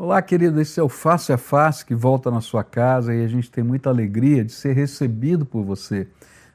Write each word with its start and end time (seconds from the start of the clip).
Olá, 0.00 0.22
querido. 0.22 0.60
Esse 0.60 0.78
é 0.78 0.82
o 0.82 0.88
Face 0.88 1.32
a 1.32 1.36
Face 1.36 1.84
que 1.84 1.92
volta 1.92 2.30
na 2.30 2.40
sua 2.40 2.62
casa 2.62 3.12
e 3.12 3.24
a 3.24 3.26
gente 3.26 3.50
tem 3.50 3.64
muita 3.64 3.90
alegria 3.90 4.44
de 4.44 4.52
ser 4.52 4.72
recebido 4.72 5.44
por 5.44 5.64
você. 5.64 6.06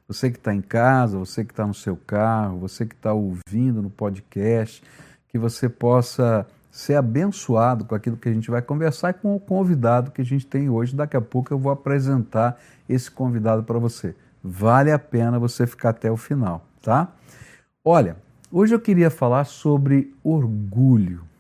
Você 0.08 0.32
que 0.32 0.38
está 0.38 0.56
em 0.56 0.62
casa, 0.62 1.18
você 1.18 1.44
que 1.44 1.52
está 1.52 1.68
no 1.68 1.74
seu 1.74 1.98
carro, 1.98 2.60
você 2.60 2.86
que 2.86 2.96
está 2.96 3.12
ouvindo 3.12 3.82
no 3.82 3.90
podcast, 3.90 4.82
que 5.28 5.38
você 5.38 5.68
possa 5.68 6.48
ser 6.72 6.96
abençoado 6.96 7.84
com 7.84 7.94
aquilo 7.94 8.16
que 8.16 8.30
a 8.30 8.34
gente 8.34 8.50
vai 8.50 8.62
conversar 8.62 9.10
e 9.10 9.14
com 9.16 9.36
o 9.36 9.40
convidado 9.42 10.12
que 10.12 10.22
a 10.22 10.26
gente 10.26 10.48
tem 10.48 10.70
hoje. 10.70 10.96
Daqui 10.96 11.18
a 11.18 11.22
pouco 11.22 11.54
eu 11.54 11.60
vou 11.60 11.74
apresentar 11.74 12.58
esse 12.88 13.12
convidado 13.12 13.62
para 13.64 13.78
você. 13.78 14.16
Vale 14.42 14.90
a 14.90 14.98
pena 14.98 15.38
você 15.38 15.68
ficar 15.68 15.90
até 15.90 16.10
o 16.10 16.16
final, 16.16 16.66
tá? 16.82 17.12
Olha, 17.84 18.16
hoje 18.50 18.74
eu 18.74 18.80
queria 18.80 19.10
falar 19.10 19.44
sobre 19.44 20.16
orgulho. 20.24 21.33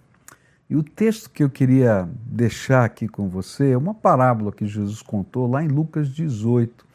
E 0.69 0.75
o 0.75 0.83
texto 0.83 1.29
que 1.29 1.43
eu 1.43 1.49
queria 1.49 2.09
deixar 2.25 2.85
aqui 2.85 3.07
com 3.07 3.27
você 3.27 3.71
é 3.71 3.77
uma 3.77 3.93
parábola 3.93 4.51
que 4.51 4.65
Jesus 4.65 5.01
contou 5.01 5.49
lá 5.49 5.63
em 5.63 5.67
Lucas 5.67 6.09
18, 6.09 6.85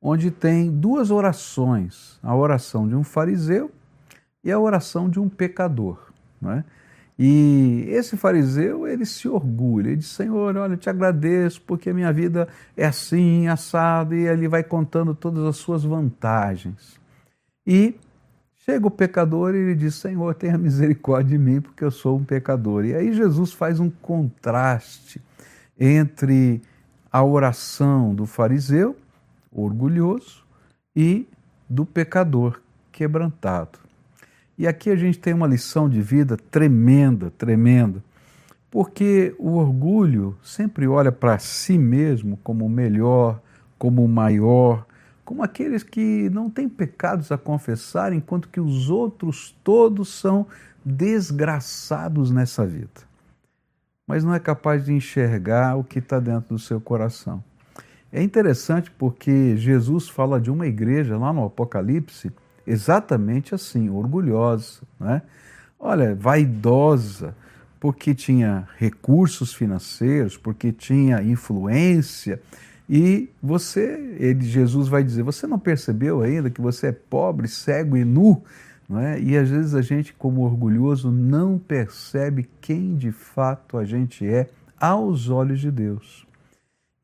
onde 0.00 0.30
tem 0.30 0.70
duas 0.70 1.10
orações: 1.10 2.18
a 2.22 2.34
oração 2.34 2.88
de 2.88 2.94
um 2.94 3.04
fariseu 3.04 3.70
e 4.42 4.50
a 4.50 4.58
oração 4.58 5.08
de 5.08 5.20
um 5.20 5.28
pecador. 5.28 6.10
Né? 6.40 6.64
E 7.22 7.84
esse 7.88 8.16
fariseu, 8.16 8.86
ele 8.86 9.04
se 9.04 9.28
orgulha, 9.28 9.88
ele 9.88 9.96
diz, 9.96 10.08
Senhor, 10.08 10.56
olha, 10.56 10.72
eu 10.72 10.78
te 10.78 10.88
agradeço 10.88 11.60
porque 11.60 11.90
a 11.90 11.94
minha 11.94 12.10
vida 12.10 12.48
é 12.74 12.86
assim, 12.86 13.46
assado, 13.46 14.14
e 14.14 14.26
ele 14.26 14.48
vai 14.48 14.64
contando 14.64 15.14
todas 15.14 15.44
as 15.44 15.58
suas 15.58 15.84
vantagens. 15.84 16.98
E 17.66 17.94
Chega 18.64 18.86
o 18.86 18.90
pecador 18.90 19.54
e 19.54 19.58
ele 19.58 19.74
diz: 19.74 19.94
Senhor, 19.94 20.34
tenha 20.34 20.58
misericórdia 20.58 21.36
de 21.36 21.42
mim, 21.42 21.60
porque 21.60 21.84
eu 21.84 21.90
sou 21.90 22.18
um 22.18 22.24
pecador. 22.24 22.84
E 22.84 22.94
aí 22.94 23.12
Jesus 23.12 23.52
faz 23.52 23.80
um 23.80 23.88
contraste 23.90 25.20
entre 25.78 26.60
a 27.10 27.24
oração 27.24 28.14
do 28.14 28.26
fariseu, 28.26 28.96
orgulhoso, 29.50 30.44
e 30.94 31.26
do 31.68 31.86
pecador, 31.86 32.60
quebrantado. 32.92 33.78
E 34.58 34.66
aqui 34.66 34.90
a 34.90 34.96
gente 34.96 35.18
tem 35.18 35.32
uma 35.32 35.46
lição 35.46 35.88
de 35.88 36.02
vida 36.02 36.36
tremenda, 36.36 37.30
tremenda, 37.30 38.04
porque 38.70 39.34
o 39.38 39.56
orgulho 39.56 40.36
sempre 40.42 40.86
olha 40.86 41.10
para 41.10 41.38
si 41.38 41.78
mesmo 41.78 42.36
como 42.44 42.66
o 42.66 42.68
melhor, 42.68 43.40
como 43.78 44.04
o 44.04 44.08
maior, 44.08 44.86
como 45.30 45.44
aqueles 45.44 45.84
que 45.84 46.28
não 46.30 46.50
têm 46.50 46.68
pecados 46.68 47.30
a 47.30 47.38
confessar, 47.38 48.12
enquanto 48.12 48.48
que 48.48 48.58
os 48.58 48.90
outros 48.90 49.56
todos 49.62 50.08
são 50.08 50.44
desgraçados 50.84 52.32
nessa 52.32 52.66
vida. 52.66 53.02
Mas 54.08 54.24
não 54.24 54.34
é 54.34 54.40
capaz 54.40 54.84
de 54.84 54.92
enxergar 54.92 55.76
o 55.76 55.84
que 55.84 56.00
está 56.00 56.18
dentro 56.18 56.56
do 56.56 56.58
seu 56.58 56.80
coração. 56.80 57.44
É 58.10 58.20
interessante 58.20 58.90
porque 58.90 59.56
Jesus 59.56 60.08
fala 60.08 60.40
de 60.40 60.50
uma 60.50 60.66
igreja 60.66 61.16
lá 61.16 61.32
no 61.32 61.44
Apocalipse 61.44 62.32
exatamente 62.66 63.54
assim, 63.54 63.88
orgulhosa, 63.88 64.80
né? 64.98 65.22
Olha, 65.78 66.12
vaidosa, 66.12 67.36
porque 67.78 68.16
tinha 68.16 68.66
recursos 68.78 69.54
financeiros, 69.54 70.36
porque 70.36 70.72
tinha 70.72 71.22
influência, 71.22 72.42
e 72.92 73.30
você, 73.40 74.16
ele, 74.18 74.44
Jesus 74.44 74.88
vai 74.88 75.04
dizer, 75.04 75.22
você 75.22 75.46
não 75.46 75.60
percebeu 75.60 76.22
ainda 76.22 76.50
que 76.50 76.60
você 76.60 76.88
é 76.88 76.92
pobre, 76.92 77.46
cego 77.46 77.96
e 77.96 78.04
nu? 78.04 78.42
Não 78.88 78.98
é? 78.98 79.20
E 79.20 79.36
às 79.36 79.48
vezes 79.48 79.76
a 79.76 79.80
gente, 79.80 80.12
como 80.12 80.40
orgulhoso, 80.40 81.08
não 81.08 81.56
percebe 81.56 82.50
quem 82.60 82.96
de 82.96 83.12
fato 83.12 83.78
a 83.78 83.84
gente 83.84 84.26
é 84.26 84.50
aos 84.80 85.28
olhos 85.28 85.60
de 85.60 85.70
Deus. 85.70 86.26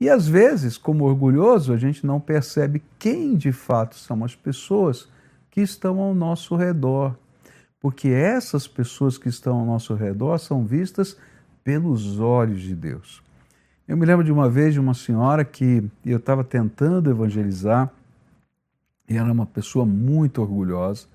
E 0.01 0.11
às 0.11 0.27
vezes, 0.27 0.77
como 0.77 1.05
orgulhoso, 1.05 1.73
a 1.73 1.77
gente 1.77 2.05
não 2.05 2.19
percebe 2.19 2.83
quem 2.98 3.37
de 3.37 3.53
fato 3.53 3.95
são 3.95 4.25
as 4.25 4.35
pessoas 4.35 5.08
que 5.52 5.61
estão 5.61 6.01
ao 6.01 6.17
nosso 6.17 6.57
redor. 6.57 7.17
Porque 7.79 8.08
essas 8.08 8.67
pessoas 8.67 9.17
que 9.17 9.29
estão 9.29 9.61
ao 9.61 9.64
nosso 9.64 9.95
redor 9.95 10.36
são 10.39 10.67
vistas 10.67 11.17
pelos 11.63 12.19
olhos 12.19 12.61
de 12.61 12.75
Deus. 12.75 13.23
Eu 13.89 13.97
me 13.97 14.05
lembro 14.05 14.24
de 14.24 14.33
uma 14.33 14.51
vez 14.51 14.74
de 14.74 14.80
uma 14.80 14.95
senhora 14.95 15.45
que 15.45 15.85
eu 16.05 16.17
estava 16.17 16.42
tentando 16.42 17.08
evangelizar 17.08 17.89
e 19.08 19.17
era 19.17 19.30
uma 19.30 19.47
pessoa 19.47 19.86
muito 19.86 20.42
orgulhosa, 20.42 21.07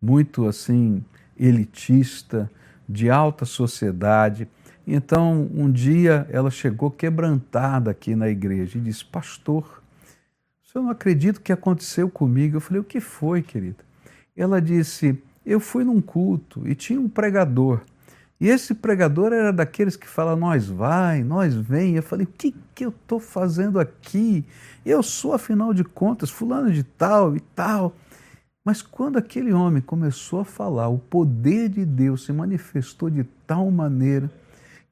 muito 0.00 0.46
assim 0.46 1.04
elitista, 1.36 2.48
de 2.88 3.10
alta 3.10 3.44
sociedade. 3.44 4.46
Então, 4.86 5.50
um 5.52 5.68
dia 5.68 6.28
ela 6.30 6.48
chegou 6.48 6.92
quebrantada 6.92 7.90
aqui 7.90 8.14
na 8.14 8.28
igreja 8.28 8.78
e 8.78 8.80
disse: 8.80 9.04
Pastor, 9.04 9.82
eu 10.72 10.82
não 10.82 10.90
acredito 10.90 11.40
que 11.40 11.52
aconteceu 11.52 12.08
comigo. 12.08 12.56
Eu 12.56 12.60
falei: 12.60 12.80
O 12.80 12.84
que 12.84 13.00
foi, 13.00 13.42
querida? 13.42 13.82
Ela 14.36 14.62
disse: 14.62 15.20
Eu 15.44 15.58
fui 15.58 15.82
num 15.82 16.00
culto 16.00 16.68
e 16.68 16.74
tinha 16.76 17.00
um 17.00 17.08
pregador. 17.08 17.80
E 18.40 18.48
esse 18.48 18.74
pregador 18.74 19.32
era 19.32 19.52
daqueles 19.52 19.96
que 19.96 20.06
fala 20.06 20.36
nós 20.36 20.66
vai, 20.66 21.22
nós 21.22 21.54
vem. 21.54 21.96
Eu 21.96 22.02
falei, 22.02 22.26
o 22.26 22.30
que, 22.30 22.54
que 22.74 22.84
eu 22.84 22.90
estou 22.90 23.18
fazendo 23.18 23.80
aqui? 23.80 24.44
Eu 24.84 25.02
sou, 25.02 25.32
afinal 25.32 25.72
de 25.72 25.82
contas, 25.82 26.28
fulano 26.28 26.70
de 26.70 26.82
tal 26.82 27.34
e 27.34 27.40
tal. 27.40 27.94
Mas 28.64 28.82
quando 28.82 29.16
aquele 29.16 29.52
homem 29.52 29.80
começou 29.80 30.40
a 30.40 30.44
falar, 30.44 30.88
o 30.88 30.98
poder 30.98 31.68
de 31.68 31.84
Deus 31.84 32.24
se 32.24 32.32
manifestou 32.32 33.08
de 33.08 33.24
tal 33.46 33.70
maneira 33.70 34.30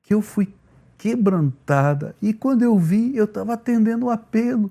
que 0.02 0.14
eu 0.14 0.22
fui 0.22 0.54
quebrantada. 0.96 2.14
E 2.22 2.32
quando 2.32 2.62
eu 2.62 2.78
vi, 2.78 3.16
eu 3.16 3.24
estava 3.24 3.54
atendendo 3.54 4.06
o 4.06 4.10
apelo. 4.10 4.70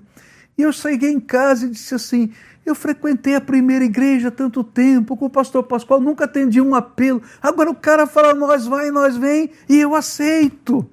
E 0.56 0.62
eu 0.62 0.72
cheguei 0.72 1.10
em 1.10 1.20
casa 1.20 1.66
e 1.66 1.70
disse 1.70 1.94
assim: 1.94 2.32
eu 2.64 2.74
frequentei 2.74 3.34
a 3.34 3.40
primeira 3.40 3.84
igreja 3.84 4.28
há 4.28 4.30
tanto 4.30 4.64
tempo, 4.64 5.16
com 5.16 5.26
o 5.26 5.30
pastor 5.30 5.64
Pascoal, 5.64 6.00
nunca 6.00 6.24
atendi 6.24 6.60
um 6.60 6.74
apelo. 6.74 7.22
Agora 7.42 7.70
o 7.70 7.74
cara 7.74 8.06
fala, 8.06 8.32
nós 8.32 8.66
vai, 8.66 8.90
nós 8.90 9.16
vem, 9.16 9.50
e 9.68 9.78
eu 9.78 9.94
aceito. 9.94 10.88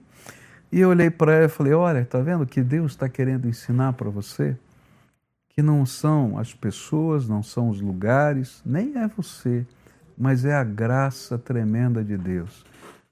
E 0.69 0.81
eu 0.81 0.89
olhei 0.89 1.09
para 1.09 1.33
ela 1.33 1.45
e 1.45 1.49
falei: 1.49 1.73
Olha, 1.73 1.99
está 1.99 2.19
vendo 2.19 2.45
que 2.45 2.61
Deus 2.61 2.91
está 2.91 3.07
querendo 3.07 3.47
ensinar 3.47 3.93
para 3.93 4.09
você? 4.09 4.57
Que 5.49 5.61
não 5.61 5.85
são 5.85 6.37
as 6.37 6.53
pessoas, 6.53 7.27
não 7.27 7.43
são 7.43 7.69
os 7.69 7.79
lugares, 7.79 8.61
nem 8.65 8.97
é 8.97 9.07
você, 9.07 9.65
mas 10.17 10.45
é 10.45 10.53
a 10.53 10.63
graça 10.63 11.37
tremenda 11.37 12.03
de 12.03 12.17
Deus. 12.17 12.65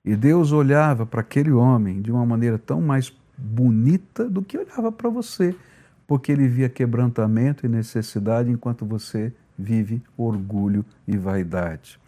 E 0.04 0.16
Deus 0.16 0.52
olhava 0.52 1.06
para 1.06 1.22
aquele 1.22 1.52
homem 1.52 2.02
de 2.02 2.12
uma 2.12 2.26
maneira 2.26 2.58
tão 2.58 2.82
mais 2.82 3.14
bonita 3.38 4.30
do 4.30 4.42
que 4.42 4.58
olhava 4.58 4.92
para 4.92 5.10
você 5.10 5.56
porque 6.10 6.32
ele 6.32 6.48
via 6.48 6.68
quebrantamento 6.68 7.68
e 7.68 7.70
necessidade 7.70 8.50
enquanto 8.50 8.84
você 8.84 9.32
vive 9.56 10.02
orgulho 10.18 10.84
e 11.08 11.16
vaidade. 11.16 12.00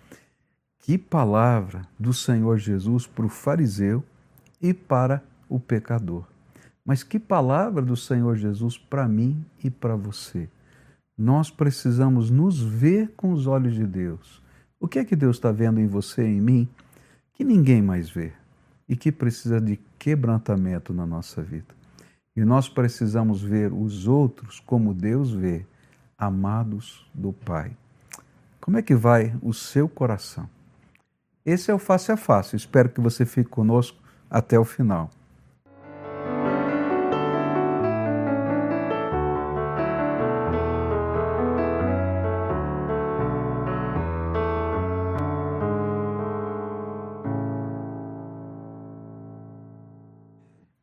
Que 0.79 0.97
palavra 0.97 1.83
do 1.99 2.11
Senhor 2.11 2.57
Jesus 2.57 3.05
para 3.05 3.27
o 3.27 3.29
fariseu 3.29 4.03
e 4.59 4.73
para 4.73 5.23
o 5.47 5.59
pecador. 5.59 6.25
Mas 6.83 7.03
que 7.03 7.19
palavra 7.19 7.83
do 7.83 7.95
Senhor 7.95 8.35
Jesus 8.37 8.75
para 8.75 9.07
mim 9.07 9.45
e 9.63 9.69
para 9.69 9.95
você. 9.95 10.49
Nós 11.15 11.51
precisamos 11.51 12.31
nos 12.31 12.59
ver 12.59 13.13
com 13.15 13.31
os 13.31 13.45
olhos 13.45 13.75
de 13.75 13.85
Deus. 13.85 14.41
O 14.79 14.87
que 14.87 14.97
é 14.97 15.05
que 15.05 15.15
Deus 15.15 15.37
está 15.37 15.51
vendo 15.51 15.79
em 15.79 15.85
você 15.85 16.23
e 16.23 16.37
em 16.37 16.41
mim 16.41 16.67
que 17.33 17.43
ninguém 17.43 17.83
mais 17.83 18.09
vê 18.09 18.33
e 18.89 18.95
que 18.95 19.11
precisa 19.11 19.61
de 19.61 19.79
quebrantamento 19.99 20.91
na 20.91 21.05
nossa 21.05 21.43
vida? 21.43 21.80
E 22.35 22.45
nós 22.45 22.69
precisamos 22.69 23.41
ver 23.41 23.73
os 23.73 24.07
outros 24.07 24.59
como 24.59 24.93
Deus 24.93 25.31
vê, 25.31 25.65
amados 26.17 27.05
do 27.13 27.33
Pai. 27.33 27.75
Como 28.61 28.77
é 28.77 28.81
que 28.81 28.95
vai 28.95 29.35
o 29.41 29.53
seu 29.53 29.89
coração? 29.89 30.47
Esse 31.45 31.71
é 31.71 31.73
o 31.73 31.79
face 31.79 32.11
a 32.11 32.17
face. 32.17 32.55
Espero 32.55 32.89
que 32.89 33.01
você 33.01 33.25
fique 33.25 33.49
conosco 33.49 33.97
até 34.29 34.57
o 34.57 34.63
final. 34.63 35.09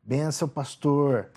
Benção, 0.03 0.47
pastor. 0.47 1.29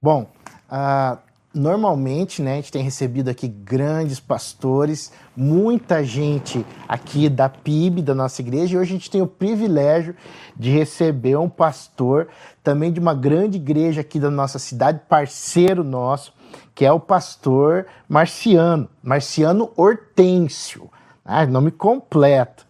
Bom, 0.00 0.30
uh, 0.70 1.18
normalmente 1.52 2.40
né, 2.40 2.52
a 2.52 2.56
gente 2.56 2.70
tem 2.70 2.84
recebido 2.84 3.28
aqui 3.28 3.48
grandes 3.48 4.20
pastores, 4.20 5.12
muita 5.36 6.04
gente 6.04 6.64
aqui 6.86 7.28
da 7.28 7.48
PIB, 7.48 8.02
da 8.02 8.14
nossa 8.14 8.40
igreja, 8.40 8.76
e 8.76 8.78
hoje 8.78 8.90
a 8.90 8.96
gente 8.96 9.10
tem 9.10 9.20
o 9.22 9.26
privilégio 9.26 10.14
de 10.56 10.70
receber 10.70 11.36
um 11.36 11.48
pastor 11.48 12.28
também 12.62 12.92
de 12.92 13.00
uma 13.00 13.12
grande 13.12 13.56
igreja 13.56 14.02
aqui 14.02 14.20
da 14.20 14.30
nossa 14.30 14.60
cidade, 14.60 15.00
parceiro 15.08 15.82
nosso, 15.82 16.32
que 16.76 16.84
é 16.84 16.92
o 16.92 17.00
pastor 17.00 17.84
Marciano, 18.08 18.88
Marciano 19.02 19.72
Hortêncio, 19.76 20.88
né, 21.26 21.44
nome 21.46 21.72
completo. 21.72 22.64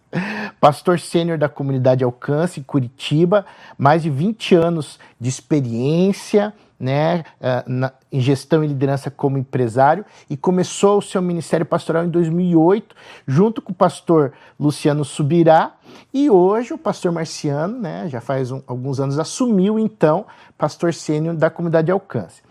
pastor 0.59 0.99
sênior 0.99 1.37
da 1.37 1.47
comunidade 1.47 2.03
Alcance, 2.03 2.61
Curitiba, 2.61 3.45
mais 3.77 4.01
de 4.01 4.09
20 4.09 4.55
anos 4.55 4.97
de 5.21 5.29
experiência 5.29 6.51
né, 6.79 7.25
eh, 7.41 7.63
na, 7.67 7.91
em 8.11 8.21
gestão 8.21 8.63
e 8.63 8.67
liderança 8.67 9.11
como 9.11 9.37
empresário 9.37 10.05
e 10.29 10.37
começou 10.37 10.99
o 10.99 11.01
seu 11.01 11.21
ministério 11.21 11.65
pastoral 11.65 12.05
em 12.05 12.09
2008, 12.09 12.95
junto 13.27 13.61
com 13.61 13.71
o 13.71 13.75
pastor 13.75 14.33
Luciano 14.59 15.03
Subirá, 15.03 15.73
e 16.13 16.29
hoje 16.29 16.73
o 16.73 16.77
pastor 16.77 17.11
Marciano, 17.11 17.79
né, 17.79 18.07
já 18.07 18.21
faz 18.21 18.51
um, 18.51 18.61
alguns 18.65 18.99
anos, 18.99 19.19
assumiu 19.19 19.77
então 19.77 20.25
pastor 20.57 20.93
sênior 20.93 21.35
da 21.35 21.49
comunidade 21.49 21.91
Alcance. 21.91 22.41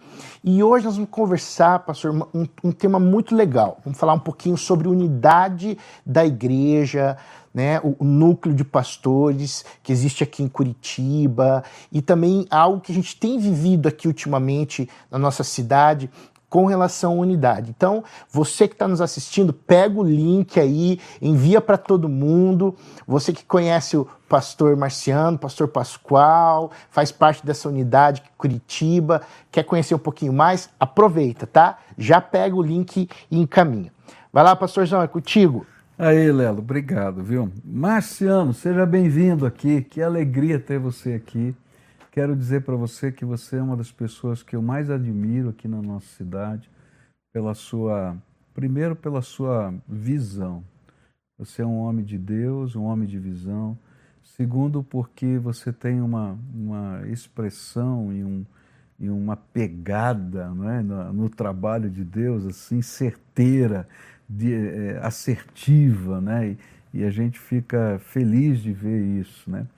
E 0.42 0.62
hoje 0.62 0.84
nós 0.84 0.94
vamos 0.94 1.10
conversar, 1.10 1.80
pastor, 1.80 2.12
um, 2.34 2.46
um, 2.62 2.72
tema 2.72 2.98
muito 2.98 3.34
legal. 3.34 3.78
Vamos 3.84 3.98
falar 3.98 4.14
um 4.14 4.18
pouquinho 4.18 4.56
sobre 4.56 4.88
unidade 4.88 5.78
da 6.04 6.24
igreja, 6.24 7.16
né, 7.52 7.80
o, 7.80 7.96
o, 7.98 8.04
núcleo 8.04 8.54
de 8.54 8.64
pastores 8.64 9.64
que 9.82 9.90
existe 9.90 10.22
aqui 10.22 10.42
em 10.42 10.48
Curitiba 10.48 11.64
e 11.90 12.00
também 12.00 12.46
algo 12.50 12.80
que 12.80 12.92
a 12.92 12.94
gente 12.94 13.16
tem 13.16 13.38
vivido 13.38 13.88
aqui 13.88 14.06
ultimamente 14.06 14.88
na 15.10 15.18
nossa 15.18 15.42
cidade, 15.42 16.10
com 16.48 16.66
relação 16.66 17.12
à 17.12 17.16
unidade. 17.16 17.70
Então, 17.76 18.02
você 18.30 18.66
que 18.66 18.74
está 18.74 18.88
nos 18.88 19.00
assistindo, 19.00 19.52
pega 19.52 19.98
o 19.98 20.02
link 20.02 20.58
aí, 20.58 20.98
envia 21.20 21.60
para 21.60 21.76
todo 21.76 22.08
mundo. 22.08 22.74
Você 23.06 23.32
que 23.32 23.44
conhece 23.44 23.96
o 23.96 24.08
pastor 24.28 24.76
Marciano, 24.76 25.38
pastor 25.38 25.68
Pascoal, 25.68 26.70
faz 26.90 27.12
parte 27.12 27.44
dessa 27.44 27.68
unidade 27.68 28.22
Curitiba, 28.36 29.22
quer 29.50 29.64
conhecer 29.64 29.94
um 29.94 29.98
pouquinho 29.98 30.32
mais, 30.32 30.70
aproveita, 30.78 31.46
tá? 31.46 31.78
Já 31.96 32.20
pega 32.20 32.54
o 32.54 32.62
link 32.62 33.08
e 33.30 33.40
encaminha. 33.40 33.92
Vai 34.32 34.44
lá, 34.44 34.54
pastorzão, 34.54 35.02
é 35.02 35.08
contigo. 35.08 35.66
Aí, 35.98 36.30
Lelo, 36.30 36.60
obrigado, 36.60 37.24
viu? 37.24 37.50
Marciano, 37.64 38.54
seja 38.54 38.86
bem-vindo 38.86 39.44
aqui. 39.44 39.82
Que 39.82 40.00
alegria 40.00 40.60
ter 40.60 40.78
você 40.78 41.14
aqui. 41.14 41.56
Quero 42.18 42.34
dizer 42.34 42.62
para 42.62 42.74
você 42.74 43.12
que 43.12 43.24
você 43.24 43.58
é 43.58 43.62
uma 43.62 43.76
das 43.76 43.92
pessoas 43.92 44.42
que 44.42 44.56
eu 44.56 44.60
mais 44.60 44.90
admiro 44.90 45.50
aqui 45.50 45.68
na 45.68 45.80
nossa 45.80 46.08
cidade, 46.16 46.68
pela 47.32 47.54
sua, 47.54 48.16
primeiro 48.52 48.96
pela 48.96 49.22
sua 49.22 49.72
visão. 49.86 50.64
Você 51.38 51.62
é 51.62 51.64
um 51.64 51.78
homem 51.78 52.04
de 52.04 52.18
Deus, 52.18 52.74
um 52.74 52.82
homem 52.82 53.06
de 53.06 53.20
visão. 53.20 53.78
Segundo, 54.36 54.82
porque 54.82 55.38
você 55.38 55.72
tem 55.72 56.00
uma, 56.00 56.36
uma 56.52 57.06
expressão 57.06 58.12
e, 58.12 58.24
um, 58.24 58.44
e 58.98 59.08
uma 59.08 59.36
pegada 59.36 60.48
não 60.48 60.68
é? 60.68 60.82
no, 60.82 61.12
no 61.12 61.30
trabalho 61.30 61.88
de 61.88 62.02
Deus, 62.02 62.44
assim, 62.44 62.82
certeira, 62.82 63.86
de, 64.28 64.52
é, 64.54 64.98
assertiva, 65.04 66.20
né? 66.20 66.48
E, 66.48 66.58
e 66.94 67.04
a 67.04 67.10
gente 67.10 67.38
fica 67.38 68.00
feliz 68.00 68.60
de 68.60 68.72
ver 68.72 69.20
isso, 69.20 69.48
né? 69.48 69.68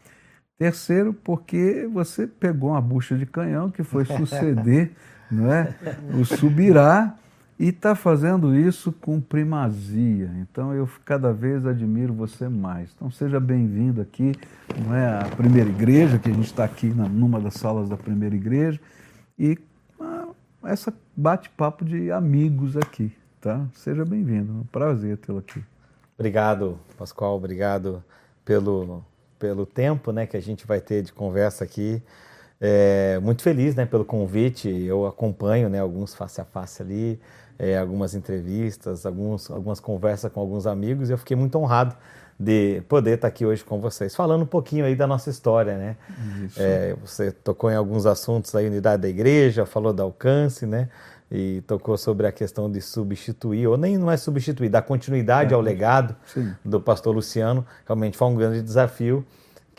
Terceiro, 0.60 1.14
porque 1.14 1.88
você 1.90 2.26
pegou 2.26 2.68
uma 2.68 2.82
bucha 2.82 3.16
de 3.16 3.24
canhão 3.24 3.70
que 3.70 3.82
foi 3.82 4.04
suceder 4.04 4.92
não 5.30 5.50
é? 5.50 5.74
o 6.14 6.22
Subirá 6.22 7.16
e 7.58 7.68
está 7.68 7.94
fazendo 7.94 8.54
isso 8.54 8.92
com 8.92 9.18
primazia. 9.18 10.30
Então 10.42 10.74
eu 10.74 10.86
cada 11.02 11.32
vez 11.32 11.64
admiro 11.64 12.12
você 12.12 12.46
mais. 12.46 12.90
Então 12.94 13.10
seja 13.10 13.40
bem-vindo 13.40 14.02
aqui, 14.02 14.34
não 14.84 14.94
é 14.94 15.20
a 15.20 15.24
primeira 15.34 15.70
igreja, 15.70 16.18
que 16.18 16.28
a 16.28 16.34
gente 16.34 16.44
está 16.44 16.64
aqui 16.64 16.88
na, 16.88 17.08
numa 17.08 17.40
das 17.40 17.54
salas 17.54 17.88
da 17.88 17.96
primeira 17.96 18.36
igreja, 18.36 18.78
e 19.38 19.58
ah, 19.98 20.28
essa 20.64 20.92
bate-papo 21.16 21.86
de 21.86 22.12
amigos 22.12 22.76
aqui, 22.76 23.10
tá? 23.40 23.64
Seja 23.72 24.04
bem-vindo, 24.04 24.52
é 24.52 24.56
um 24.56 24.66
prazer 24.66 25.16
tê-lo 25.16 25.38
aqui. 25.38 25.64
Obrigado, 26.18 26.78
Pascoal, 26.98 27.34
obrigado 27.36 28.04
pelo 28.44 29.02
pelo 29.40 29.66
tempo 29.66 30.12
né, 30.12 30.26
que 30.26 30.37
a 30.37 30.40
gente 30.40 30.66
vai 30.66 30.81
ter 30.81 31.02
de 31.02 31.12
conversa 31.12 31.64
aqui. 31.64 32.00
É, 32.60 33.19
muito 33.20 33.42
feliz 33.42 33.75
né, 33.75 33.87
pelo 33.87 34.04
convite. 34.04 34.69
Eu 34.69 35.06
acompanho 35.06 35.69
né, 35.70 35.81
alguns 35.81 36.14
face 36.14 36.40
a 36.40 36.44
face 36.44 36.82
ali, 36.82 37.19
é, 37.58 37.78
algumas 37.78 38.14
entrevistas, 38.14 39.06
alguns, 39.06 39.50
algumas 39.50 39.81
conversas 39.81 40.31
com 40.31 40.40
alguns 40.40 40.66
amigos 40.66 41.08
e 41.08 41.12
eu 41.12 41.19
fiquei 41.19 41.37
muito 41.37 41.58
honrado 41.58 41.96
de 42.38 42.82
poder 42.88 43.16
estar 43.16 43.28
aqui 43.28 43.44
hoje 43.44 43.62
com 43.62 43.78
vocês, 43.81 44.14
falando 44.16 44.42
um 44.42 44.46
pouquinho 44.46 44.87
aí 44.87 44.96
da 44.96 45.06
nossa 45.06 45.28
história, 45.28 45.76
né? 45.76 45.96
É, 46.56 46.96
você 47.04 47.31
tocou 47.31 47.70
em 47.70 47.75
alguns 47.75 48.06
assuntos 48.06 48.54
aí, 48.54 48.66
unidade 48.66 49.02
da 49.02 49.08
igreja, 49.08 49.66
falou 49.66 49.93
do 49.93 50.02
alcance, 50.02 50.64
né? 50.64 50.88
E 51.31 51.61
tocou 51.61 51.97
sobre 51.97 52.27
a 52.27 52.32
questão 52.32 52.71
de 52.71 52.81
substituir, 52.81 53.67
ou 53.69 53.77
nem 53.77 53.97
não 53.97 54.11
é 54.11 54.17
substituir, 54.17 54.69
dar 54.69 54.82
continuidade 54.82 55.53
é, 55.53 55.55
ao 55.55 55.61
legado 55.61 56.17
sim. 56.27 56.53
do 56.65 56.81
pastor 56.81 57.15
Luciano. 57.15 57.65
Realmente 57.87 58.17
foi 58.17 58.29
um 58.29 58.35
grande 58.35 58.62
desafio 58.62 59.25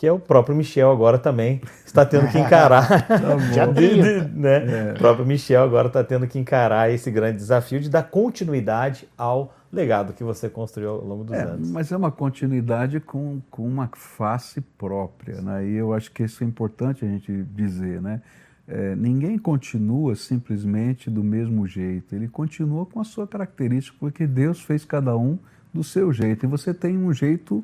que 0.01 0.07
é 0.07 0.11
o 0.11 0.17
próprio 0.17 0.55
Michel 0.55 0.89
agora 0.89 1.19
também 1.19 1.61
está 1.85 2.03
tendo 2.03 2.27
que 2.27 2.39
encarar. 2.39 2.87
Já 3.53 3.67
de, 3.69 4.01
de, 4.01 4.27
né? 4.35 4.89
É. 4.89 4.93
O 4.93 4.97
próprio 4.97 5.23
Michel 5.23 5.61
agora 5.61 5.89
está 5.89 6.03
tendo 6.03 6.25
que 6.25 6.39
encarar 6.39 6.89
esse 6.89 7.11
grande 7.11 7.37
desafio 7.37 7.79
de 7.79 7.87
dar 7.87 8.01
continuidade 8.01 9.07
ao 9.15 9.53
legado 9.71 10.13
que 10.13 10.23
você 10.23 10.49
construiu 10.49 10.89
ao 10.89 11.05
longo 11.05 11.23
dos 11.23 11.35
é, 11.35 11.43
anos. 11.43 11.69
Mas 11.69 11.91
é 11.91 11.97
uma 11.97 12.11
continuidade 12.11 12.99
com, 12.99 13.43
com 13.51 13.63
uma 13.63 13.91
face 13.93 14.59
própria, 14.59 15.39
né? 15.39 15.67
E 15.67 15.75
eu 15.75 15.93
acho 15.93 16.11
que 16.11 16.23
isso 16.23 16.43
é 16.43 16.47
importante 16.47 17.05
a 17.05 17.07
gente 17.07 17.31
dizer, 17.43 18.01
né? 18.01 18.23
É, 18.67 18.95
ninguém 18.95 19.37
continua 19.37 20.15
simplesmente 20.15 21.09
do 21.09 21.23
mesmo 21.23 21.67
jeito, 21.67 22.15
ele 22.15 22.27
continua 22.27 22.85
com 22.85 22.99
a 22.99 23.03
sua 23.03 23.27
característica, 23.27 23.97
porque 23.99 24.25
Deus 24.25 24.61
fez 24.61 24.85
cada 24.85 25.17
um 25.17 25.37
do 25.73 25.83
seu 25.83 26.13
jeito. 26.13 26.45
E 26.45 26.47
você 26.47 26.73
tem 26.73 26.97
um 26.97 27.13
jeito 27.13 27.63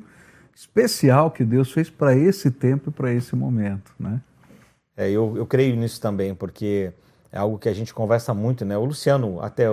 especial 0.54 1.30
que 1.30 1.44
Deus 1.44 1.70
fez 1.70 1.88
para 1.88 2.16
esse 2.16 2.50
tempo 2.50 2.90
e 2.90 2.92
para 2.92 3.12
esse 3.12 3.36
momento, 3.36 3.92
né? 3.98 4.20
É, 4.96 5.08
eu, 5.08 5.36
eu 5.36 5.46
creio 5.46 5.76
nisso 5.76 6.00
também, 6.00 6.34
porque 6.34 6.92
é 7.30 7.38
algo 7.38 7.58
que 7.58 7.68
a 7.68 7.72
gente 7.72 7.94
conversa 7.94 8.34
muito, 8.34 8.64
né? 8.64 8.76
O 8.76 8.84
Luciano, 8.84 9.40
até 9.40 9.66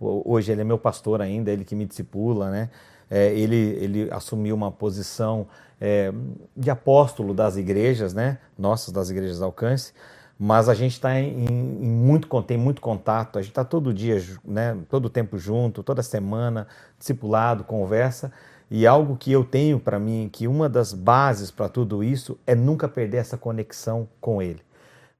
hoje, 0.00 0.50
ele 0.50 0.62
é 0.62 0.64
meu 0.64 0.78
pastor 0.78 1.22
ainda, 1.22 1.50
ele 1.52 1.64
que 1.64 1.76
me 1.76 1.86
discipula, 1.86 2.50
né? 2.50 2.70
É, 3.08 3.32
ele, 3.34 3.56
ele 3.56 4.08
assumiu 4.10 4.56
uma 4.56 4.72
posição 4.72 5.46
é, 5.80 6.12
de 6.56 6.70
apóstolo 6.70 7.32
das 7.32 7.56
igrejas, 7.56 8.12
né? 8.12 8.38
Nossas, 8.58 8.92
das 8.92 9.10
igrejas 9.10 9.40
alcance, 9.40 9.92
mas 10.38 10.68
a 10.68 10.74
gente 10.74 10.92
está 10.92 11.18
em, 11.20 11.46
em, 11.46 11.88
muito, 11.88 12.42
tem 12.42 12.56
muito 12.56 12.80
contato, 12.80 13.38
a 13.38 13.42
gente 13.42 13.52
está 13.52 13.64
todo 13.64 13.92
dia, 13.92 14.20
né? 14.44 14.76
Todo 14.88 15.08
tempo 15.08 15.38
junto, 15.38 15.82
toda 15.82 16.02
semana, 16.02 16.66
discipulado, 16.98 17.64
conversa, 17.64 18.32
e 18.70 18.86
algo 18.86 19.16
que 19.16 19.30
eu 19.30 19.44
tenho 19.44 19.78
para 19.78 19.98
mim, 19.98 20.28
que 20.32 20.48
uma 20.48 20.68
das 20.68 20.92
bases 20.92 21.50
para 21.50 21.68
tudo 21.68 22.02
isso 22.02 22.38
é 22.46 22.54
nunca 22.54 22.88
perder 22.88 23.18
essa 23.18 23.36
conexão 23.36 24.08
com 24.20 24.40
Ele. 24.40 24.60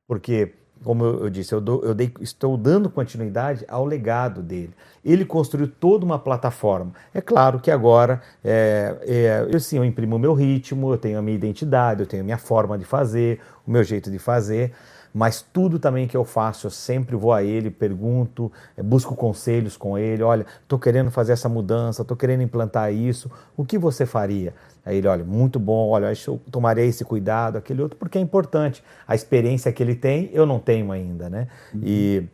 Porque, 0.08 0.54
como 0.82 1.04
eu, 1.04 1.30
disse, 1.30 1.54
eu, 1.54 1.60
dou, 1.60 1.84
eu 1.84 1.94
dei, 1.94 2.12
estou 2.20 2.56
dando 2.56 2.88
continuidade 2.90 3.64
ao 3.68 3.84
legado 3.84 4.42
dele. 4.42 4.74
Ele 5.04 5.24
construiu 5.24 5.68
toda 5.68 6.04
uma 6.04 6.18
plataforma. 6.18 6.92
É 7.12 7.20
claro 7.20 7.60
que 7.60 7.70
agora, 7.70 8.22
é, 8.42 8.96
é, 9.02 9.46
eu 9.50 9.60
sim, 9.60 9.76
eu 9.76 9.84
imprimo 9.84 10.16
o 10.16 10.18
meu 10.18 10.32
ritmo, 10.32 10.92
eu 10.92 10.98
tenho 10.98 11.18
a 11.18 11.22
minha 11.22 11.36
identidade, 11.36 12.00
eu 12.00 12.06
tenho 12.06 12.22
a 12.22 12.24
minha 12.24 12.38
forma 12.38 12.78
de 12.78 12.84
fazer, 12.84 13.38
o 13.66 13.70
meu 13.70 13.84
jeito 13.84 14.10
de 14.10 14.18
fazer 14.18 14.72
mas 15.12 15.42
tudo 15.42 15.78
também 15.78 16.06
que 16.06 16.16
eu 16.16 16.24
faço, 16.24 16.66
eu 16.66 16.70
sempre 16.70 17.14
vou 17.14 17.32
a 17.32 17.42
ele, 17.42 17.70
pergunto, 17.70 18.50
eh, 18.76 18.82
busco 18.82 19.14
conselhos 19.14 19.76
com 19.76 19.98
ele. 19.98 20.22
Olha, 20.22 20.46
estou 20.62 20.78
querendo 20.78 21.10
fazer 21.10 21.32
essa 21.32 21.48
mudança, 21.48 22.02
estou 22.02 22.16
querendo 22.16 22.42
implantar 22.42 22.92
isso, 22.92 23.30
o 23.56 23.64
que 23.64 23.76
você 23.78 24.06
faria? 24.06 24.54
Aí 24.84 24.96
ele, 24.96 25.06
olha, 25.06 25.24
muito 25.24 25.60
bom, 25.60 25.90
olha, 25.90 26.12
eu 26.26 26.40
tomaria 26.50 26.84
esse 26.84 27.04
cuidado, 27.04 27.56
aquele 27.56 27.82
outro, 27.82 27.96
porque 27.98 28.18
é 28.18 28.20
importante. 28.20 28.82
A 29.06 29.14
experiência 29.14 29.70
que 29.72 29.82
ele 29.82 29.94
tem, 29.94 30.30
eu 30.32 30.46
não 30.46 30.58
tenho 30.58 30.90
ainda, 30.90 31.28
né? 31.28 31.46
Uhum. 31.74 31.80
E 31.84 32.28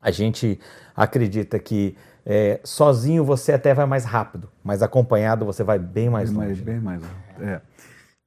a 0.00 0.10
gente 0.10 0.60
acredita 0.94 1.58
que 1.58 1.96
é, 2.26 2.60
sozinho 2.62 3.24
você 3.24 3.52
até 3.52 3.74
vai 3.74 3.86
mais 3.86 4.04
rápido, 4.04 4.48
mas 4.62 4.82
acompanhado 4.82 5.44
você 5.44 5.64
vai 5.64 5.78
bem 5.78 6.08
mais 6.08 6.30
bem 6.30 6.38
longe. 6.38 6.48
Mais, 6.48 6.60
bem 6.60 6.80
mais, 6.80 7.02
é. 7.40 7.60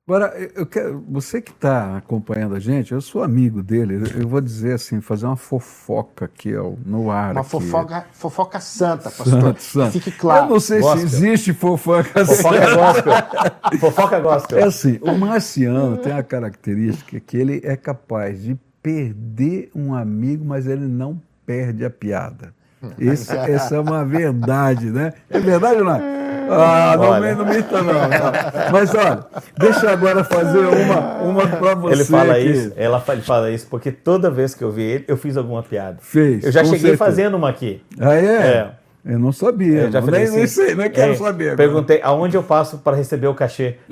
Agora, 0.07 0.33
eu 0.55 0.65
quero, 0.65 1.03
você 1.09 1.41
que 1.41 1.51
está 1.51 1.97
acompanhando 1.97 2.55
a 2.55 2.59
gente, 2.61 2.93
eu 2.93 3.01
sou 3.01 3.21
amigo 3.21 3.61
dele, 3.61 4.09
eu 4.17 4.25
vou 4.25 4.39
dizer 4.39 4.75
assim, 4.75 5.01
fazer 5.01 5.25
uma 5.25 5.35
fofoca 5.35 6.23
aqui 6.23 6.55
ó, 6.55 6.71
no 6.85 7.11
ar. 7.11 7.33
Uma 7.33 7.41
aqui. 7.41 7.49
fofoca, 7.49 8.05
fofoca 8.13 8.59
santa, 8.61 9.11
pastor. 9.11 9.27
Santo, 9.41 9.61
santo. 9.61 9.91
Fique 9.91 10.11
claro. 10.11 10.45
Eu 10.45 10.49
não 10.51 10.59
sei 10.61 10.79
gospel. 10.79 11.09
se 11.09 11.15
existe 11.17 11.53
fofoca, 11.53 12.25
fofoca 12.25 12.75
gospel. 12.75 13.79
fofoca 13.81 14.19
gospel. 14.21 14.59
É 14.59 14.63
assim, 14.63 14.97
o 15.01 15.13
marciano 15.17 15.97
tem 15.97 16.13
a 16.13 16.23
característica 16.23 17.19
que 17.19 17.35
ele 17.35 17.59
é 17.65 17.75
capaz 17.75 18.41
de 18.41 18.57
perder 18.81 19.69
um 19.75 19.93
amigo, 19.93 20.45
mas 20.45 20.67
ele 20.67 20.87
não 20.87 21.21
perde 21.45 21.83
a 21.83 21.89
piada. 21.89 22.53
Isso, 22.97 23.33
essa 23.33 23.75
é 23.75 23.79
uma 23.81 24.05
verdade, 24.05 24.89
né? 24.89 25.11
É 25.29 25.37
verdade 25.37 25.79
ou 25.79 25.85
não? 25.85 26.17
Ah, 26.49 26.95
não, 26.97 27.09
olha. 27.09 27.35
não 27.35 27.45
minta 27.45 27.81
não, 27.81 27.93
não. 27.93 28.71
Mas 28.71 28.93
olha, 28.93 29.19
deixa 29.57 29.85
eu 29.85 29.89
agora 29.89 30.23
fazer 30.23 30.59
uma, 30.59 30.99
uma 31.23 31.47
para 31.47 31.75
você. 31.75 31.95
Ele 31.95 32.05
fala 32.05 32.39
isso, 32.39 32.73
ela 32.75 33.03
ele 33.09 33.21
fala 33.21 33.51
isso 33.51 33.67
porque 33.69 33.91
toda 33.91 34.29
vez 34.29 34.53
que 34.53 34.63
eu 34.63 34.71
vi 34.71 34.83
ele, 34.83 35.05
eu 35.07 35.17
fiz 35.17 35.37
alguma 35.37 35.63
piada. 35.63 35.97
Fez. 36.01 36.43
Eu 36.43 36.51
já 36.51 36.63
cheguei 36.63 36.79
certeza. 36.79 36.97
fazendo 36.97 37.37
uma 37.37 37.49
aqui. 37.49 37.81
Ah, 37.99 38.15
é? 38.15 38.25
É. 38.25 38.71
Eu 39.05 39.19
não 39.19 39.31
sabia. 39.31 39.83
Eu 39.83 39.91
já 39.91 40.01
nem, 40.01 40.09
falei 40.09 40.29
nem 40.29 40.43
assim, 40.43 40.47
sei, 40.47 40.75
nem 40.75 40.89
quero 40.89 41.13
é, 41.13 41.15
saber. 41.15 41.51
agora. 41.51 41.57
Perguntei 41.57 42.01
aonde 42.03 42.35
eu 42.35 42.43
passo 42.43 42.77
para 42.79 42.97
receber 42.97 43.27
o 43.27 43.33
cachê. 43.33 43.77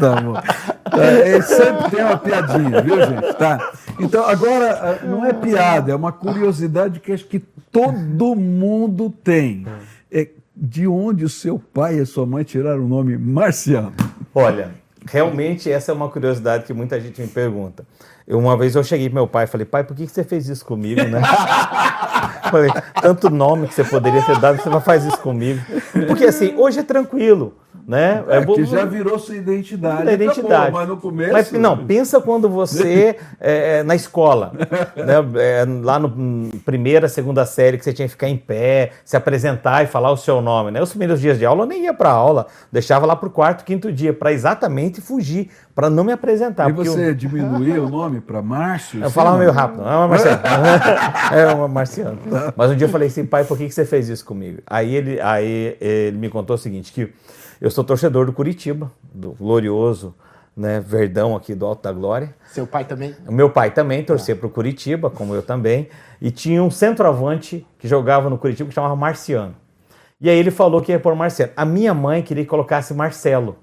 Tá 0.00 0.20
bom. 0.20 0.32
Tá, 0.32 1.04
é, 1.04 1.42
sempre 1.42 1.90
tem 1.90 2.04
uma 2.04 2.16
piadinha, 2.16 2.80
viu, 2.80 2.96
gente? 2.96 3.34
Tá. 3.34 3.72
Então, 3.98 4.24
agora, 4.24 4.98
ah, 5.02 5.06
não 5.06 5.24
é 5.24 5.32
piada, 5.32 5.92
é 5.92 5.94
uma 5.94 6.10
curiosidade 6.10 7.00
que 7.00 7.12
acho 7.12 7.26
que 7.26 7.40
todo 7.70 8.34
mundo 8.34 9.10
tem. 9.10 9.66
É 10.10 10.26
de 10.60 10.86
onde 10.86 11.24
o 11.24 11.28
seu 11.28 11.58
pai 11.58 11.96
e 11.96 12.00
a 12.00 12.06
sua 12.06 12.26
mãe 12.26 12.44
tiraram 12.44 12.84
o 12.84 12.88
nome 12.88 13.16
Marciano? 13.16 13.94
Olha, 14.34 14.72
realmente 15.06 15.70
essa 15.70 15.90
é 15.90 15.94
uma 15.94 16.10
curiosidade 16.10 16.64
que 16.64 16.74
muita 16.74 17.00
gente 17.00 17.20
me 17.20 17.28
pergunta. 17.28 17.86
Eu, 18.26 18.38
uma 18.38 18.56
vez 18.56 18.74
eu 18.74 18.84
cheguei 18.84 19.08
pro 19.08 19.14
meu 19.14 19.26
pai 19.26 19.44
e 19.44 19.46
falei, 19.46 19.64
pai, 19.64 19.82
por 19.84 19.96
que 19.96 20.06
que 20.06 20.12
você 20.12 20.22
fez 20.22 20.48
isso 20.48 20.64
comigo, 20.64 21.02
né? 21.02 21.22
falei, 22.48 22.70
tanto 23.00 23.30
nome 23.30 23.66
que 23.68 23.74
você 23.74 23.84
poderia 23.84 24.22
ter 24.22 24.38
dado, 24.38 24.60
você 24.60 24.68
não 24.68 24.80
faz 24.80 25.04
isso 25.04 25.18
comigo. 25.18 25.60
Porque 26.06 26.24
assim, 26.24 26.54
hoje 26.56 26.80
é 26.80 26.82
tranquilo, 26.82 27.54
né? 27.86 28.22
É, 28.28 28.40
bo- 28.40 28.54
que 28.54 28.64
já 28.64 28.84
virou 28.84 29.18
sua 29.18 29.36
identidade. 29.36 30.04
da 30.04 30.12
identidade. 30.12 30.54
Acabou, 30.54 30.80
mas 30.80 30.88
no 30.88 30.96
começo. 30.96 31.32
Mas, 31.32 31.52
não, 31.52 31.76
pensa 31.86 32.20
quando 32.20 32.48
você, 32.48 33.16
é, 33.40 33.78
é, 33.78 33.82
na 33.82 33.94
escola, 33.94 34.52
né, 34.96 35.14
é, 35.36 35.64
lá 35.82 35.98
no 35.98 36.08
hum, 36.08 36.50
primeira, 36.64 37.08
segunda 37.08 37.44
série, 37.44 37.78
que 37.78 37.84
você 37.84 37.92
tinha 37.92 38.06
que 38.06 38.12
ficar 38.12 38.28
em 38.28 38.36
pé, 38.36 38.92
se 39.04 39.16
apresentar 39.16 39.82
e 39.82 39.86
falar 39.86 40.10
o 40.12 40.16
seu 40.16 40.40
nome. 40.40 40.70
Né? 40.70 40.80
Os 40.80 40.90
primeiros 40.90 41.20
dias 41.20 41.38
de 41.38 41.44
aula 41.44 41.64
eu 41.64 41.68
nem 41.68 41.84
ia 41.84 41.94
para 41.94 42.10
aula, 42.10 42.46
deixava 42.70 43.06
lá 43.06 43.16
para 43.16 43.28
o 43.28 43.30
quarto, 43.32 43.64
quinto 43.64 43.92
dia, 43.92 44.12
para 44.12 44.32
exatamente 44.32 45.00
fugir, 45.00 45.50
para 45.80 45.88
não 45.88 46.04
me 46.04 46.12
apresentar. 46.12 46.68
E 46.68 46.74
porque 46.74 46.88
eu- 46.90 46.92
você 46.92 47.14
diminuía 47.14 47.82
o 47.82 47.88
nome 47.88 48.20
para 48.20 48.42
Márcio? 48.42 49.02
eu 49.02 49.10
falava 49.10 49.38
meio 49.38 49.50
rápido, 49.50 49.82
é 49.82 49.96
uma 49.96 50.08
marciana. 50.08 50.42
é 51.32 51.46
uma 51.54 51.68
marciana. 51.68 52.18
Mas 52.54 52.70
um 52.70 52.76
dia 52.76 52.86
eu 52.86 52.90
falei 52.90 53.08
assim, 53.08 53.24
pai, 53.24 53.44
por 53.44 53.56
que 53.56 53.66
que 53.66 53.72
você 53.72 53.86
fez 53.86 54.10
isso 54.10 54.22
comigo? 54.26 54.60
Aí 54.66 54.94
ele, 54.94 55.18
aí 55.22 55.78
ele 55.80 56.18
me 56.18 56.28
contou 56.28 56.56
o 56.56 56.58
seguinte, 56.58 56.92
que 56.92 57.10
eu 57.62 57.70
sou 57.70 57.82
torcedor 57.82 58.26
do 58.26 58.32
Curitiba, 58.32 58.92
do 59.14 59.30
glorioso 59.32 60.14
né, 60.54 60.80
Verdão 60.80 61.34
aqui 61.34 61.54
do 61.54 61.64
Alto 61.64 61.82
da 61.82 61.92
Glória. 61.92 62.34
Seu 62.52 62.66
pai 62.66 62.84
também? 62.84 63.16
O 63.26 63.32
meu 63.32 63.48
pai 63.48 63.70
também 63.70 64.04
torcia 64.04 64.36
para 64.36 64.46
o 64.46 64.50
Curitiba, 64.50 65.08
como 65.08 65.34
eu 65.34 65.40
também, 65.42 65.88
e 66.20 66.30
tinha 66.30 66.62
um 66.62 66.70
centroavante 66.70 67.66
que 67.78 67.88
jogava 67.88 68.28
no 68.28 68.36
Curitiba 68.36 68.68
que 68.68 68.74
chamava 68.74 68.94
Marciano. 68.94 69.54
E 70.20 70.28
aí 70.28 70.36
ele 70.38 70.50
falou 70.50 70.82
que 70.82 70.92
ia 70.92 71.00
pôr 71.00 71.14
Marciano. 71.14 71.52
A 71.56 71.64
minha 71.64 71.94
mãe 71.94 72.20
queria 72.20 72.44
que 72.44 72.50
colocasse 72.50 72.92
Marcelo, 72.92 73.56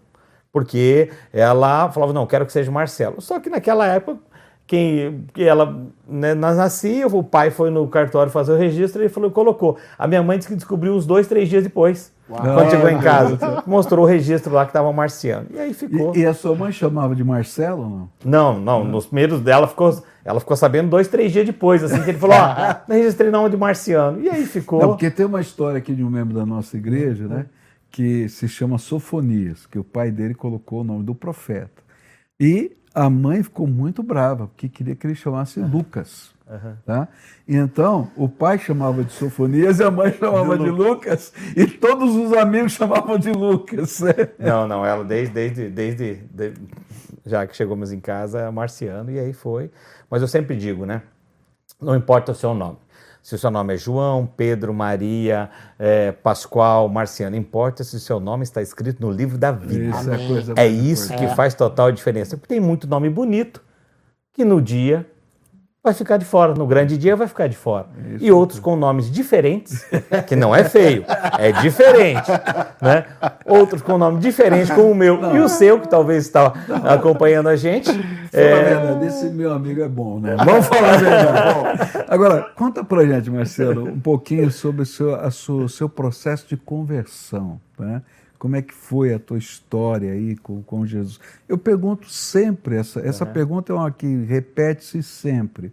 porque 0.52 1.12
ela 1.32 1.90
falava, 1.92 2.14
não, 2.14 2.26
quero 2.26 2.46
que 2.46 2.52
seja 2.52 2.72
Marcelo. 2.72 3.22
Só 3.22 3.40
que 3.40 3.50
naquela 3.50 3.86
época, 3.88 4.20
quem 4.68 5.26
que 5.34 5.44
ela 5.44 5.88
né, 6.08 6.34
nascia, 6.34 7.08
o 7.08 7.24
pai 7.24 7.50
foi 7.50 7.70
no 7.70 7.88
cartório 7.88 8.32
fazer 8.32 8.52
o 8.52 8.58
registro 8.58 9.02
e 9.02 9.06
ele 9.06 9.10
falou, 9.10 9.32
colocou. 9.32 9.78
A 9.98 10.06
minha 10.08 10.22
mãe 10.22 10.38
disse 10.38 10.50
que 10.50 10.56
descobriu 10.56 10.94
uns 10.94 11.06
dois, 11.06 11.26
três 11.26 11.48
dias 11.48 11.64
depois, 11.64 12.12
quando 12.28 12.70
chegou 12.70 12.90
em 12.90 13.00
casa. 13.00 13.64
Mostrou 13.66 14.04
o 14.04 14.08
registro 14.08 14.54
lá 14.54 14.66
que 14.66 14.72
estava 14.72 14.92
Marciano. 14.92 15.48
E 15.54 15.60
aí 15.60 15.74
ficou. 15.74 16.14
E, 16.14 16.20
e 16.20 16.26
a 16.26 16.34
sua 16.34 16.54
mãe 16.54 16.72
chamava 16.72 17.16
de 17.16 17.24
Marcelo 17.24 17.82
ou 17.82 17.90
não? 17.90 18.10
Não, 18.26 18.60
não, 18.60 18.84
nos 18.84 19.06
primeiros 19.06 19.40
dela 19.40 19.68
ficou, 19.68 19.98
ela 20.26 20.40
ficou 20.42 20.58
sabendo 20.58 20.90
dois, 20.90 21.08
três 21.08 21.32
dias 21.32 21.46
depois, 21.46 21.82
assim, 21.82 22.04
que 22.04 22.10
ele 22.10 22.18
falou, 22.18 22.36
ó, 22.36 22.76
não 22.88 22.96
registrei 22.98 23.32
nome 23.32 23.50
de 23.50 23.58
Marciano. 23.58 24.20
E 24.22 24.30
aí 24.30 24.46
ficou. 24.46 24.82
Não, 24.82 24.90
porque 24.90 25.10
tem 25.10 25.26
uma 25.26 25.40
história 25.40 25.78
aqui 25.78 25.96
de 25.96 26.04
um 26.04 26.10
membro 26.10 26.34
da 26.34 26.46
nossa 26.46 26.76
igreja, 26.76 27.26
né? 27.26 27.46
Que 27.92 28.28
se 28.30 28.48
chama 28.48 28.78
Sofonias, 28.78 29.66
que 29.66 29.80
o 29.80 29.84
pai 29.84 30.12
dele 30.12 30.34
colocou 30.36 30.82
o 30.82 30.84
nome 30.84 31.04
do 31.04 31.16
profeta. 31.16 31.82
E 32.40 32.76
a 32.94 33.10
mãe 33.10 33.42
ficou 33.44 33.66
muito 33.68 34.04
brava, 34.04 34.48
porque 34.48 34.70
queria 34.70 34.96
que 34.96 35.08
ele 35.08 35.16
chamasse 35.16 35.60
Lucas. 35.60 36.36
Tá? 36.86 37.08
E 37.48 37.56
então, 37.56 38.10
o 38.16 38.30
pai 38.30 38.58
chamava 38.58 39.04
de 39.04 39.12
Sofonias 39.12 39.80
e 39.80 39.84
a 39.84 39.92
mãe 39.92 40.14
chamava 40.14 40.58
de, 40.58 40.70
Lucas, 40.70 41.34
e 41.56 41.68
todos 41.68 42.16
os 42.16 42.32
amigos 42.34 42.72
chamavam 42.72 43.18
de 43.18 43.32
Lucas. 43.32 44.00
Não, 44.40 44.66
não, 44.68 44.86
ela 44.86 45.04
desde, 45.04 45.34
desde, 45.34 45.70
desde, 45.70 46.16
de- 46.32 46.54
já 47.26 47.46
que 47.46 47.56
chegamos 47.56 47.92
em 47.92 48.00
casa, 48.00 48.40
é 48.40 48.50
Marciano, 48.50 49.12
e 49.12 49.20
aí 49.20 49.34
foi. 49.34 49.70
Mas 50.10 50.22
eu 50.22 50.28
sempre 50.28 50.56
digo, 50.56 50.86
né? 50.86 51.02
Não 51.82 51.96
importa 51.96 52.32
o 52.32 52.36
seu 52.36 52.54
nome. 52.54 52.78
Se 53.28 53.36
o 53.36 53.38
seu 53.38 53.52
nome 53.52 53.74
é 53.74 53.78
João, 53.78 54.26
Pedro, 54.26 54.74
Maria, 54.74 55.50
é, 55.78 56.14
Pascoal, 56.14 56.88
Marciano, 56.88 57.36
importa 57.36 57.84
se 57.84 57.98
o 57.98 58.00
seu 58.00 58.22
nome 58.22 58.44
está 58.44 58.62
escrito 58.62 59.02
no 59.02 59.12
livro 59.12 59.38
da 59.38 59.52
vida. 59.52 59.98
Isso 59.98 60.10
é, 60.10 60.64
É 60.64 60.66
isso 60.66 61.14
que 61.14 61.28
faz 61.36 61.54
total 61.54 61.92
diferença. 61.92 62.38
Porque 62.38 62.54
tem 62.54 62.62
muito 62.62 62.88
nome 62.88 63.10
bonito 63.10 63.62
que 64.32 64.46
no 64.46 64.62
dia 64.62 65.06
vai 65.88 65.94
ficar 65.94 66.18
de 66.18 66.26
fora, 66.26 66.54
no 66.54 66.68
grande 66.68 66.98
dia 66.98 67.16
vai 67.16 67.28
ficar 67.28 67.48
de 67.48 67.56
fora. 67.56 67.86
E 68.20 68.30
outros 68.32 68.60
com 68.60 68.76
nomes 68.76 69.10
diferentes, 69.10 69.86
que 70.28 70.36
não 70.36 70.54
é 70.54 70.64
feio, 70.64 71.06
é 71.40 71.52
diferente, 71.54 72.30
né? 72.82 73.06
Outros 73.46 73.82
com 73.82 73.98
nome 73.98 74.20
diferente, 74.20 74.72
como 74.74 74.92
o 74.92 74.96
meu 74.96 75.36
e 75.36 75.40
o 75.40 75.48
seu, 75.48 75.80
que 75.80 75.88
talvez 75.88 76.26
está 76.26 76.54
acompanhando 76.84 77.48
a 77.48 77.56
gente. 77.56 77.90
A 77.90 78.38
É, 78.38 78.64
verdade, 78.64 79.06
esse 79.06 79.26
meu 79.30 79.54
amigo 79.54 79.82
é 79.82 79.88
bom, 79.88 80.20
né? 80.20 80.36
Vamos 80.44 80.66
falar 80.68 80.96
a 80.96 80.98
verdade. 80.98 82.06
Agora, 82.10 82.48
conta 82.56 82.84
pra 82.84 83.06
gente, 83.06 83.30
Marcelo, 83.32 83.88
um 83.90 84.00
pouquinho 84.00 84.52
sobre 84.52 84.82
o 84.82 84.86
seu, 84.86 85.16
a 85.16 85.32
sua- 85.32 85.64
o 85.64 85.70
seu 85.70 85.88
processo 85.88 86.46
de 86.48 86.58
conversão. 86.58 87.60
Né? 87.80 88.02
Como 88.38 88.56
é 88.56 88.62
que 88.62 88.74
foi 88.74 89.14
a 89.14 89.20
tua 89.20 89.38
história 89.38 90.12
aí 90.12 90.36
com, 90.38 90.62
com 90.64 90.86
Jesus? 90.86 91.20
Eu 91.48 91.58
pergunto 91.58 92.10
sempre, 92.10 92.76
essa, 92.76 93.00
essa 93.00 93.26
pergunta 93.34 93.72
é 93.72 93.76
uma 93.76 93.92
que 93.92 94.06
repete-se 94.26 95.02
sempre. 95.04 95.72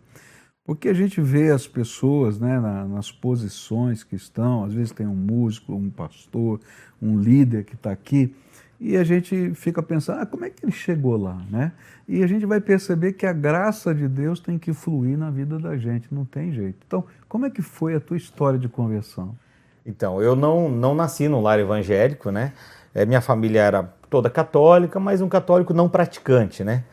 Porque 0.65 0.89
a 0.89 0.95
gente 0.95 1.21
vê 1.21 1.51
as 1.51 1.67
pessoas 1.69 2.39
né, 2.41 2.59
na- 2.59 2.87
nas 2.89 3.13
posições 3.13 4.03
que 4.03 4.17
estão, 4.17 4.65
às 4.65 4.73
vezes 4.73 4.93
tem 4.93 5.07
um 5.07 5.15
músico, 5.15 5.75
um 5.75 5.91
pastor, 5.91 6.59
um 7.03 7.19
líder 7.19 7.65
que 7.65 7.75
está 7.75 7.91
aqui, 7.93 8.35
e 8.81 8.97
a 8.97 9.05
gente 9.05 9.53
fica 9.55 9.83
pensando, 9.83 10.21
ah, 10.21 10.27
como 10.27 10.45
é 10.45 10.51
que 10.51 10.65
ele 10.65 10.73
chegou 10.73 11.17
lá, 11.17 11.37
né? 11.51 11.73
E 12.09 12.23
a 12.23 12.27
gente 12.27 12.45
vai 12.47 12.61
perceber 12.61 13.13
que 13.13 13.25
a 13.27 13.33
graça 13.33 13.95
de 13.95 14.09
Deus 14.09 14.41
tem 14.41 14.59
que 14.59 14.73
fluir 14.73 15.17
na 15.17 15.31
vida 15.31 15.59
da 15.59 15.77
gente, 15.77 16.13
não 16.13 16.25
tem 16.25 16.51
jeito. 16.53 16.79
Então, 16.87 17.05
como 17.29 17.47
é 17.47 17.51
que 17.51 17.63
foi 17.63 17.95
a 17.95 18.01
tua 18.01 18.17
história 18.17 18.59
de 18.59 18.69
conversão? 18.69 19.37
Então, 19.85 20.23
eu 20.23 20.35
não, 20.35 20.69
não 20.69 20.95
nasci 20.95 21.29
num 21.29 21.43
lar 21.43 21.59
evangélico, 21.59 22.31
né? 22.31 22.53
É, 22.95 23.05
minha 23.05 23.21
família 23.21 23.61
era 23.61 23.83
toda 24.09 24.31
católica, 24.31 24.99
mas 24.99 25.21
um 25.21 25.29
católico 25.29 25.75
não 25.75 25.89
praticante, 25.89 26.65
né? 26.65 26.85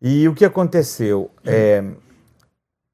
E 0.00 0.28
o 0.28 0.34
que 0.34 0.44
aconteceu? 0.44 1.30
É, 1.44 1.84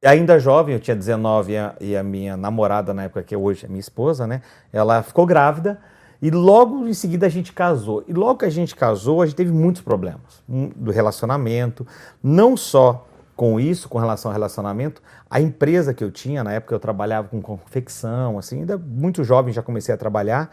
ainda 0.05 0.39
jovem, 0.39 0.75
eu 0.75 0.81
tinha 0.81 0.97
19 0.97 1.53
e 1.53 1.57
a, 1.57 1.75
e 1.81 1.97
a 1.97 2.03
minha 2.03 2.37
namorada, 2.37 2.93
na 2.93 3.05
época 3.05 3.23
que 3.23 3.37
hoje 3.37 3.65
é 3.65 3.69
minha 3.69 3.81
esposa, 3.81 4.27
né? 4.27 4.43
Ela 4.73 5.03
ficou 5.03 5.25
grávida 5.25 5.81
e 6.21 6.31
logo 6.31 6.87
em 6.87 6.95
seguida 6.95 7.27
a 7.27 7.29
gente 7.29 7.53
casou. 7.53 8.05
E 8.07 8.13
logo 8.13 8.41
que 8.41 8.45
a 8.45 8.51
gente 8.51 8.77
casou, 8.77 9.23
a 9.23 9.27
gente 9.27 9.37
teve 9.37 9.53
muitos 9.53 9.83
problemas 9.83 10.43
um, 10.49 10.69
do 10.69 10.91
relacionamento, 10.91 11.87
não 12.23 12.57
só 12.57 13.07
com 13.43 13.59
isso, 13.59 13.89
com 13.89 13.99
relação 13.99 14.31
ao 14.31 14.33
relacionamento, 14.33 15.03
a 15.29 15.41
empresa 15.41 15.93
que 15.93 16.05
eu 16.05 16.13
tinha, 16.13 16.45
na 16.45 16.53
época 16.53 16.77
eu 16.77 16.79
trabalhava 16.79 17.27
com 17.27 17.43
confecção, 17.43 18.39
assim, 18.39 18.61
ainda 18.61 18.79
muito 18.79 19.25
jovem 19.25 19.53
já 19.53 19.61
comecei 19.61 19.93
a 19.93 19.99
trabalhar. 19.99 20.49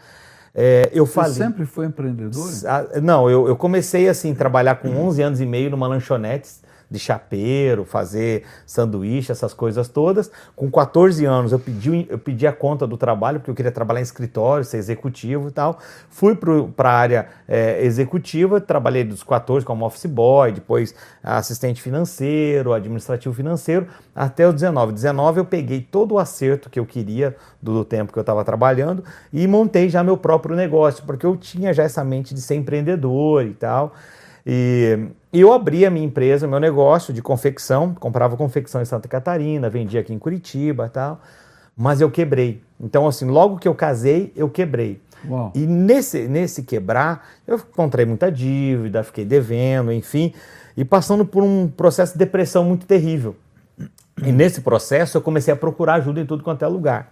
é, 0.52 0.90
eu 0.92 1.06
Você 1.06 1.12
falei. 1.12 1.32
sempre 1.34 1.66
foi 1.66 1.86
empreendedor? 1.86 2.44
Não, 3.00 3.30
eu, 3.30 3.46
eu 3.46 3.54
comecei 3.54 4.08
assim, 4.08 4.34
trabalhar 4.34 4.74
com 4.74 4.88
11 4.88 5.22
anos 5.22 5.40
e 5.40 5.46
meio 5.46 5.70
numa 5.70 5.86
lanchonete 5.86 6.48
de 6.90 6.98
chapeiro, 6.98 7.84
fazer 7.84 8.44
sanduíche, 8.66 9.30
essas 9.30 9.54
coisas 9.54 9.88
todas. 9.88 10.30
Com 10.56 10.70
14 10.70 11.24
anos 11.24 11.52
eu 11.52 11.58
pedi, 11.58 12.06
eu 12.08 12.18
pedi 12.18 12.46
a 12.46 12.52
conta 12.52 12.86
do 12.86 12.96
trabalho, 12.96 13.38
porque 13.38 13.50
eu 13.50 13.54
queria 13.54 13.70
trabalhar 13.70 14.00
em 14.00 14.02
escritório, 14.02 14.64
ser 14.64 14.78
executivo 14.78 15.48
e 15.48 15.52
tal. 15.52 15.78
Fui 16.08 16.34
para 16.34 16.90
a 16.90 16.92
área 16.92 17.28
eh, 17.46 17.84
executiva, 17.84 18.60
trabalhei 18.60 19.04
dos 19.04 19.22
14 19.22 19.64
como 19.64 19.84
office 19.84 20.06
boy, 20.06 20.52
depois 20.52 20.94
assistente 21.22 21.80
financeiro, 21.80 22.72
administrativo 22.72 23.34
financeiro, 23.34 23.86
até 24.14 24.48
os 24.48 24.54
19. 24.54 24.92
19 24.92 25.40
eu 25.40 25.44
peguei 25.44 25.80
todo 25.80 26.14
o 26.14 26.18
acerto 26.18 26.68
que 26.68 26.80
eu 26.80 26.86
queria 26.86 27.36
do 27.62 27.84
tempo 27.84 28.12
que 28.12 28.18
eu 28.18 28.22
estava 28.22 28.44
trabalhando 28.44 29.04
e 29.32 29.46
montei 29.46 29.88
já 29.88 30.02
meu 30.02 30.16
próprio 30.16 30.56
negócio, 30.56 31.04
porque 31.04 31.24
eu 31.24 31.36
tinha 31.36 31.72
já 31.72 31.84
essa 31.84 32.02
mente 32.02 32.34
de 32.34 32.40
ser 32.40 32.56
empreendedor 32.56 33.44
e 33.44 33.54
tal. 33.54 33.94
E, 34.46 35.08
e 35.32 35.40
eu 35.40 35.52
abri 35.52 35.84
a 35.84 35.90
minha 35.90 36.06
empresa, 36.06 36.46
meu 36.46 36.60
negócio 36.60 37.12
de 37.12 37.22
confecção, 37.22 37.94
comprava 37.94 38.36
confecção 38.36 38.80
em 38.80 38.84
Santa 38.84 39.08
Catarina, 39.08 39.68
vendia 39.68 40.00
aqui 40.00 40.12
em 40.12 40.18
Curitiba 40.18 40.86
e 40.86 40.90
tal, 40.90 41.20
mas 41.76 42.00
eu 42.00 42.10
quebrei. 42.10 42.62
Então, 42.80 43.06
assim, 43.06 43.26
logo 43.26 43.58
que 43.58 43.68
eu 43.68 43.74
casei, 43.74 44.32
eu 44.34 44.48
quebrei. 44.48 45.00
Uau. 45.28 45.52
E 45.54 45.66
nesse, 45.66 46.26
nesse 46.26 46.62
quebrar, 46.62 47.28
eu 47.46 47.56
encontrei 47.56 48.06
muita 48.06 48.30
dívida, 48.30 49.02
fiquei 49.02 49.24
devendo, 49.24 49.92
enfim, 49.92 50.32
e 50.76 50.84
passando 50.84 51.26
por 51.26 51.42
um 51.42 51.68
processo 51.68 52.14
de 52.14 52.18
depressão 52.18 52.64
muito 52.64 52.86
terrível. 52.86 53.36
E 54.22 54.32
nesse 54.32 54.60
processo 54.60 55.16
eu 55.16 55.22
comecei 55.22 55.52
a 55.52 55.56
procurar 55.56 55.94
ajuda 55.94 56.20
em 56.20 56.26
tudo 56.26 56.42
quanto 56.42 56.64
é 56.64 56.68
lugar. 56.68 57.10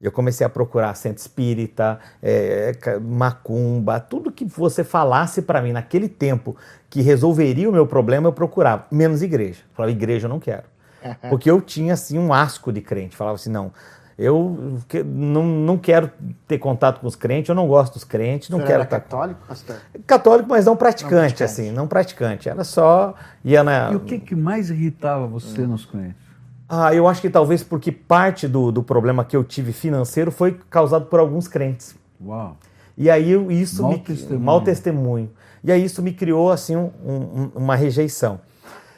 Eu 0.00 0.12
comecei 0.12 0.46
a 0.46 0.48
procurar 0.48 0.94
centro 0.94 1.20
espírita, 1.20 1.98
é, 2.22 2.72
macumba, 3.00 3.98
tudo 3.98 4.30
que 4.30 4.44
você 4.44 4.84
falasse 4.84 5.42
para 5.42 5.60
mim 5.60 5.72
naquele 5.72 6.08
tempo 6.08 6.56
que 6.88 7.00
resolveria 7.02 7.68
o 7.68 7.72
meu 7.72 7.86
problema, 7.86 8.28
eu 8.28 8.32
procurava, 8.32 8.86
menos 8.92 9.22
igreja. 9.22 9.60
Eu 9.68 9.74
falava, 9.74 9.90
igreja 9.90 10.26
eu 10.26 10.30
não 10.30 10.38
quero. 10.38 10.64
Porque 11.28 11.50
eu 11.50 11.60
tinha 11.60 11.94
assim 11.94 12.16
um 12.18 12.32
asco 12.32 12.72
de 12.72 12.80
crente. 12.80 13.16
Falava 13.16 13.34
assim, 13.36 13.50
não, 13.50 13.72
Eu 14.16 14.78
que- 14.88 15.02
não, 15.04 15.44
não 15.46 15.78
quero 15.78 16.10
ter 16.48 16.58
contato 16.58 17.00
com 17.00 17.06
os 17.06 17.14
crentes, 17.14 17.48
eu 17.48 17.54
não 17.54 17.68
gosto 17.68 17.94
dos 17.94 18.02
crentes, 18.04 18.50
não 18.50 18.58
senhor 18.58 18.66
quero 18.66 18.74
era 18.80 18.84
estar 18.84 19.00
católico, 19.00 19.40
pastor? 19.46 19.76
católico, 20.06 20.48
mas 20.48 20.66
não 20.66 20.76
praticante, 20.76 21.12
Não 21.14 21.20
praticante. 21.20 21.42
assim, 21.44 21.70
não 21.70 21.86
praticante. 21.86 22.48
Era 22.48 22.64
só 22.64 23.14
ia 23.44 23.62
na. 23.62 23.92
E 23.92 23.96
o 23.96 24.00
que, 24.00 24.18
que 24.18 24.34
mais 24.34 24.70
irritava 24.70 25.24
você 25.28 25.60
nos 25.62 25.86
crentes? 25.86 26.27
Ah, 26.68 26.94
eu 26.94 27.08
acho 27.08 27.20
que 27.22 27.30
talvez 27.30 27.62
porque 27.62 27.90
parte 27.90 28.46
do, 28.46 28.70
do 28.70 28.82
problema 28.82 29.24
que 29.24 29.36
eu 29.36 29.42
tive 29.42 29.72
financeiro 29.72 30.30
foi 30.30 30.58
causado 30.68 31.06
por 31.06 31.18
alguns 31.18 31.48
crentes. 31.48 31.94
Uau. 32.24 32.56
E 32.96 33.08
aí 33.08 33.32
isso 33.60 33.82
Mau 33.82 33.92
me 33.92 33.98
testemunho. 34.00 34.40
mau 34.44 34.60
testemunho. 34.60 35.30
E 35.64 35.72
aí 35.72 35.82
isso 35.84 36.02
me 36.02 36.12
criou 36.12 36.50
assim 36.50 36.76
um- 36.76 36.90
um- 37.06 37.50
uma 37.54 37.74
rejeição. 37.74 38.40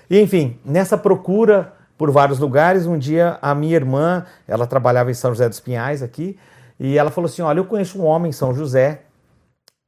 E 0.09 0.21
enfim, 0.21 0.59
nessa 0.65 0.99
procura 0.99 1.73
por 1.97 2.11
vários 2.11 2.39
lugares, 2.39 2.87
um 2.87 2.99
dia 2.99 3.39
a 3.43 3.55
minha 3.55 3.77
irmã, 3.77 4.25
ela 4.49 4.67
trabalhava 4.67 5.11
em 5.11 5.15
São 5.15 5.31
José 5.31 5.49
dos 5.49 5.61
Pinhais 5.61 6.03
aqui, 6.03 6.37
e 6.79 6.97
ela 6.99 7.11
falou 7.11 7.29
assim: 7.29 7.43
"Olha, 7.43 7.59
eu 7.61 7.65
conheço 7.67 8.01
um 8.01 8.05
homem 8.07 8.31
em 8.31 8.33
São 8.33 8.55
José 8.55 9.03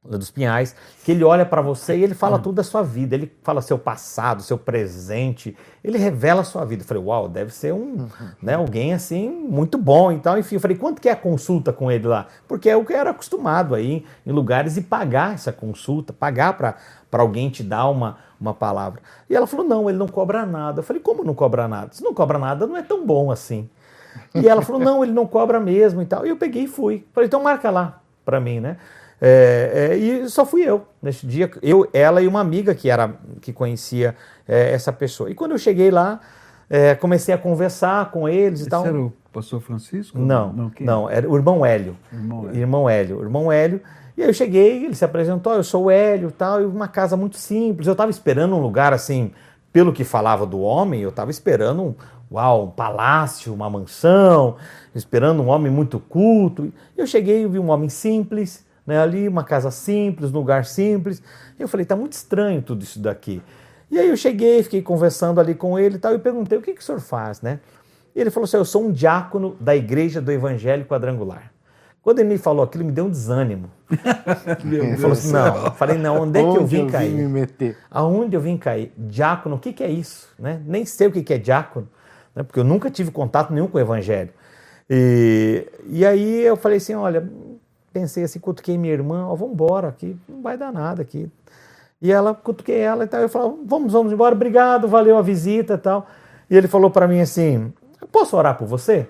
dos 0.05 0.29
Pinhais, 0.29 0.75
que 1.05 1.11
ele 1.11 1.23
olha 1.23 1.45
para 1.45 1.61
você 1.61 1.95
e 1.95 2.03
ele 2.03 2.13
fala 2.13 2.37
tudo 2.37 2.55
da 2.55 2.63
sua 2.63 2.83
vida, 2.83 3.15
ele 3.15 3.31
fala 3.41 3.61
seu 3.61 3.79
passado, 3.79 4.41
seu 4.41 4.57
presente, 4.57 5.55
ele 5.81 5.97
revela 5.97 6.41
a 6.41 6.43
sua 6.43 6.65
vida. 6.65 6.83
Eu 6.83 6.87
falei, 6.87 7.03
uau, 7.03 7.29
deve 7.29 7.53
ser 7.53 7.73
um, 7.73 8.07
né, 8.41 8.55
alguém 8.55 8.93
assim 8.93 9.29
muito 9.29 9.77
bom 9.77 10.11
e 10.11 10.19
tal. 10.19 10.37
Enfim, 10.37 10.55
eu 10.55 10.61
falei, 10.61 10.75
quanto 10.75 11.01
que 11.01 11.07
é 11.07 11.13
a 11.13 11.15
consulta 11.15 11.71
com 11.71 11.89
ele 11.89 12.07
lá? 12.07 12.27
Porque 12.47 12.69
é 12.69 12.75
o 12.75 12.83
que 12.83 12.91
eu 12.91 12.97
era 12.97 13.11
acostumado 13.11 13.73
aí 13.73 14.05
em 14.25 14.31
lugares 14.31 14.75
e 14.75 14.81
pagar 14.81 15.35
essa 15.35 15.53
consulta, 15.53 16.11
pagar 16.11 16.57
para 16.57 16.75
alguém 17.11 17.49
te 17.49 17.63
dar 17.63 17.87
uma, 17.87 18.17
uma 18.39 18.53
palavra. 18.53 19.01
E 19.29 19.35
ela 19.35 19.47
falou, 19.47 19.65
não, 19.65 19.89
ele 19.89 19.97
não 19.97 20.07
cobra 20.07 20.45
nada. 20.45 20.79
Eu 20.79 20.83
falei, 20.83 21.01
como 21.01 21.23
não 21.23 21.33
cobra 21.33 21.67
nada? 21.67 21.93
Se 21.93 22.03
não 22.03 22.13
cobra 22.13 22.37
nada, 22.37 22.67
não 22.67 22.75
é 22.75 22.81
tão 22.81 23.05
bom 23.05 23.31
assim. 23.31 23.69
E 24.35 24.47
ela 24.47 24.61
falou, 24.61 24.81
não, 24.81 25.03
ele 25.03 25.13
não 25.13 25.25
cobra 25.25 25.59
mesmo 25.59 26.01
e 26.01 26.05
tal. 26.05 26.25
E 26.25 26.29
eu 26.29 26.35
peguei 26.35 26.63
e 26.63 26.67
fui. 26.67 27.05
Falei, 27.13 27.27
então 27.27 27.41
marca 27.41 27.69
lá 27.69 28.01
para 28.25 28.39
mim, 28.39 28.59
né? 28.59 28.77
É, 29.25 29.91
é, 29.93 29.95
e 29.95 30.29
só 30.29 30.45
fui 30.45 30.63
eu 30.63 30.85
nesse 31.01 31.25
dia, 31.25 31.49
eu, 31.61 31.87
ela 31.93 32.21
e 32.21 32.27
uma 32.27 32.41
amiga 32.41 32.75
que 32.75 32.89
era 32.89 33.13
que 33.39 33.53
conhecia 33.53 34.17
é, 34.45 34.73
essa 34.73 34.91
pessoa. 34.91 35.29
E 35.29 35.33
quando 35.33 35.51
eu 35.51 35.57
cheguei 35.57 35.89
lá, 35.89 36.19
é, 36.69 36.93
comecei 36.93 37.33
a 37.33 37.37
conversar 37.37 38.11
com 38.11 38.27
eles 38.27 38.59
e 38.59 38.63
Esse 38.63 38.69
tal. 38.69 38.85
era 38.85 38.99
o 38.99 39.13
pastor 39.31 39.61
Francisco? 39.61 40.19
Não, 40.19 40.51
não, 40.51 40.69
quem? 40.69 40.85
não, 40.85 41.09
era 41.09 41.29
o 41.29 41.37
irmão 41.37 41.65
Hélio. 41.65 41.95
Irmão 42.11 42.49
Hélio. 42.49 42.59
Irmão 42.59 42.89
Hélio. 42.89 43.21
Irmão 43.21 43.51
Hélio. 43.51 43.81
E 44.17 44.21
aí 44.23 44.27
eu 44.27 44.33
cheguei, 44.33 44.83
ele 44.83 44.93
se 44.93 45.05
apresentou, 45.05 45.53
eu 45.53 45.63
sou 45.63 45.85
o 45.85 45.89
Hélio 45.89 46.27
e 46.27 46.33
tal, 46.33 46.61
e 46.61 46.65
uma 46.65 46.89
casa 46.89 47.15
muito 47.15 47.37
simples. 47.37 47.87
Eu 47.87 47.93
estava 47.93 48.11
esperando 48.11 48.53
um 48.57 48.59
lugar 48.61 48.91
assim, 48.91 49.31
pelo 49.71 49.93
que 49.93 50.03
falava 50.03 50.45
do 50.45 50.59
homem, 50.59 50.99
eu 50.99 51.09
estava 51.09 51.31
esperando 51.31 51.81
um, 51.81 51.95
uau, 52.29 52.65
um 52.65 52.71
palácio, 52.71 53.53
uma 53.53 53.69
mansão, 53.69 54.57
esperando 54.93 55.41
um 55.41 55.47
homem 55.47 55.71
muito 55.71 55.97
culto. 55.97 56.73
Eu 56.97 57.07
cheguei 57.07 57.43
e 57.43 57.47
vi 57.47 57.57
um 57.57 57.69
homem 57.69 57.87
simples, 57.87 58.65
né, 58.85 58.99
ali, 58.99 59.27
uma 59.27 59.43
casa 59.43 59.71
simples, 59.71 60.31
um 60.31 60.35
lugar 60.35 60.65
simples. 60.65 61.21
Eu 61.57 61.67
falei, 61.67 61.85
tá 61.85 61.95
muito 61.95 62.13
estranho 62.13 62.61
tudo 62.61 62.83
isso 62.83 62.99
daqui. 62.99 63.41
E 63.89 63.99
aí 63.99 64.09
eu 64.09 64.17
cheguei, 64.17 64.63
fiquei 64.63 64.81
conversando 64.81 65.39
ali 65.39 65.53
com 65.53 65.77
ele 65.77 65.95
e 65.95 65.99
tal, 65.99 66.13
e 66.13 66.19
perguntei, 66.19 66.57
o 66.57 66.61
que, 66.61 66.73
que 66.73 66.81
o 66.81 66.83
senhor 66.83 66.99
faz, 66.99 67.41
né? 67.41 67.59
E 68.15 68.21
ele 68.21 68.29
falou 68.29 68.45
assim, 68.45 68.57
eu 68.57 68.65
sou 68.65 68.83
um 68.83 68.91
diácono 68.91 69.55
da 69.59 69.75
Igreja 69.75 70.21
do 70.21 70.31
Evangelho 70.31 70.85
Quadrangular. 70.85 71.51
Quando 72.03 72.19
ele 72.19 72.29
me 72.29 72.37
falou 72.37 72.63
aquilo, 72.63 72.83
me 72.83 72.91
deu 72.91 73.05
um 73.05 73.09
desânimo. 73.09 73.71
Meu 74.63 74.83
Ele 74.83 74.97
falou 74.97 75.13
assim, 75.13 75.31
não, 75.31 75.65
eu 75.65 75.71
falei, 75.71 75.97
não, 75.97 76.21
onde 76.23 76.37
é 76.37 76.41
que 76.41 76.57
eu 76.57 76.67
vim 76.67 76.83
me 76.83 76.91
cair? 76.91 77.29
meter? 77.29 77.77
Aonde 77.89 78.35
eu 78.35 78.41
vim 78.41 78.57
cair? 78.57 78.91
Diácono, 78.97 79.55
o 79.55 79.59
que, 79.59 79.71
que 79.71 79.83
é 79.83 79.89
isso? 79.89 80.27
Né? 80.37 80.61
Nem 80.65 80.85
sei 80.85 81.07
o 81.07 81.11
que, 81.11 81.23
que 81.23 81.33
é 81.33 81.37
diácono, 81.37 81.87
né? 82.35 82.43
porque 82.43 82.59
eu 82.59 82.63
nunca 82.65 82.91
tive 82.91 83.09
contato 83.09 83.53
nenhum 83.53 83.67
com 83.67 83.77
o 83.77 83.81
evangelho. 83.81 84.31
E, 84.89 85.65
e 85.87 86.05
aí 86.05 86.41
eu 86.43 86.57
falei 86.57 86.77
assim, 86.77 86.93
olha, 86.93 87.31
pensei 87.93 88.23
assim, 88.23 88.39
cutuquei 88.39 88.77
minha 88.77 88.93
irmã, 88.93 89.27
ó, 89.27 89.35
vamos 89.35 89.53
embora 89.53 89.87
aqui, 89.87 90.17
não 90.27 90.41
vai 90.41 90.57
dar 90.57 90.73
nada 90.73 91.01
aqui. 91.03 91.31
E 92.01 92.11
ela, 92.11 92.33
cutuquei 92.33 92.79
ela 92.79 93.03
e 93.03 93.07
tal, 93.07 93.21
eu 93.21 93.29
falei, 93.29 93.53
vamos, 93.65 93.93
vamos 93.93 94.11
embora, 94.11 94.35
obrigado, 94.35 94.87
valeu 94.87 95.17
a 95.17 95.21
visita 95.21 95.75
e 95.75 95.77
tal. 95.77 96.07
E 96.49 96.57
ele 96.57 96.67
falou 96.67 96.89
para 96.89 97.07
mim 97.07 97.21
assim, 97.21 97.71
posso 98.11 98.35
orar 98.35 98.57
por 98.57 98.67
você? 98.67 99.07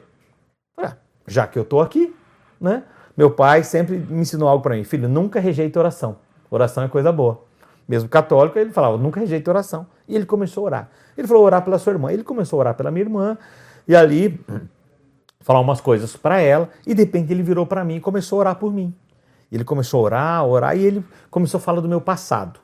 "Ah, 0.77 0.93
já 1.25 1.47
que 1.47 1.57
eu 1.57 1.65
tô 1.65 1.81
aqui, 1.81 2.13
né? 2.59 2.83
Meu 3.15 3.31
pai 3.31 3.63
sempre 3.63 3.97
me 3.97 4.21
ensinou 4.21 4.47
algo 4.49 4.61
para 4.61 4.75
mim, 4.75 4.83
filho, 4.83 5.07
nunca 5.07 5.39
rejeita 5.39 5.79
oração. 5.79 6.17
Oração 6.51 6.83
é 6.83 6.87
coisa 6.87 7.11
boa. 7.11 7.41
Mesmo 7.87 8.07
católico, 8.09 8.57
ele 8.59 8.71
falava, 8.71 8.97
nunca 8.97 9.19
rejeita 9.19 9.49
oração. 9.51 9.87
E 10.07 10.15
ele 10.15 10.25
começou 10.25 10.63
a 10.63 10.65
orar. 10.65 10.89
Ele 11.17 11.27
falou, 11.27 11.43
orar 11.43 11.63
pela 11.63 11.77
sua 11.77 11.93
irmã. 11.93 12.11
Ele 12.11 12.23
começou 12.23 12.57
a 12.57 12.61
orar 12.61 12.75
pela 12.75 12.91
minha 12.91 13.03
irmã, 13.03 13.37
e 13.87 13.95
ali 13.95 14.39
falar 15.43 15.59
umas 15.59 15.79
coisas 15.79 16.15
para 16.15 16.41
ela, 16.41 16.69
e 16.87 16.95
de 16.95 17.03
repente 17.03 17.31
ele 17.31 17.43
virou 17.43 17.65
para 17.65 17.83
mim 17.83 17.97
e 17.97 17.99
começou 17.99 18.37
a 18.37 18.39
orar 18.39 18.55
por 18.55 18.73
mim. 18.73 18.93
Ele 19.51 19.63
começou 19.63 19.99
a 19.99 20.03
orar, 20.03 20.39
a 20.39 20.45
orar, 20.45 20.77
e 20.77 20.83
ele 20.83 21.05
começou 21.29 21.59
a 21.59 21.61
falar 21.61 21.81
do 21.81 21.87
meu 21.87 22.01
passado, 22.01 22.59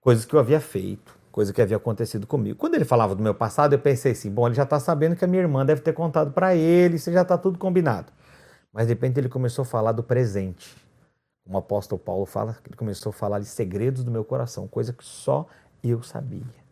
coisas 0.00 0.26
que 0.26 0.34
eu 0.34 0.40
havia 0.40 0.60
feito, 0.60 1.16
coisas 1.32 1.54
que 1.54 1.62
havia 1.62 1.78
acontecido 1.78 2.26
comigo. 2.26 2.58
Quando 2.58 2.74
ele 2.74 2.84
falava 2.84 3.14
do 3.14 3.22
meu 3.22 3.34
passado, 3.34 3.72
eu 3.72 3.78
pensei 3.78 4.12
assim: 4.12 4.30
bom, 4.30 4.46
ele 4.46 4.54
já 4.54 4.64
está 4.64 4.78
sabendo 4.78 5.16
que 5.16 5.24
a 5.24 5.28
minha 5.28 5.42
irmã 5.42 5.64
deve 5.64 5.80
ter 5.80 5.94
contado 5.94 6.32
para 6.32 6.54
ele, 6.54 6.96
isso 6.96 7.10
já 7.10 7.22
está 7.22 7.38
tudo 7.38 7.58
combinado. 7.58 8.12
Mas 8.72 8.86
de 8.86 8.92
repente 8.92 9.18
ele 9.18 9.28
começou 9.28 9.62
a 9.62 9.66
falar 9.66 9.92
do 9.92 10.02
presente. 10.02 10.76
Como 11.44 11.56
o 11.56 11.58
apóstolo 11.58 11.98
Paulo 11.98 12.26
fala, 12.26 12.56
ele 12.66 12.76
começou 12.76 13.10
a 13.10 13.12
falar 13.12 13.38
de 13.38 13.46
segredos 13.46 14.02
do 14.02 14.10
meu 14.10 14.24
coração, 14.24 14.66
coisa 14.66 14.92
que 14.92 15.04
só 15.04 15.46
eu 15.82 16.02
sabia. 16.02 16.63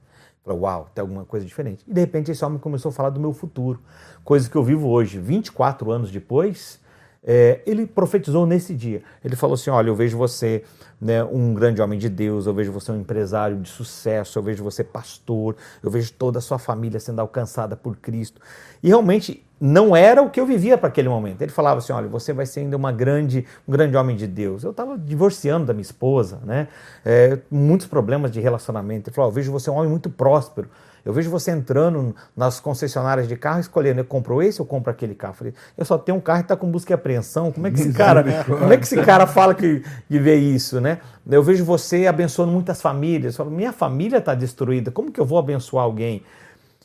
Falei, 0.45 0.59
uau, 0.59 0.89
tem 0.95 1.03
alguma 1.03 1.25
coisa 1.25 1.47
diferente. 1.47 1.85
E 1.87 1.93
de 1.95 2.01
repente 2.01 2.31
esse 2.31 2.45
homem 2.45 2.59
começou 2.59 2.89
a 2.89 2.93
falar 2.93 3.11
do 3.11 3.21
meu 3.21 3.33
futuro, 3.33 3.81
coisa 4.25 4.51
que 4.51 4.57
eu 4.57 4.65
vivo 4.65 4.89
hoje, 4.89 5.19
24 5.19 5.91
anos 5.91 6.11
depois. 6.11 6.81
É, 7.25 7.61
ele 7.65 7.87
profetizou 7.87 8.47
nesse 8.47 8.75
dia. 8.75 9.03
Ele 9.25 9.37
falou 9.37 9.55
assim: 9.55 9.71
Olha, 9.71 9.89
eu 9.89 9.95
vejo 9.95 10.17
você 10.17 10.65
né, 11.01 11.23
um 11.23 11.55
grande 11.55 11.81
homem 11.81 11.99
de 11.99 12.09
Deus, 12.09 12.47
eu 12.47 12.55
vejo 12.55 12.73
você 12.73 12.91
um 12.91 13.01
empresário 13.01 13.59
de 13.59 13.69
sucesso, 13.69 14.39
eu 14.39 14.43
vejo 14.43 14.65
você 14.65 14.83
pastor, 14.83 15.57
eu 15.83 15.91
vejo 15.91 16.13
toda 16.13 16.39
a 16.39 16.43
sua 16.43 16.59
família 16.59 16.99
sendo 16.99 17.21
alcançada 17.21 17.77
por 17.77 17.97
Cristo. 17.97 18.41
E 18.83 18.89
realmente 18.89 19.45
não 19.61 19.95
era 19.95 20.21
o 20.21 20.29
que 20.29 20.41
eu 20.41 20.47
vivia 20.47 20.77
para 20.77 20.89
aquele 20.89 21.09
momento. 21.09 21.41
Ele 21.43 21.53
falava 21.53 21.79
assim: 21.79 21.93
Olha, 21.93 22.09
você 22.09 22.33
vai 22.33 22.45
ser 22.45 22.61
ainda 22.61 22.77
uma 22.77 22.91
grande, 22.91 23.47
um 23.69 23.71
grande 23.71 23.97
homem 23.97 24.17
de 24.17 24.27
Deus. 24.27 24.65
Eu 24.65 24.73
estava 24.73 24.99
divorciando 24.99 25.67
da 25.67 25.73
minha 25.73 25.83
esposa, 25.83 26.41
né? 26.45 26.67
É, 27.05 27.39
muitos 27.49 27.87
problemas 27.87 28.33
de 28.33 28.41
relacionamento. 28.41 29.09
Ele 29.09 29.15
falou: 29.15 29.31
Eu 29.31 29.35
vejo 29.35 29.53
você 29.53 29.71
um 29.71 29.75
homem 29.75 29.91
muito 29.91 30.11
próspero. 30.11 30.69
Eu 31.05 31.13
vejo 31.13 31.31
você 31.31 31.51
entrando 31.51 32.15
nas 32.37 32.61
concessionárias 32.61 33.27
de 33.27 33.37
carro, 33.37 33.61
escolhendo, 33.61 34.01
eu 34.01 34.05
compro 34.05 34.41
esse 34.41 34.61
ou 34.61 34.67
compro 34.67 34.91
aquele 34.91 35.15
carro. 35.15 35.33
Eu 35.33 35.37
falei, 35.37 35.55
eu 35.77 35.85
só 35.85 35.99
tenho 35.99 36.19
um 36.19 36.21
carro 36.21 36.41
e 36.41 36.43
está 36.43 36.57
com 36.57 36.71
busca 36.71 36.93
e 36.93 36.95
apreensão. 36.95 37.51
Como 37.51 37.67
é 37.67 37.71
que 37.71 37.81
esse 37.81 37.93
cara, 37.93 38.25
como 38.45 38.73
é 38.73 38.77
que 38.77 38.85
esse 38.85 39.03
cara 39.03 39.27
fala 39.27 39.55
que, 39.55 39.83
que 40.09 40.19
vê 40.19 40.37
isso, 40.37 40.81
né? 40.81 40.99
Eu 41.29 41.43
vejo 41.43 41.65
você 41.65 42.07
abençoando 42.07 42.53
muitas 42.53 42.81
famílias. 42.81 43.35
Eu 43.35 43.45
falo, 43.45 43.51
minha 43.51 43.73
família 43.73 44.19
está 44.19 44.35
destruída. 44.35 44.91
Como 44.91 45.11
que 45.11 45.21
eu 45.21 45.27
vou 45.27 45.39
abençoar 45.39 45.85
alguém? 45.85 46.23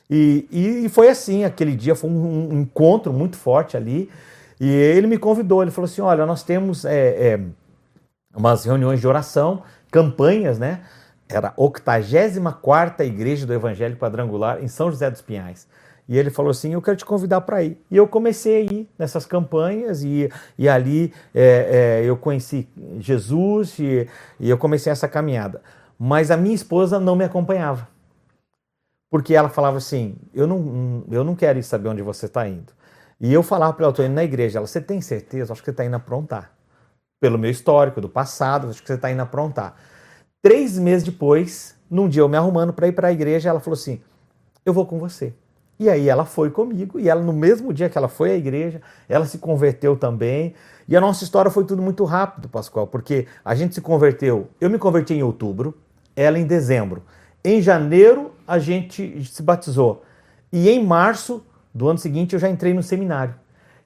E, 0.09 0.47
e, 0.51 0.85
e 0.85 0.89
foi 0.89 1.09
assim, 1.09 1.43
aquele 1.43 1.75
dia 1.75 1.95
foi 1.95 2.09
um, 2.09 2.53
um, 2.53 2.61
encontro 2.61 3.11
muito 3.11 3.37
forte 3.37 3.75
ali. 3.75 4.09
E 4.59 4.67
ele 4.67 5.05
me 5.05 5.17
convidou, 5.17 5.61
ele 5.61 5.71
falou 5.71 5.85
assim: 5.85 6.01
olha, 6.01 6.25
nós 6.25 6.43
temos 6.43 6.85
é, 6.85 7.33
é, 7.33 7.39
umas 8.35 8.65
reuniões 8.65 8.99
de 8.99 9.07
oração, 9.07 9.63
campanhas, 9.91 10.57
né? 10.57 10.81
Era 11.29 11.49
a 11.49 11.53
84 11.57 13.05
Igreja 13.05 13.45
do 13.45 13.53
Evangelho 13.53 13.97
Quadrangular 13.97 14.63
em 14.63 14.67
São 14.67 14.89
José 14.89 15.09
dos 15.11 15.21
Pinhais. 15.21 15.67
E 16.07 16.17
ele 16.17 16.29
falou 16.29 16.51
assim: 16.51 16.73
Eu 16.73 16.81
quero 16.81 16.97
te 16.97 17.05
convidar 17.05 17.41
para 17.41 17.63
ir. 17.63 17.77
E 17.91 17.97
eu 17.97 18.07
comecei 18.07 18.55
a 18.55 18.61
ir 18.61 18.89
nessas 18.97 19.25
campanhas, 19.25 20.03
e, 20.03 20.29
e 20.57 20.69
ali 20.69 21.13
é, 21.35 21.99
é, 22.01 22.09
eu 22.09 22.15
conheci 22.15 22.67
Jesus 22.99 23.77
e, 23.77 24.07
e 24.39 24.49
eu 24.49 24.57
comecei 24.57 24.91
essa 24.91 25.07
caminhada. 25.07 25.61
Mas 25.99 26.31
a 26.31 26.37
minha 26.37 26.55
esposa 26.55 26.99
não 26.99 27.15
me 27.15 27.25
acompanhava. 27.25 27.87
Porque 29.09 29.33
ela 29.33 29.49
falava 29.49 29.77
assim: 29.77 30.15
Eu 30.33 30.47
não, 30.47 31.03
eu 31.11 31.23
não 31.23 31.35
quero 31.35 31.61
saber 31.61 31.89
onde 31.89 32.01
você 32.01 32.25
está 32.25 32.47
indo. 32.47 32.71
E 33.19 33.33
eu 33.33 33.43
falava 33.43 33.73
para 33.73 33.83
ela: 33.83 33.91
Estou 33.91 34.05
indo 34.05 34.15
na 34.15 34.23
igreja. 34.23 34.59
Ela: 34.59 34.67
Você 34.67 34.79
tem 34.79 35.01
certeza? 35.01 35.51
Acho 35.51 35.61
que 35.61 35.65
você 35.65 35.71
está 35.71 35.83
indo 35.83 35.95
aprontar. 35.95 36.53
Pelo 37.19 37.37
meu 37.37 37.49
histórico 37.49 37.99
do 37.99 38.07
passado, 38.07 38.69
acho 38.69 38.81
que 38.81 38.87
você 38.87 38.93
está 38.93 39.11
indo 39.11 39.21
aprontar. 39.21 39.75
Três 40.41 40.77
meses 40.77 41.03
depois, 41.03 41.75
num 41.89 42.07
dia 42.07 42.21
eu 42.21 42.29
me 42.29 42.37
arrumando 42.37 42.71
para 42.71 42.87
ir 42.87 42.91
para 42.91 43.07
a 43.07 43.11
igreja, 43.11 43.49
ela 43.49 43.59
falou 43.59 43.75
assim: 43.75 44.01
Eu 44.65 44.73
vou 44.73 44.85
com 44.85 44.99
você. 44.99 45.33
E 45.79 45.89
aí 45.89 46.09
ela 46.09 46.25
foi 46.25 46.49
comigo, 46.49 46.99
e 46.99 47.07
ela, 47.07 47.21
no 47.21 47.33
mesmo 47.33 47.71
dia 47.71 47.87
que 47.87 47.97
ela 47.97 48.07
foi 48.07 48.31
à 48.31 48.35
igreja, 48.35 48.81
ela 49.07 49.25
se 49.25 49.37
converteu 49.37 49.95
também. 49.95 50.55
E 50.87 50.97
a 50.97 51.01
nossa 51.01 51.23
história 51.23 51.51
foi 51.51 51.65
tudo 51.65 51.81
muito 51.81 52.03
rápido, 52.03 52.49
Pascoal, 52.49 52.87
porque 52.87 53.27
a 53.45 53.53
gente 53.53 53.75
se 53.75 53.81
converteu. 53.81 54.47
Eu 54.59 54.69
me 54.69 54.79
converti 54.79 55.13
em 55.13 55.21
outubro, 55.21 55.75
ela 56.15 56.39
em 56.39 56.45
dezembro. 56.45 57.03
Em 57.43 57.61
janeiro, 57.61 58.31
a 58.47 58.57
gente 58.57 59.23
se 59.25 59.43
batizou. 59.43 60.03
E 60.51 60.67
em 60.69 60.83
março 60.83 61.45
do 61.73 61.87
ano 61.87 61.99
seguinte, 61.99 62.33
eu 62.33 62.39
já 62.39 62.49
entrei 62.49 62.73
no 62.73 62.81
seminário. 62.81 63.35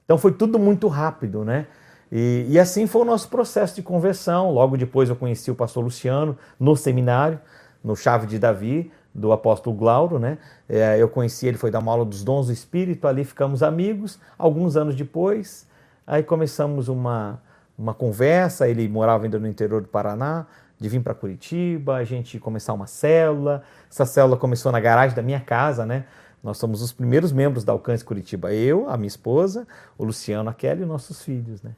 Então 0.04 0.16
foi 0.16 0.32
tudo 0.32 0.58
muito 0.58 0.88
rápido, 0.88 1.44
né? 1.44 1.66
E, 2.14 2.44
e, 2.46 2.58
assim 2.58 2.86
foi 2.86 3.00
o 3.00 3.04
nosso 3.06 3.28
processo 3.30 3.74
de 3.74 3.82
conversão. 3.82 4.50
Logo 4.50 4.76
depois 4.76 5.08
eu 5.08 5.16
conheci 5.16 5.50
o 5.50 5.54
pastor 5.54 5.82
Luciano 5.82 6.36
no 6.60 6.76
seminário, 6.76 7.40
no 7.82 7.96
Chave 7.96 8.26
de 8.26 8.38
Davi, 8.38 8.92
do 9.14 9.32
apóstolo 9.32 9.74
Glauro, 9.74 10.18
né? 10.18 10.36
É, 10.68 11.00
eu 11.00 11.08
conheci 11.08 11.46
ele, 11.46 11.56
foi 11.56 11.70
dar 11.70 11.78
uma 11.78 11.90
aula 11.90 12.04
dos 12.04 12.22
dons 12.22 12.48
do 12.48 12.52
Espírito, 12.52 13.08
ali 13.08 13.24
ficamos 13.24 13.62
amigos. 13.62 14.18
Alguns 14.36 14.76
anos 14.76 14.94
depois, 14.94 15.66
aí 16.06 16.22
começamos 16.22 16.88
uma, 16.88 17.40
uma 17.78 17.94
conversa. 17.94 18.68
Ele 18.68 18.86
morava 18.90 19.24
ainda 19.24 19.38
no 19.38 19.48
interior 19.48 19.80
do 19.80 19.88
Paraná, 19.88 20.46
de 20.78 20.90
vir 20.90 21.00
para 21.00 21.14
Curitiba, 21.14 21.94
a 21.94 22.04
gente 22.04 22.38
começar 22.38 22.74
uma 22.74 22.86
célula. 22.86 23.62
Essa 23.90 24.04
célula 24.04 24.36
começou 24.36 24.70
na 24.70 24.80
garagem 24.80 25.16
da 25.16 25.22
minha 25.22 25.40
casa, 25.40 25.86
né? 25.86 26.04
Nós 26.42 26.58
somos 26.58 26.82
os 26.82 26.92
primeiros 26.92 27.32
membros 27.32 27.64
da 27.64 27.72
Alcance 27.72 28.04
Curitiba. 28.04 28.52
Eu, 28.52 28.90
a 28.90 28.98
minha 28.98 29.08
esposa, 29.08 29.66
o 29.96 30.04
Luciano, 30.04 30.50
a 30.50 30.52
Kelly 30.52 30.82
e 30.82 30.84
nossos 30.84 31.22
filhos, 31.22 31.62
né? 31.62 31.70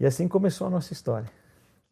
E 0.00 0.06
assim 0.06 0.28
começou 0.28 0.66
a 0.66 0.70
nossa 0.70 0.92
história. 0.92 1.28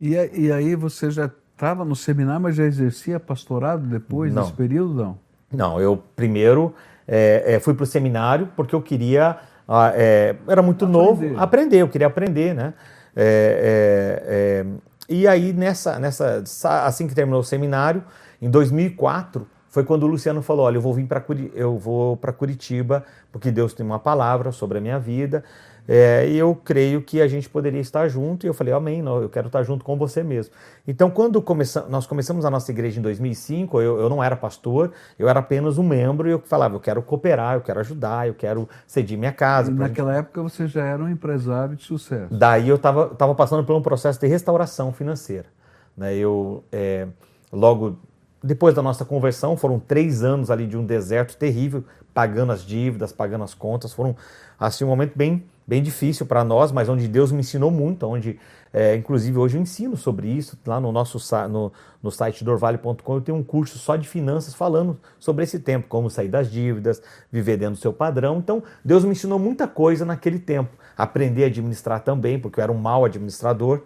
E, 0.01 0.14
e 0.14 0.53
aí 0.53 0.75
você 0.75 1.11
já 1.11 1.31
estava 1.53 1.85
no 1.85 1.97
seminário, 1.97 2.42
mas 2.42 2.57
já 2.57 2.64
exercia 2.64 3.19
pastorado 3.19 3.87
depois 3.87 4.33
não. 4.33 4.42
desse 4.42 4.55
período, 4.55 4.95
não? 4.95 5.19
Não, 5.53 5.81
eu 5.81 5.97
primeiro 6.14 6.75
é, 7.07 7.55
é, 7.55 7.61
fui 7.61 7.73
para 7.73 7.85
o 7.85 7.87
seminário 7.87 8.51
porque 8.57 8.75
eu 8.75 8.83
queria, 8.83 9.38
é, 9.95 10.37
era 10.47 10.61
muito 10.61 10.85
aprender. 10.85 10.99
novo, 10.99 11.40
aprender, 11.40 11.77
eu 11.79 11.88
queria 11.88 12.07
aprender, 12.07 12.55
né? 12.55 12.75
É, 13.14 14.23
é, 14.25 14.66
é, 14.66 14.66
e 15.09 15.27
aí, 15.27 15.53
nessa, 15.53 15.99
nessa, 15.99 16.42
assim 16.85 17.07
que 17.07 17.14
terminou 17.14 17.40
o 17.40 17.45
seminário, 17.45 18.05
em 18.42 18.51
2004, 18.51 19.47
foi 19.69 19.85
quando 19.85 20.03
o 20.03 20.07
Luciano 20.07 20.42
falou: 20.42 20.66
Olha, 20.66 20.77
eu 20.77 20.81
vou 20.81 20.92
vir 20.92 21.07
para 21.07 21.23
eu 21.55 21.79
vou 21.79 22.16
para 22.16 22.33
Curitiba 22.33 23.05
porque 23.31 23.51
Deus 23.51 23.73
tem 23.73 23.85
uma 23.85 23.99
palavra 23.99 24.51
sobre 24.51 24.79
a 24.79 24.81
minha 24.81 24.99
vida 24.99 25.45
é, 25.88 26.29
e 26.29 26.37
eu 26.37 26.55
creio 26.55 27.01
que 27.01 27.20
a 27.20 27.29
gente 27.29 27.49
poderia 27.49 27.81
estar 27.81 28.09
junto. 28.09 28.44
E 28.44 28.49
eu 28.49 28.55
falei, 28.55 28.72
amém, 28.72 29.01
não, 29.01 29.22
eu 29.22 29.29
quero 29.29 29.46
estar 29.46 29.62
junto 29.62 29.85
com 29.85 29.96
você 29.96 30.22
mesmo. 30.22 30.53
Então, 30.87 31.11
quando 31.11 31.40
começa, 31.40 31.87
nós 31.88 32.07
começamos 32.07 32.44
a 32.44 32.51
nossa 32.51 32.70
igreja 32.70 32.99
em 32.99 33.03
2005, 33.03 33.81
eu, 33.81 34.01
eu 34.01 34.09
não 34.09 34.22
era 34.22 34.37
pastor, 34.37 34.92
eu 35.18 35.29
era 35.29 35.40
apenas 35.40 35.79
um 35.79 35.83
membro 35.83 36.29
e 36.29 36.33
eu 36.33 36.40
falava, 36.40 36.75
eu 36.75 36.81
quero 36.81 37.03
cooperar, 37.03 37.55
eu 37.55 37.61
quero 37.61 37.81
ajudar, 37.81 38.27
eu 38.27 38.35
quero 38.35 38.68
cedir 38.87 39.16
minha 39.16 39.33
casa. 39.33 39.70
E 39.70 39.75
naquela 39.75 40.12
gente... 40.14 40.20
época 40.20 40.42
você 40.42 40.66
já 40.66 40.85
era 40.85 41.03
um 41.03 41.09
empresário 41.09 41.77
de 41.77 41.85
sucesso. 41.85 42.35
Daí 42.35 42.68
eu 42.68 42.77
estava 42.77 43.09
tava 43.09 43.35
passando 43.35 43.64
por 43.64 43.77
um 43.77 43.83
processo 43.83 44.18
de 44.20 44.27
restauração 44.27 44.92
financeira. 44.92 45.46
Né? 45.96 46.16
Eu, 46.16 46.64
é, 46.72 47.07
logo 47.53 47.99
depois 48.42 48.75
da 48.75 48.83
nossa 48.83 49.05
conversão, 49.05 49.57
foram 49.57 49.79
três 49.79 50.22
anos 50.22 50.51
ali 50.51 50.66
de 50.66 50.77
um 50.77 50.85
deserto 50.85 51.37
terrível, 51.37 51.85
pagando 52.14 52.53
as 52.53 52.62
dívidas, 52.62 53.12
pagando 53.12 53.44
as 53.44 53.55
contas. 53.55 53.92
Foram 53.92 54.14
assim 54.59 54.85
um 54.85 54.88
momento 54.88 55.12
bem 55.16 55.44
bem 55.66 55.83
difícil 55.83 56.24
para 56.26 56.44
nós, 56.44 56.70
mas 56.70 56.88
onde 56.88 57.09
Deus 57.09 57.33
me 57.33 57.40
ensinou 57.40 57.70
muito, 57.70 58.07
onde 58.07 58.38
é, 58.72 58.94
inclusive 58.94 59.37
hoje 59.37 59.57
eu 59.57 59.62
ensino 59.62 59.96
sobre 59.96 60.29
isso 60.29 60.59
lá 60.66 60.81
no 60.81 60.92
nosso 60.92 61.18
no, 61.48 61.72
no 62.02 62.11
site 62.11 62.44
dorvale.com 62.44 63.14
eu 63.14 63.20
tenho 63.20 63.38
um 63.38 63.42
curso 63.42 63.79
só 63.79 63.96
de 63.96 64.07
finanças 64.07 64.55
falando 64.55 64.98
sobre 65.18 65.44
esse 65.44 65.59
tempo, 65.59 65.88
como 65.88 66.09
sair 66.11 66.29
das 66.29 66.50
dívidas, 66.50 67.02
viver 67.33 67.57
dentro 67.57 67.74
do 67.74 67.81
seu 67.81 67.92
padrão. 67.92 68.38
Então 68.38 68.62
Deus 68.85 69.05
me 69.05 69.11
ensinou 69.12 69.38
muita 69.38 69.66
coisa 69.66 70.05
naquele 70.05 70.38
tempo, 70.38 70.70
aprender 70.96 71.44
a 71.44 71.46
administrar 71.46 72.00
também, 72.00 72.38
porque 72.38 72.61
eu 72.61 72.62
era 72.62 72.72
um 72.72 72.79
mau 72.79 73.05
administrador. 73.05 73.83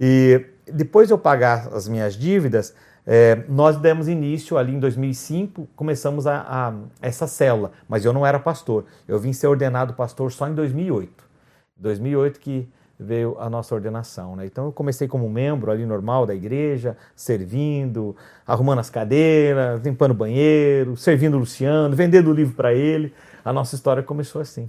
E 0.00 0.44
depois 0.72 1.08
de 1.08 1.14
eu 1.14 1.18
pagar 1.18 1.68
as 1.72 1.88
minhas 1.88 2.14
dívidas, 2.14 2.74
é, 3.10 3.42
nós 3.48 3.78
demos 3.78 4.06
início 4.06 4.58
ali 4.58 4.74
em 4.74 4.78
2005, 4.78 5.66
começamos 5.74 6.26
a, 6.26 6.42
a, 6.46 6.74
essa 7.00 7.26
célula, 7.26 7.72
mas 7.88 8.04
eu 8.04 8.12
não 8.12 8.26
era 8.26 8.38
pastor. 8.38 8.84
Eu 9.08 9.18
vim 9.18 9.32
ser 9.32 9.46
ordenado 9.46 9.94
pastor 9.94 10.30
só 10.30 10.46
em 10.46 10.54
2008. 10.54 11.24
2008 11.78 12.38
que 12.38 12.68
veio 13.00 13.34
a 13.40 13.48
nossa 13.48 13.74
ordenação. 13.74 14.36
Né? 14.36 14.44
Então 14.44 14.66
eu 14.66 14.72
comecei 14.72 15.08
como 15.08 15.26
membro 15.30 15.70
ali 15.70 15.86
normal 15.86 16.26
da 16.26 16.34
igreja, 16.34 16.98
servindo, 17.16 18.14
arrumando 18.46 18.80
as 18.80 18.90
cadeiras, 18.90 19.80
limpando 19.82 20.10
o 20.10 20.14
banheiro, 20.14 20.94
servindo 20.94 21.38
o 21.38 21.40
Luciano, 21.40 21.96
vendendo 21.96 22.30
o 22.30 22.34
livro 22.34 22.54
para 22.54 22.74
ele. 22.74 23.14
A 23.42 23.54
nossa 23.54 23.74
história 23.74 24.02
começou 24.02 24.42
assim. 24.42 24.68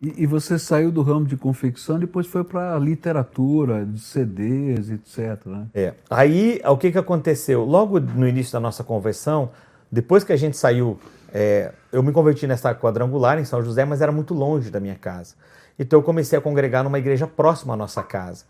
E, 0.00 0.24
e, 0.24 0.26
você 0.26 0.58
saiu 0.58 0.92
do 0.92 1.00
ramo 1.00 1.24
de 1.24 1.38
confecção, 1.38 1.98
depois 1.98 2.26
foi 2.26 2.44
para 2.44 2.78
literatura, 2.78 3.86
de 3.86 3.98
CDs, 3.98 4.90
etc. 4.90 5.46
Né? 5.46 5.66
É. 5.72 5.94
Aí, 6.10 6.60
o 6.66 6.76
que, 6.76 6.92
que 6.92 6.98
aconteceu? 6.98 7.64
Logo 7.64 7.98
no 7.98 8.28
início 8.28 8.52
da 8.52 8.60
nossa 8.60 8.84
conversão, 8.84 9.50
depois 9.90 10.22
que 10.22 10.34
a 10.34 10.36
gente 10.36 10.54
saiu, 10.54 11.00
é, 11.32 11.72
eu 11.90 12.02
me 12.02 12.12
converti 12.12 12.46
nessa 12.46 12.74
quadrangular 12.74 13.38
em 13.38 13.46
São 13.46 13.62
José, 13.62 13.86
mas 13.86 14.02
era 14.02 14.12
muito 14.12 14.34
longe 14.34 14.70
da 14.70 14.78
minha 14.78 14.96
casa. 14.96 15.34
Então 15.78 15.98
eu 15.98 16.02
comecei 16.02 16.38
a 16.38 16.42
congregar 16.42 16.84
numa 16.84 16.98
igreja 16.98 17.26
próxima 17.26 17.72
à 17.72 17.76
nossa 17.76 18.02
casa. 18.02 18.44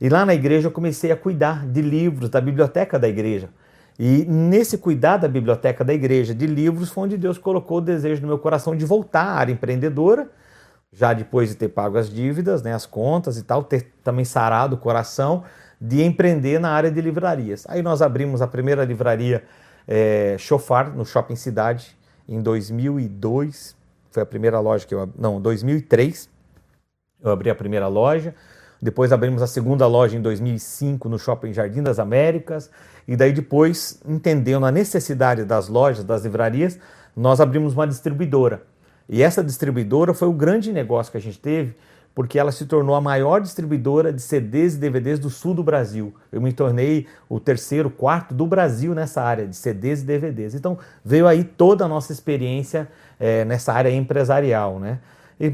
E 0.00 0.08
lá 0.08 0.26
na 0.26 0.34
igreja 0.34 0.66
eu 0.66 0.72
comecei 0.72 1.12
a 1.12 1.16
cuidar 1.16 1.64
de 1.64 1.80
livros, 1.80 2.28
da 2.28 2.40
biblioteca 2.40 2.98
da 2.98 3.08
igreja. 3.08 3.50
E 3.96 4.24
nesse 4.24 4.76
cuidar 4.76 5.18
da 5.18 5.28
biblioteca 5.28 5.84
da 5.84 5.94
igreja, 5.94 6.34
de 6.34 6.46
livros, 6.46 6.90
foi 6.90 7.04
onde 7.04 7.16
Deus 7.16 7.38
colocou 7.38 7.78
o 7.78 7.80
desejo 7.80 8.22
no 8.22 8.28
meu 8.28 8.38
coração 8.38 8.74
de 8.76 8.84
voltar 8.84 9.22
à 9.22 9.34
área 9.34 9.52
empreendedora 9.52 10.28
já 10.92 11.12
depois 11.12 11.50
de 11.50 11.54
ter 11.54 11.68
pago 11.68 11.98
as 11.98 12.10
dívidas, 12.10 12.62
né, 12.62 12.72
as 12.72 12.86
contas 12.86 13.36
e 13.36 13.42
tal, 13.42 13.62
ter 13.62 13.92
também 14.02 14.24
sarado 14.24 14.76
o 14.76 14.78
coração 14.78 15.44
de 15.80 16.02
empreender 16.02 16.58
na 16.58 16.70
área 16.70 16.90
de 16.90 17.00
livrarias. 17.00 17.64
Aí 17.68 17.82
nós 17.82 18.02
abrimos 18.02 18.42
a 18.42 18.46
primeira 18.46 18.84
livraria 18.84 19.44
é, 19.86 20.36
Chofar, 20.38 20.94
no 20.94 21.04
Shopping 21.04 21.36
Cidade, 21.36 21.96
em 22.28 22.42
2002. 22.42 23.76
Foi 24.10 24.22
a 24.22 24.26
primeira 24.26 24.58
loja 24.60 24.86
que 24.86 24.94
eu... 24.94 25.08
Não, 25.16 25.40
2003. 25.40 26.28
Eu 27.22 27.30
abri 27.30 27.50
a 27.50 27.54
primeira 27.54 27.86
loja. 27.86 28.34
Depois 28.80 29.12
abrimos 29.12 29.42
a 29.42 29.46
segunda 29.46 29.86
loja 29.86 30.16
em 30.16 30.20
2005 30.22 31.08
no 31.08 31.18
Shopping 31.18 31.52
Jardim 31.52 31.82
das 31.82 31.98
Américas. 31.98 32.70
E 33.06 33.16
daí 33.16 33.32
depois, 33.32 34.00
entendendo 34.06 34.66
a 34.66 34.70
necessidade 34.70 35.44
das 35.44 35.68
lojas, 35.68 36.04
das 36.04 36.22
livrarias, 36.22 36.78
nós 37.16 37.40
abrimos 37.40 37.74
uma 37.74 37.86
distribuidora. 37.86 38.62
E 39.08 39.22
essa 39.22 39.42
distribuidora 39.42 40.12
foi 40.12 40.28
o 40.28 40.32
grande 40.32 40.72
negócio 40.72 41.10
que 41.10 41.18
a 41.18 41.20
gente 41.20 41.38
teve, 41.38 41.74
porque 42.14 42.38
ela 42.38 42.50
se 42.50 42.66
tornou 42.66 42.94
a 42.94 43.00
maior 43.00 43.40
distribuidora 43.40 44.12
de 44.12 44.20
CDs 44.20 44.74
e 44.74 44.78
DVDs 44.78 45.18
do 45.18 45.30
sul 45.30 45.54
do 45.54 45.62
Brasil. 45.62 46.12
Eu 46.32 46.40
me 46.40 46.52
tornei 46.52 47.06
o 47.28 47.38
terceiro, 47.38 47.88
quarto 47.88 48.34
do 48.34 48.44
Brasil 48.44 48.94
nessa 48.94 49.22
área 49.22 49.46
de 49.46 49.54
CDs 49.54 50.02
e 50.02 50.04
DVDs. 50.04 50.54
Então 50.54 50.76
veio 51.04 51.26
aí 51.28 51.44
toda 51.44 51.84
a 51.84 51.88
nossa 51.88 52.12
experiência 52.12 52.88
é, 53.20 53.44
nessa 53.44 53.72
área 53.72 53.90
empresarial, 53.90 54.80
né? 54.80 54.98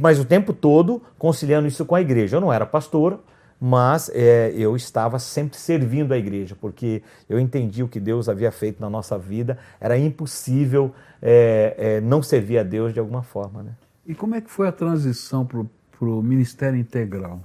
Mas 0.01 0.19
o 0.19 0.25
tempo 0.25 0.55
todo 0.55 1.03
conciliando 1.19 1.69
isso 1.69 1.85
com 1.85 1.95
a 1.95 2.01
igreja. 2.01 2.39
Eu 2.39 2.41
não 2.41 2.51
era 2.51 2.65
pastor, 2.65 3.21
mas 3.67 4.11
é, 4.13 4.53
eu 4.55 4.77
estava 4.77 5.19
sempre 5.19 5.57
servindo 5.57 6.13
a 6.13 6.19
igreja, 6.19 6.55
porque 6.55 7.03
eu 7.27 7.41
entendi 7.41 7.83
o 7.83 7.89
que 7.89 7.99
Deus 7.99 8.29
havia 8.29 8.53
feito 8.53 8.79
na 8.79 8.91
nossa 8.91 9.17
vida, 9.17 9.59
era 9.81 9.97
impossível 9.97 10.93
é, 11.23 11.75
é, 11.79 12.01
não 12.03 12.23
servir 12.23 12.59
a 12.59 12.63
Deus 12.63 12.93
de 12.93 13.01
alguma 13.01 13.23
forma. 13.23 13.63
Né? 13.63 13.71
E 14.07 14.15
como 14.15 14.35
é 14.35 14.43
que 14.43 14.51
foi 14.51 14.69
a 14.69 14.73
transição 14.73 15.47
para 15.47 16.07
o 16.07 16.23
Ministério 16.23 16.79
Integral? 16.79 17.41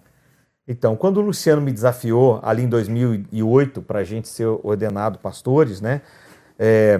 Então, 0.68 0.94
quando 0.98 1.18
o 1.18 1.22
Luciano 1.22 1.62
me 1.62 1.72
desafiou 1.72 2.42
ali 2.44 2.64
em 2.64 2.68
2008 2.68 3.82
para 3.82 4.00
a 4.00 4.04
gente 4.04 4.28
ser 4.28 4.48
ordenado 4.62 5.20
pastores, 5.20 5.80
né? 5.80 6.02
É, 6.60 7.00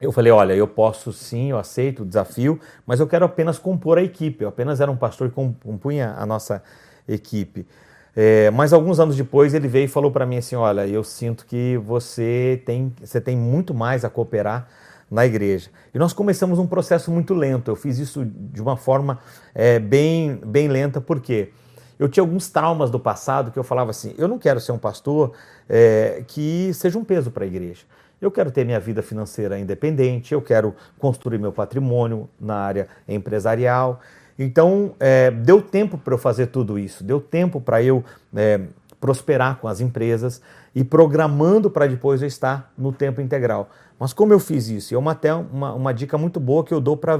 eu 0.00 0.10
falei, 0.10 0.32
olha, 0.32 0.54
eu 0.54 0.66
posso 0.66 1.12
sim, 1.12 1.50
eu 1.50 1.58
aceito 1.58 2.02
o 2.02 2.06
desafio, 2.06 2.58
mas 2.86 2.98
eu 2.98 3.06
quero 3.06 3.26
apenas 3.26 3.58
compor 3.58 3.98
a 3.98 4.02
equipe. 4.02 4.42
Eu 4.42 4.48
apenas 4.48 4.80
era 4.80 4.90
um 4.90 4.96
pastor 4.96 5.28
que 5.28 5.34
compunha 5.34 6.14
a 6.16 6.24
nossa 6.24 6.62
equipe. 7.06 7.66
É, 8.14 8.50
mas 8.50 8.72
alguns 8.72 9.00
anos 9.00 9.16
depois 9.16 9.54
ele 9.54 9.66
veio 9.66 9.86
e 9.86 9.88
falou 9.88 10.10
para 10.10 10.26
mim 10.26 10.36
assim, 10.36 10.54
olha, 10.54 10.86
eu 10.86 11.02
sinto 11.02 11.46
que 11.46 11.78
você 11.78 12.62
tem, 12.66 12.92
você 13.02 13.20
tem 13.20 13.36
muito 13.36 13.72
mais 13.72 14.04
a 14.04 14.10
cooperar 14.10 14.68
na 15.10 15.26
igreja. 15.26 15.70
E 15.94 15.98
nós 15.98 16.12
começamos 16.12 16.58
um 16.58 16.66
processo 16.66 17.10
muito 17.10 17.34
lento. 17.34 17.70
Eu 17.70 17.76
fiz 17.76 17.98
isso 17.98 18.24
de 18.24 18.60
uma 18.60 18.76
forma 18.76 19.18
é, 19.54 19.78
bem, 19.78 20.40
bem 20.44 20.68
lenta, 20.68 21.00
porque 21.00 21.50
eu 21.98 22.08
tinha 22.08 22.22
alguns 22.22 22.48
traumas 22.48 22.90
do 22.90 22.98
passado 22.98 23.50
que 23.50 23.58
eu 23.58 23.64
falava 23.64 23.90
assim: 23.90 24.14
eu 24.16 24.26
não 24.26 24.38
quero 24.38 24.58
ser 24.58 24.72
um 24.72 24.78
pastor 24.78 25.32
é, 25.68 26.24
que 26.26 26.72
seja 26.74 26.98
um 26.98 27.04
peso 27.04 27.30
para 27.30 27.44
a 27.44 27.46
igreja. 27.46 27.82
Eu 28.20 28.30
quero 28.30 28.50
ter 28.50 28.64
minha 28.64 28.78
vida 28.78 29.02
financeira 29.02 29.58
independente, 29.58 30.32
eu 30.32 30.40
quero 30.40 30.74
construir 30.98 31.38
meu 31.38 31.52
patrimônio 31.52 32.28
na 32.40 32.54
área 32.54 32.88
empresarial. 33.08 34.00
Então, 34.42 34.94
é, 34.98 35.30
deu 35.30 35.62
tempo 35.62 35.96
para 35.96 36.14
eu 36.14 36.18
fazer 36.18 36.46
tudo 36.46 36.78
isso, 36.78 37.04
deu 37.04 37.20
tempo 37.20 37.60
para 37.60 37.82
eu 37.82 38.04
é, 38.34 38.60
prosperar 39.00 39.58
com 39.58 39.68
as 39.68 39.80
empresas 39.80 40.40
e 40.74 40.82
programando 40.82 41.70
para 41.70 41.86
depois 41.86 42.22
eu 42.22 42.28
estar 42.28 42.72
no 42.76 42.92
tempo 42.92 43.20
integral. 43.20 43.70
Mas 43.98 44.12
como 44.12 44.32
eu 44.32 44.40
fiz 44.40 44.68
isso? 44.68 44.94
É 44.94 44.98
uma, 44.98 45.12
até 45.12 45.32
uma, 45.32 45.72
uma 45.74 45.94
dica 45.94 46.18
muito 46.18 46.40
boa 46.40 46.64
que 46.64 46.74
eu 46.74 46.80
dou 46.80 46.96
para 46.96 47.18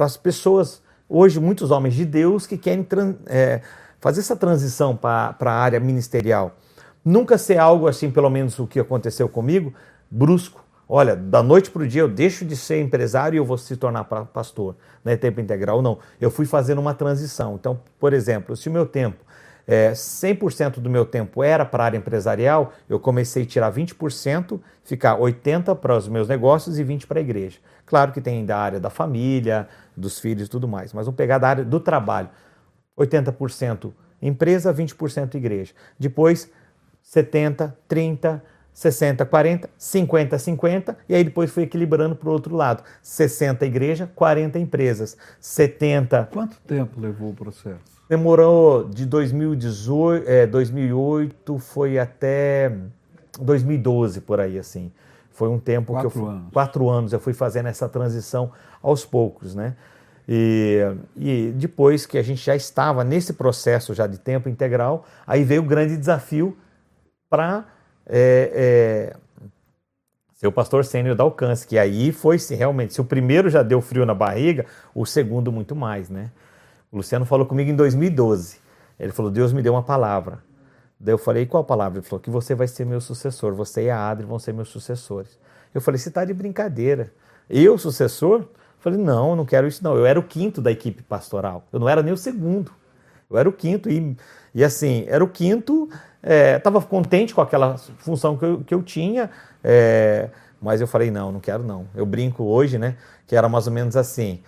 as 0.00 0.16
pessoas, 0.16 0.82
hoje, 1.08 1.38
muitos 1.38 1.70
homens 1.70 1.94
de 1.94 2.04
Deus 2.04 2.46
que 2.46 2.56
querem 2.56 2.86
é, 3.26 3.60
fazer 4.00 4.20
essa 4.20 4.36
transição 4.36 4.96
para 4.96 5.34
a 5.38 5.52
área 5.52 5.80
ministerial. 5.80 6.56
Nunca 7.04 7.36
ser 7.36 7.58
algo 7.58 7.86
assim, 7.88 8.10
pelo 8.10 8.30
menos 8.30 8.58
o 8.58 8.66
que 8.66 8.80
aconteceu 8.80 9.28
comigo, 9.28 9.72
brusco 10.10 10.64
olha, 10.88 11.14
da 11.14 11.42
noite 11.42 11.70
para 11.70 11.82
o 11.82 11.86
dia 11.86 12.02
eu 12.02 12.08
deixo 12.08 12.44
de 12.44 12.56
ser 12.56 12.80
empresário 12.80 13.36
e 13.36 13.38
eu 13.38 13.44
vou 13.44 13.58
se 13.58 13.76
tornar 13.76 14.04
pastor, 14.04 14.76
né, 15.04 15.16
tempo 15.16 15.40
integral. 15.40 15.82
Não, 15.82 15.98
eu 16.20 16.30
fui 16.30 16.46
fazendo 16.46 16.80
uma 16.80 16.94
transição. 16.94 17.54
Então, 17.54 17.78
por 17.98 18.12
exemplo, 18.12 18.56
se 18.56 18.68
o 18.68 18.72
meu 18.72 18.86
tempo 18.86 19.24
é, 19.66 19.92
100% 19.92 20.80
do 20.80 20.88
meu 20.88 21.04
tempo 21.04 21.44
era 21.44 21.62
para 21.62 21.82
a 21.82 21.86
área 21.86 21.98
empresarial, 21.98 22.72
eu 22.88 22.98
comecei 22.98 23.42
a 23.42 23.46
tirar 23.46 23.70
20%, 23.70 24.58
ficar 24.82 25.18
80% 25.18 25.76
para 25.76 25.94
os 25.94 26.08
meus 26.08 26.26
negócios 26.26 26.78
e 26.78 26.84
20% 26.84 27.06
para 27.06 27.18
a 27.18 27.22
igreja. 27.22 27.58
Claro 27.84 28.10
que 28.10 28.20
tem 28.20 28.46
da 28.46 28.56
área 28.56 28.80
da 28.80 28.88
família, 28.88 29.68
dos 29.94 30.18
filhos 30.18 30.46
e 30.46 30.50
tudo 30.50 30.66
mais, 30.66 30.94
mas 30.94 31.04
vamos 31.04 31.18
pegar 31.18 31.36
da 31.36 31.48
área 31.48 31.64
do 31.64 31.78
trabalho. 31.78 32.30
80% 32.96 33.92
empresa, 34.20 34.72
20% 34.72 35.34
igreja. 35.34 35.72
Depois, 35.98 36.50
70%, 37.04 37.72
30%, 37.88 38.40
60, 38.78 39.26
40, 39.26 39.68
50, 39.76 40.38
50, 40.38 40.96
e 41.08 41.14
aí 41.16 41.24
depois 41.24 41.50
foi 41.50 41.64
equilibrando 41.64 42.14
para 42.14 42.28
o 42.28 42.32
outro 42.32 42.54
lado. 42.54 42.84
60 43.02 43.66
igreja, 43.66 44.08
40 44.14 44.56
empresas. 44.56 45.16
70. 45.40 46.28
Quanto 46.32 46.56
tempo 46.60 47.00
levou 47.00 47.30
o 47.30 47.34
processo? 47.34 47.80
Demorou 48.08 48.88
de 48.88 49.04
2018, 49.04 50.30
é, 50.30 50.46
2008 50.46 51.58
foi 51.58 51.98
até 51.98 52.72
2012 53.40 54.20
por 54.20 54.38
aí 54.38 54.56
assim. 54.56 54.92
Foi 55.32 55.48
um 55.48 55.58
tempo 55.58 55.92
quatro 55.94 56.10
que 56.10 56.18
eu 56.18 56.28
anos. 56.28 56.52
quatro 56.52 56.88
anos 56.88 57.12
eu 57.12 57.18
fui 57.18 57.32
fazendo 57.32 57.66
essa 57.66 57.88
transição 57.88 58.52
aos 58.80 59.04
poucos, 59.04 59.56
né? 59.56 59.74
E, 60.28 60.78
e 61.16 61.52
depois 61.56 62.06
que 62.06 62.16
a 62.16 62.22
gente 62.22 62.46
já 62.46 62.54
estava 62.54 63.02
nesse 63.02 63.32
processo 63.32 63.92
já 63.92 64.06
de 64.06 64.18
tempo 64.18 64.48
integral, 64.48 65.04
aí 65.26 65.42
veio 65.42 65.62
o 65.62 65.66
grande 65.66 65.96
desafio 65.96 66.56
para 67.28 67.66
é, 68.08 69.12
é, 69.12 69.16
ser 70.34 70.46
o 70.46 70.52
pastor 70.52 70.84
sênior 70.84 71.14
da 71.14 71.24
alcance, 71.24 71.66
que 71.66 71.78
aí 71.78 72.12
foi 72.12 72.38
se 72.38 72.54
realmente, 72.54 72.94
se 72.94 73.00
o 73.00 73.04
primeiro 73.04 73.50
já 73.50 73.62
deu 73.62 73.80
frio 73.80 74.06
na 74.06 74.14
barriga, 74.14 74.64
o 74.94 75.04
segundo 75.04 75.52
muito 75.52 75.76
mais, 75.76 76.08
né? 76.08 76.30
O 76.90 76.96
Luciano 76.96 77.24
falou 77.26 77.44
comigo 77.46 77.70
em 77.70 77.76
2012. 77.76 78.58
Ele 78.98 79.12
falou: 79.12 79.30
Deus 79.30 79.52
me 79.52 79.62
deu 79.62 79.74
uma 79.74 79.82
palavra. 79.82 80.38
Daí 80.98 81.12
eu 81.12 81.18
falei: 81.18 81.46
qual 81.46 81.62
palavra? 81.62 81.98
Ele 81.98 82.06
falou: 82.06 82.20
que 82.20 82.30
você 82.30 82.54
vai 82.54 82.66
ser 82.66 82.86
meu 82.86 83.00
sucessor. 83.00 83.54
Você 83.54 83.84
e 83.84 83.90
a 83.90 84.08
Adri 84.08 84.26
vão 84.26 84.38
ser 84.38 84.52
meus 84.52 84.70
sucessores. 84.70 85.38
Eu 85.74 85.80
falei: 85.80 85.98
você 85.98 86.08
está 86.08 86.24
de 86.24 86.32
brincadeira. 86.32 87.12
Eu, 87.48 87.76
sucessor? 87.76 88.40
Eu 88.40 88.48
falei: 88.80 88.98
não, 88.98 89.36
não 89.36 89.44
quero 89.44 89.66
isso, 89.66 89.84
não. 89.84 89.96
Eu 89.96 90.06
era 90.06 90.18
o 90.18 90.22
quinto 90.22 90.60
da 90.60 90.72
equipe 90.72 91.02
pastoral. 91.02 91.64
Eu 91.72 91.78
não 91.78 91.88
era 91.88 92.02
nem 92.02 92.12
o 92.12 92.16
segundo. 92.16 92.72
Eu 93.30 93.36
era 93.36 93.48
o 93.48 93.52
quinto. 93.52 93.90
E, 93.90 94.16
e 94.54 94.64
assim, 94.64 95.04
era 95.08 95.22
o 95.22 95.28
quinto. 95.28 95.88
Estava 96.22 96.78
é, 96.78 96.82
contente 96.82 97.34
com 97.34 97.40
aquela 97.40 97.76
função 97.98 98.36
que 98.36 98.44
eu, 98.44 98.62
que 98.66 98.74
eu 98.74 98.82
tinha. 98.82 99.30
É, 99.62 100.28
mas 100.60 100.80
eu 100.80 100.86
falei: 100.86 101.10
não, 101.10 101.32
não 101.32 101.40
quero, 101.40 101.62
não. 101.62 101.86
Eu 101.94 102.04
brinco 102.04 102.44
hoje, 102.44 102.78
né? 102.78 102.96
Que 103.26 103.36
era 103.36 103.48
mais 103.48 103.66
ou 103.66 103.72
menos 103.72 103.96
assim. 103.96 104.40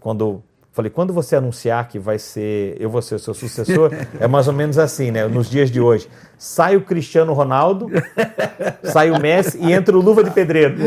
Quando 0.00 0.42
Falei, 0.72 0.90
quando 0.90 1.12
você 1.12 1.36
anunciar 1.36 1.86
que 1.86 1.98
vai 1.98 2.18
ser, 2.18 2.78
eu 2.80 2.88
vou 2.88 3.02
ser 3.02 3.16
o 3.16 3.18
seu 3.18 3.34
sucessor, 3.34 3.90
é 4.18 4.26
mais 4.26 4.48
ou 4.48 4.54
menos 4.54 4.78
assim, 4.78 5.10
né? 5.10 5.28
Nos 5.28 5.50
dias 5.50 5.70
de 5.70 5.78
hoje. 5.78 6.08
Sai 6.38 6.76
o 6.76 6.80
Cristiano 6.80 7.34
Ronaldo, 7.34 7.88
sai 8.82 9.10
o 9.10 9.20
Messi 9.20 9.58
e 9.60 9.70
entra 9.70 9.94
o 9.94 10.00
Luva 10.00 10.24
de 10.24 10.30
Pedreiro. 10.30 10.74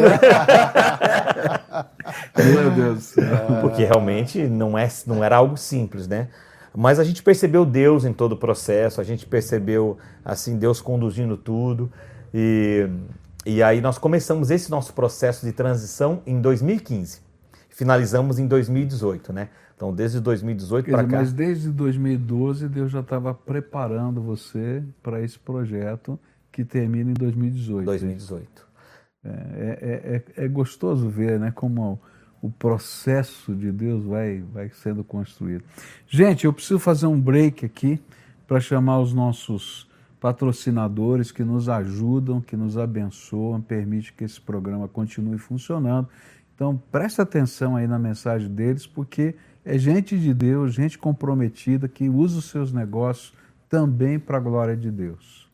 Meu 2.36 2.71
Deus. 2.71 3.13
Porque 3.62 3.86
realmente 3.86 4.41
não, 4.47 4.75
é, 4.75 4.89
não 5.06 5.23
era 5.23 5.36
algo 5.36 5.56
simples, 5.56 6.08
né? 6.08 6.30
Mas 6.75 6.99
a 6.99 7.03
gente 7.03 7.23
percebeu 7.23 7.65
Deus 7.65 8.03
em 8.03 8.11
todo 8.11 8.33
o 8.33 8.38
processo, 8.38 8.99
a 8.99 9.03
gente 9.03 9.25
percebeu, 9.25 9.97
assim, 10.23 10.57
Deus 10.57 10.81
conduzindo 10.81 11.38
tudo. 11.38 11.91
E, 12.33 12.89
e 13.45 13.63
aí 13.63 13.79
nós 13.79 13.97
começamos 13.97 14.51
esse 14.51 14.69
nosso 14.69 14.93
processo 14.93 15.45
de 15.45 15.53
transição 15.53 16.21
em 16.25 16.41
2015. 16.41 17.21
Finalizamos 17.69 18.39
em 18.39 18.47
2018, 18.47 19.31
né? 19.31 19.49
Então, 19.75 19.93
desde 19.93 20.19
2018 20.19 20.89
para 20.89 21.03
cá. 21.03 21.17
Mas 21.17 21.33
desde 21.33 21.69
2012, 21.69 22.69
Deus 22.69 22.91
já 22.91 23.01
estava 23.01 23.33
preparando 23.33 24.21
você 24.21 24.83
para 25.03 25.21
esse 25.21 25.38
projeto 25.38 26.17
que 26.51 26.63
termina 26.63 27.11
em 27.11 27.13
2018. 27.13 27.85
2018. 27.85 28.67
É, 29.23 29.29
é, 29.29 30.23
é, 30.38 30.45
é 30.45 30.47
gostoso 30.47 31.09
ver 31.09 31.39
né, 31.39 31.51
como 31.51 31.99
o 32.45 32.51
processo 32.51 33.55
de 33.55 33.71
Deus 33.71 34.03
vai, 34.03 34.43
vai 34.53 34.69
sendo 34.69 35.03
construído. 35.03 35.63
Gente, 36.08 36.45
eu 36.45 36.53
preciso 36.53 36.77
fazer 36.77 37.08
um 37.08 37.19
break 37.19 37.65
aqui 37.65 37.99
para 38.47 38.60
chamar 38.60 38.99
os 38.99 39.13
nossos 39.13 39.89
patrocinadores 40.21 41.31
que 41.31 41.43
nos 41.43 41.67
ajudam, 41.67 42.39
que 42.39 42.55
nos 42.55 42.77
abençoam, 42.77 43.60
permite 43.60 44.13
que 44.13 44.23
esse 44.23 44.39
programa 44.39 44.88
continue 44.88 45.39
funcionando. 45.39 46.08
Então, 46.53 46.79
preste 46.91 47.19
atenção 47.19 47.75
aí 47.75 47.88
na 47.88 47.97
mensagem 47.97 48.47
deles, 48.47 48.86
porque 48.86 49.34
é 49.63 49.75
gente 49.79 50.15
de 50.19 50.31
Deus, 50.31 50.75
gente 50.75 50.99
comprometida, 50.99 51.88
que 51.88 52.08
usa 52.08 52.38
os 52.38 52.45
seus 52.45 52.71
negócios 52.71 53.34
também 53.67 54.19
para 54.19 54.38
a 54.38 54.39
glória 54.39 54.77
de 54.77 54.91
Deus. 54.91 55.44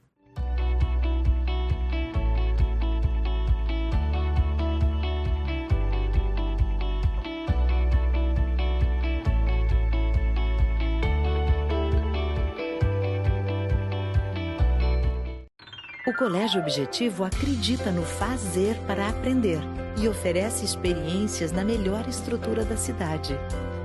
Colégio 16.22 16.62
Objetivo 16.62 17.24
acredita 17.24 17.92
no 17.92 18.04
fazer 18.04 18.78
para 18.86 19.10
aprender 19.10 19.60
e 20.00 20.08
oferece 20.08 20.64
experiências 20.64 21.52
na 21.52 21.66
melhor 21.66 22.08
estrutura 22.08 22.64
da 22.64 22.78
cidade. 22.78 23.36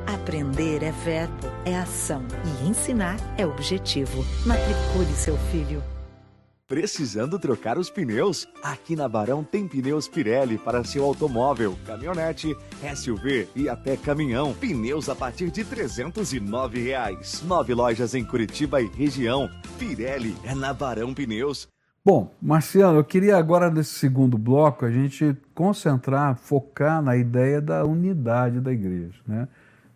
Aprender 0.07 0.83
é 0.83 0.92
verbo, 0.92 1.46
é 1.64 1.75
ação 1.79 2.22
e 2.44 2.68
ensinar 2.68 3.16
é 3.38 3.46
objetivo. 3.46 4.22
Matricule 4.44 5.14
seu 5.14 5.38
filho. 5.51 5.83
Precisando 6.68 7.38
trocar 7.38 7.79
os 7.79 7.88
pneus? 7.88 8.46
Aqui 8.62 8.94
na 8.94 9.09
Barão 9.09 9.42
tem 9.42 9.66
pneus 9.66 10.07
Pirelli 10.07 10.59
para 10.59 10.85
seu 10.85 11.07
automóvel, 11.07 11.79
caminhonete, 11.87 12.55
SUV 12.94 13.49
e 13.57 13.66
até 13.66 13.96
caminhão. 13.96 14.53
Pneus 14.53 15.09
a 15.09 15.14
partir 15.14 15.51
de 15.51 15.64
309 15.64 16.83
reais. 16.83 17.42
Nove 17.44 17.72
lojas 17.72 18.14
em 18.14 18.27
Curitiba 18.27 18.83
e 18.83 18.88
região. 18.88 19.49
Pirelli 19.79 20.37
é 20.44 20.55
na 20.55 20.75
Barão 20.75 21.14
Pneus. 21.14 21.66
Bom, 22.07 22.33
Marciano, 22.40 23.01
eu 23.01 23.05
queria 23.05 23.37
agora 23.37 23.69
nesse 23.69 23.95
segundo 23.95 24.38
bloco 24.38 24.85
a 24.85 24.90
gente 24.92 25.37
concentrar, 25.53 26.37
focar 26.37 27.03
na 27.03 27.16
ideia 27.16 27.61
da 27.61 27.85
unidade 27.85 28.61
da 28.61 28.73
igreja, 28.73 29.21
né? 29.27 29.49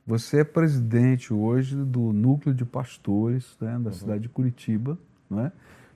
Você 0.05 0.41
é 0.41 0.45
presidente 0.45 1.33
hoje 1.33 1.77
do 1.77 2.13
núcleo 2.13 2.53
de 2.53 2.65
pastores 2.65 3.57
né, 3.61 3.79
da 3.79 3.91
uhum. 3.91 3.93
cidade 3.93 4.23
de 4.23 4.29
Curitiba, 4.29 4.99
né? 5.31 5.53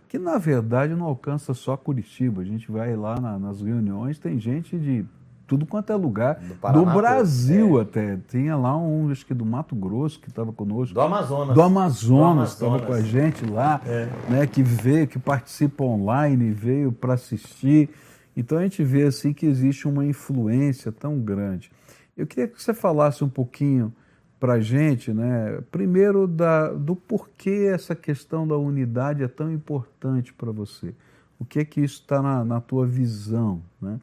que 0.09 0.17
na 0.17 0.39
verdade 0.39 0.95
não 0.95 1.07
alcança 1.07 1.53
só 1.53 1.77
Curitiba. 1.77 2.43
A 2.43 2.45
gente 2.45 2.71
vai 2.71 2.95
lá 2.95 3.19
na, 3.19 3.37
nas 3.37 3.61
reuniões, 3.61 4.17
tem 4.17 4.39
gente 4.39 4.79
de 4.79 5.05
tudo 5.47 5.67
quanto 5.67 5.93
é 5.93 5.97
lugar, 5.97 6.37
do, 6.37 6.55
Paraná, 6.55 6.85
do 6.85 6.99
Brasil 6.99 7.79
é. 7.79 7.83
até. 7.83 8.19
Tinha 8.29 8.57
lá 8.57 8.77
um, 8.77 9.11
acho 9.11 9.27
que 9.27 9.35
do 9.35 9.45
Mato 9.45 9.75
Grosso, 9.75 10.19
que 10.21 10.29
estava 10.29 10.53
conosco. 10.53 10.95
Do 10.95 11.01
Amazonas. 11.01 11.55
Do 11.55 11.63
Amazonas, 11.63 12.53
estava 12.53 12.81
com 12.81 12.93
a 12.93 13.01
gente 13.01 13.45
lá, 13.45 13.81
é. 13.87 14.09
né, 14.29 14.47
que 14.47 14.63
veio, 14.63 15.07
que 15.07 15.19
participa 15.19 15.85
online, 15.85 16.51
veio 16.51 16.93
para 16.93 17.15
assistir. 17.15 17.91
Então 18.37 18.59
a 18.59 18.63
gente 18.63 18.83
vê 18.83 19.05
assim 19.05 19.33
que 19.33 19.47
existe 19.47 19.87
uma 19.87 20.05
influência 20.05 20.91
tão 20.91 21.19
grande. 21.19 21.71
Eu 22.17 22.27
queria 22.27 22.49
que 22.49 22.61
você 22.63 22.73
falasse 22.73 23.23
um 23.23 23.29
pouquinho 23.29 23.93
para 24.41 24.55
a 24.55 24.61
gente, 24.61 25.13
né, 25.13 25.61
primeiro 25.71 26.27
da, 26.27 26.71
do 26.73 26.95
porquê 26.95 27.71
essa 27.73 27.95
questão 27.95 28.47
da 28.47 28.57
unidade 28.57 29.23
é 29.23 29.29
tão 29.29 29.53
importante 29.53 30.33
para 30.33 30.53
você. 30.53 30.95
O 31.39 31.45
que 31.45 31.59
é 31.59 31.65
que 31.65 31.81
isso 31.81 32.01
está 32.01 32.23
na, 32.23 32.45
na 32.45 32.61
tua 32.61 32.87
visão, 32.87 33.63
né? 33.81 33.99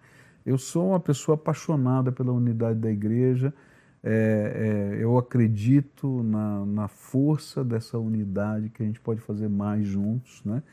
Eu 0.46 0.58
sou 0.58 0.90
uma 0.90 1.00
pessoa 1.00 1.36
apaixonada 1.36 2.12
pela 2.12 2.32
unidade 2.32 2.80
da 2.80 2.92
igreja, 2.92 3.54
é, 4.04 4.94
é, 4.98 5.04
eu 5.04 5.18
acredito 5.18 6.24
na, 6.24 6.66
na, 6.66 6.88
força 6.88 7.64
dessa 7.64 8.00
unidade, 8.00 8.70
que 8.70 8.82
a 8.82 8.86
gente 8.86 9.00
pode 9.00 9.22
fazer 9.22 9.48
mais 9.48 9.86
juntos, 9.86 10.42
né? 10.44 10.64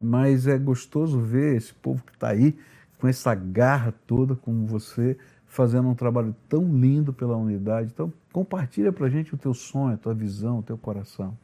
mas 0.00 0.46
é 0.46 0.56
gostoso 0.56 1.20
ver 1.20 1.56
esse 1.56 1.74
povo 1.74 2.02
que 2.02 2.12
está 2.12 2.28
aí, 2.28 2.56
com 2.98 3.06
essa 3.06 3.34
garra 3.34 3.92
toda, 4.06 4.34
como 4.34 4.66
você, 4.66 5.16
fazendo 5.46 5.88
um 5.88 5.94
trabalho 5.94 6.34
tão 6.48 6.64
lindo 6.74 7.12
pela 7.12 7.36
unidade. 7.36 7.90
Então, 7.92 8.12
compartilha 8.32 8.92
para 8.92 9.06
a 9.06 9.10
gente 9.10 9.34
o 9.34 9.38
teu 9.38 9.52
sonho, 9.52 9.94
a 9.94 9.98
tua 9.98 10.14
visão, 10.14 10.60
o 10.60 10.62
teu 10.62 10.78
coração. 10.78 11.36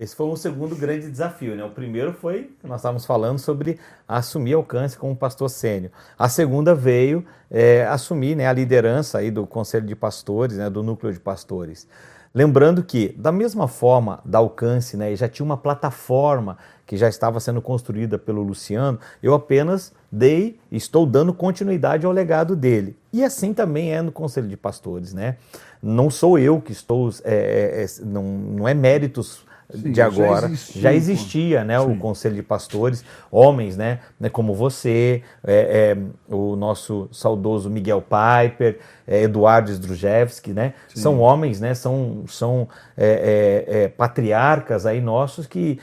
Esse 0.00 0.16
foi 0.16 0.24
um 0.28 0.34
segundo 0.34 0.74
grande 0.74 1.10
desafio, 1.10 1.54
né? 1.54 1.62
O 1.62 1.68
primeiro 1.68 2.14
foi, 2.14 2.50
nós 2.64 2.80
estávamos 2.80 3.04
falando 3.04 3.38
sobre 3.38 3.78
assumir 4.08 4.54
alcance 4.54 4.96
como 4.96 5.14
pastor 5.14 5.50
sênior. 5.50 5.92
A 6.18 6.26
segunda 6.26 6.74
veio 6.74 7.22
é, 7.50 7.84
assumir 7.84 8.34
né, 8.34 8.46
a 8.46 8.52
liderança 8.54 9.18
aí 9.18 9.30
do 9.30 9.46
Conselho 9.46 9.86
de 9.86 9.94
Pastores, 9.94 10.56
né, 10.56 10.70
do 10.70 10.82
Núcleo 10.82 11.12
de 11.12 11.20
Pastores. 11.20 11.86
Lembrando 12.32 12.82
que, 12.82 13.14
da 13.18 13.30
mesma 13.30 13.68
forma 13.68 14.20
da 14.24 14.38
alcance, 14.38 14.96
né, 14.96 15.14
já 15.14 15.28
tinha 15.28 15.44
uma 15.44 15.58
plataforma 15.58 16.56
que 16.86 16.96
já 16.96 17.08
estava 17.08 17.38
sendo 17.38 17.60
construída 17.60 18.18
pelo 18.18 18.42
Luciano, 18.42 18.98
eu 19.22 19.34
apenas 19.34 19.92
dei, 20.10 20.58
estou 20.72 21.04
dando 21.04 21.34
continuidade 21.34 22.06
ao 22.06 22.12
legado 22.12 22.56
dele. 22.56 22.96
E 23.12 23.22
assim 23.22 23.52
também 23.52 23.92
é 23.92 24.00
no 24.00 24.10
Conselho 24.10 24.48
de 24.48 24.56
Pastores, 24.56 25.12
né? 25.12 25.36
Não 25.82 26.08
sou 26.08 26.38
eu 26.38 26.58
que 26.58 26.72
estou, 26.72 27.10
é, 27.22 27.82
é, 27.82 27.84
é 27.84 27.86
não, 28.02 28.22
não 28.22 28.66
é 28.66 28.72
méritos 28.72 29.44
Sim, 29.72 29.92
de 29.92 30.02
agora. 30.02 30.42
Já 30.42 30.46
existia, 30.48 30.82
já 30.82 30.92
existia 30.92 31.64
né, 31.64 31.80
o 31.80 31.96
Conselho 31.96 32.34
de 32.34 32.42
Pastores, 32.42 33.04
homens 33.30 33.76
né, 33.76 34.00
né 34.18 34.28
como 34.28 34.54
você, 34.54 35.22
é, 35.44 35.96
é, 35.96 36.32
o 36.34 36.56
nosso 36.56 37.08
saudoso 37.12 37.70
Miguel 37.70 38.02
Piper, 38.02 38.78
é, 39.06 39.22
Eduardo 39.22 39.70
Zdrujewski, 39.70 40.52
né? 40.52 40.74
São 40.94 41.20
homens, 41.20 41.60
né? 41.60 41.74
São, 41.74 42.24
são 42.28 42.68
é, 42.96 43.66
é, 43.68 43.82
é, 43.82 43.88
patriarcas 43.88 44.86
aí 44.86 45.00
nossos 45.00 45.46
que 45.46 45.78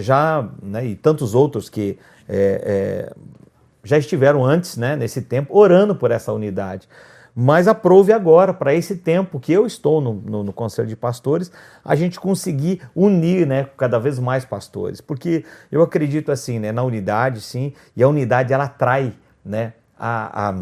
já, 0.00 0.48
né, 0.62 0.84
e 0.86 0.96
tantos 0.96 1.34
outros 1.34 1.68
que 1.68 1.98
já 3.82 3.96
estiveram 3.96 4.44
antes, 4.44 4.76
né, 4.76 4.96
nesse 4.96 5.22
tempo, 5.22 5.56
orando 5.56 5.94
por 5.94 6.10
essa 6.10 6.32
unidade 6.32 6.88
mas 7.40 7.68
aprove 7.68 8.12
agora, 8.12 8.52
para 8.52 8.74
esse 8.74 8.96
tempo 8.96 9.38
que 9.38 9.52
eu 9.52 9.64
estou 9.64 10.00
no, 10.00 10.14
no, 10.14 10.42
no, 10.42 10.52
Conselho 10.52 10.88
de 10.88 10.96
Pastores, 10.96 11.52
a 11.84 11.94
gente 11.94 12.18
conseguir 12.18 12.82
unir 12.96 13.46
né, 13.46 13.68
cada 13.76 13.96
vez 14.00 14.18
mais 14.18 14.44
pastores. 14.44 15.00
Porque 15.00 15.44
eu 15.70 15.80
acredito 15.80 16.32
assim, 16.32 16.58
né, 16.58 16.72
na 16.72 16.82
unidade, 16.82 17.40
sim, 17.40 17.72
e 17.96 18.02
a 18.02 18.08
unidade 18.08 18.52
ela 18.52 18.64
atrai, 18.64 19.12
né, 19.44 19.74
a, 19.96 20.48
a, 20.48 20.54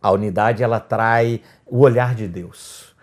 a 0.00 0.12
unidade 0.12 0.62
ela 0.62 0.76
atrai 0.76 1.42
o 1.66 1.80
olhar 1.80 2.14
de 2.14 2.28
Deus. 2.28 2.94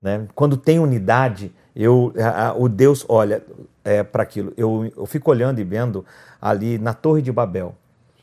Né? 0.00 0.26
Quando 0.34 0.56
tem 0.56 0.78
unidade, 0.78 1.52
eu, 1.76 2.14
a, 2.16 2.54
o 2.56 2.66
Deus 2.66 3.04
olha 3.10 3.42
é, 3.84 4.02
para 4.02 4.22
aquilo. 4.22 4.54
Eu, 4.56 4.90
eu 4.96 5.04
fico 5.04 5.30
olhando 5.30 5.58
e 5.58 5.64
vendo 5.64 6.02
ali 6.40 6.78
na 6.78 6.94
Torre 6.94 7.20
de 7.20 7.30
Babel. 7.30 7.74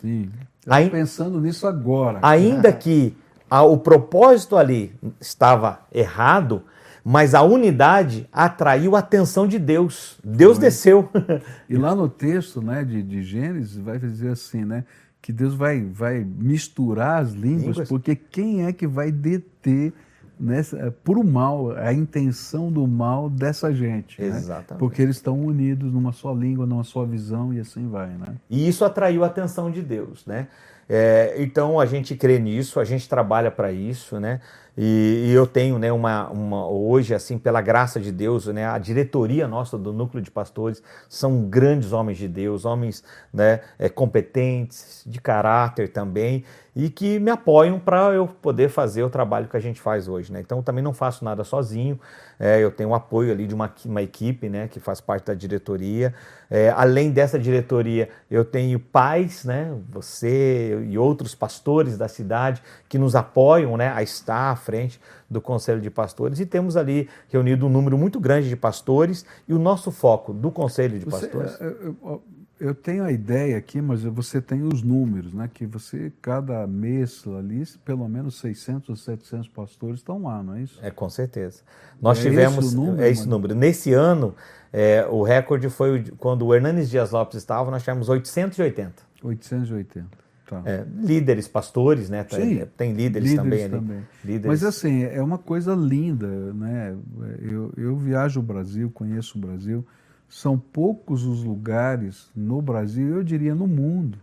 Sim. 0.02 0.32
Aí, 0.68 0.90
pensando 0.90 1.40
nisso 1.40 1.68
agora. 1.68 2.18
Ainda 2.24 2.74
que 2.74 3.16
a, 3.16 3.25
o 3.50 3.78
propósito 3.78 4.58
ali 4.58 4.94
estava 5.20 5.82
errado, 5.94 6.64
mas 7.04 7.36
a 7.36 7.44
unidade 7.44 8.28
atraiu 8.34 8.96
a 8.96 9.00
atenção 9.00 9.48
de 9.48 9.60
Deus. 9.60 10.18
Deus 10.24 10.58
desceu. 10.58 11.10
E 11.70 11.76
lá 11.78 11.96
no 11.96 12.08
texto 12.08 12.62
né, 12.62 12.84
de, 12.84 13.02
de 13.02 13.24
Gênesis 13.24 13.78
vai 13.78 13.98
dizer 13.98 14.30
assim, 14.30 14.64
né? 14.64 14.84
Que 15.22 15.34
Deus 15.34 15.56
vai, 15.56 15.82
vai 15.82 16.24
misturar 16.24 17.22
as 17.22 17.32
línguas, 17.32 17.64
línguas, 17.64 17.90
porque 17.90 18.16
quem 18.16 18.66
é 18.66 18.72
que 18.72 18.86
vai 18.86 19.12
deter 19.12 19.92
nessa, 20.40 20.94
por 21.04 21.18
o 21.18 21.24
mal, 21.24 21.72
a 21.72 21.92
intenção 21.92 22.72
do 22.72 22.88
mal 22.88 23.30
dessa 23.30 23.74
gente? 23.74 24.22
Né? 24.22 24.28
Exatamente. 24.28 24.74
Né? 24.74 24.78
Porque 24.78 25.02
eles 25.02 25.16
estão 25.16 25.40
unidos 25.40 25.92
numa 25.92 26.12
só 26.12 26.34
língua, 26.34 26.66
numa 26.66 26.84
só 26.84 27.04
visão 27.04 27.54
e 27.54 27.60
assim 27.60 27.88
vai, 27.88 28.10
né? 28.10 28.36
E 28.50 28.68
isso 28.68 28.86
atraiu 28.86 29.24
a 29.24 29.28
atenção 29.28 29.72
de 29.72 29.82
Deus, 29.82 30.26
né? 30.26 30.48
É, 30.88 31.36
então 31.40 31.80
a 31.80 31.86
gente 31.86 32.16
crê 32.16 32.38
nisso, 32.38 32.80
a 32.80 32.86
gente 32.86 33.10
trabalha 33.10 33.50
para 33.50 33.72
isso, 33.72 34.20
né? 34.20 34.40
E, 34.78 35.28
e, 35.28 35.32
eu 35.32 35.48
tenho, 35.48 35.80
né, 35.80 35.90
uma, 35.92 36.30
uma, 36.30 36.68
hoje, 36.68 37.16
assim, 37.16 37.38
pela 37.38 37.62
graça 37.62 37.98
de 37.98 38.12
Deus, 38.12 38.48
né, 38.48 38.66
a 38.66 38.78
diretoria 38.78 39.48
nossa 39.48 39.78
do 39.78 39.94
núcleo 39.94 40.22
de 40.22 40.30
pastores 40.30 40.84
são 41.08 41.46
grandes 41.46 41.94
homens 41.94 42.18
de 42.18 42.28
Deus, 42.28 42.66
homens, 42.66 43.02
né, 43.34 43.62
é, 43.80 43.88
competentes, 43.88 45.02
de 45.06 45.22
caráter 45.22 45.90
também, 45.94 46.44
e 46.76 46.90
que 46.90 47.20
me 47.20 47.32
apoiam 47.32 47.80
para 47.80 48.14
eu 48.14 48.28
poder 48.28 48.68
fazer 48.68 49.02
o 49.02 49.10
trabalho 49.10 49.48
que 49.48 49.56
a 49.56 49.60
gente 49.60 49.80
faz 49.80 50.10
hoje, 50.10 50.32
né? 50.32 50.42
Então 50.42 50.62
também 50.62 50.84
não 50.84 50.94
faço 50.94 51.24
nada 51.24 51.44
sozinho, 51.44 51.98
é, 52.38 52.62
eu 52.62 52.70
tenho 52.70 52.90
o 52.90 52.96
apoio 52.96 53.32
ali 53.32 53.48
de 53.48 53.56
uma, 53.56 53.74
uma 53.86 54.02
equipe, 54.02 54.50
né, 54.50 54.68
que 54.68 54.80
faz 54.80 55.00
parte 55.00 55.28
da 55.28 55.34
diretoria. 55.34 56.14
É, 56.50 56.70
além 56.72 57.12
dessa 57.12 57.40
diretoria, 57.40 58.10
eu 58.30 58.44
tenho 58.44 58.78
pais, 58.78 59.46
né, 59.46 59.74
você 59.90 60.86
e 60.90 60.98
outros 60.98 61.34
pastores 61.34 61.98
da 61.98 62.10
cidade 62.10 62.62
que 62.90 62.98
nos 62.98 63.16
apoiam, 63.16 63.78
né, 63.78 63.94
a 63.96 64.04
estar 64.04 64.52
à 64.52 64.56
frente 64.56 65.00
do 65.30 65.40
Conselho 65.40 65.80
de 65.80 65.90
Pastores 65.90 66.40
e 66.40 66.46
temos 66.46 66.76
ali 66.76 67.10
reunido 67.30 67.66
um 67.66 67.70
número 67.70 67.98
muito 67.98 68.20
grande 68.20 68.50
de 68.50 68.56
pastores 68.56 69.26
e 69.48 69.54
o 69.54 69.60
nosso 69.60 69.92
foco 69.92 70.34
do 70.34 70.52
Conselho 70.52 71.00
de 71.00 71.06
você, 71.06 71.28
Pastores. 71.28 71.60
Eu, 71.62 71.96
eu, 72.04 72.24
eu 72.60 72.74
tenho 72.74 73.04
a 73.04 73.12
ideia 73.12 73.58
aqui, 73.58 73.82
mas 73.82 74.04
você 74.04 74.42
tem 74.42 74.64
os 74.64 74.82
números, 74.82 75.34
né? 75.34 75.50
Que 75.54 75.66
você, 75.66 76.12
cada 76.22 76.66
mês 76.66 77.24
ali, 77.38 77.64
pelo 77.84 78.08
menos 78.08 78.40
600 78.40 78.90
ou 78.90 78.96
700 78.96 79.48
pastores 79.50 80.00
estão 80.00 80.24
lá, 80.24 80.42
não 80.42 80.56
é 80.56 80.62
isso? 80.62 80.80
É, 80.82 80.90
com 80.90 81.10
certeza. 81.10 81.62
Nós 82.02 82.18
é 82.20 82.22
tivemos 82.22 82.68
esse 82.68 82.76
número, 82.76 83.02
é 83.02 83.10
esse 83.10 83.28
número. 83.28 83.56
Nesse 83.56 83.92
ano, 83.94 84.34
é, 84.72 85.06
o 85.10 85.22
recorde 85.22 85.70
foi 85.70 86.06
quando 86.18 86.46
o 86.46 86.56
Hernanes 86.56 86.90
Dias 86.90 87.12
Lopes 87.12 87.38
estava, 87.38 87.70
nós 87.70 87.84
tivemos 87.84 88.08
880. 88.08 89.04
880. 89.22 90.26
Tá. 90.48 90.62
É, 90.64 90.86
líderes, 90.96 91.48
pastores, 91.48 92.10
né? 92.10 92.26
Sim, 92.30 92.64
tem 92.78 92.94
líderes, 92.94 93.32
líderes 93.32 93.36
também, 93.36 93.70
também. 93.70 93.98
ali. 93.98 94.06
Líderes. 94.24 94.46
Mas 94.46 94.64
assim, 94.64 95.04
é 95.04 95.22
uma 95.22 95.40
coisa 95.40 95.74
linda, 95.74 96.28
né? 96.54 96.96
Eu, 97.42 97.74
eu 97.76 97.98
viajo 97.98 98.40
o 98.40 98.44
Brasil, 98.44 98.90
conheço 98.92 99.38
o 99.38 99.42
Brasil 99.42 99.86
são 100.28 100.58
poucos 100.58 101.24
os 101.24 101.44
lugares 101.44 102.30
no 102.36 102.62
Brasil, 102.62 103.16
eu 103.16 103.24
diria 103.24 103.56
no 103.56 103.68
mundo, 103.68 104.18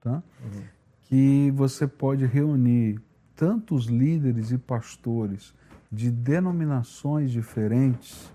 tá? 0.00 0.22
Uhum. 0.42 0.62
que 1.02 1.50
você 1.52 1.86
pode 1.86 2.26
reunir 2.26 3.00
tantos 3.34 3.86
líderes 3.86 4.50
e 4.50 4.58
pastores 4.58 5.54
de 5.90 6.10
denominações 6.10 7.30
diferentes, 7.30 8.30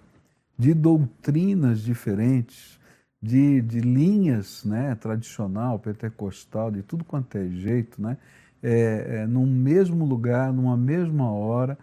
de 0.58 0.74
doutrinas 0.74 1.82
diferentes, 1.82 2.80
de, 3.22 3.62
de 3.62 3.80
linhas 3.80 4.64
né, 4.64 4.96
tradicional, 4.96 5.78
pentecostal, 5.78 6.72
de 6.72 6.82
tudo 6.82 7.04
quanto 7.04 7.38
é 7.38 7.48
jeito, 7.50 8.02
né, 8.02 8.18
é, 8.64 9.22
é, 9.22 9.28
num 9.28 9.46
mesmo 9.46 10.06
lugar, 10.06 10.52
numa 10.54 10.78
mesma 10.78 11.32
hora, 11.32 11.78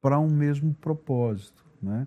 para 0.00 0.18
um 0.18 0.28
mesmo 0.28 0.74
propósito. 0.74 1.64
Né? 1.82 2.06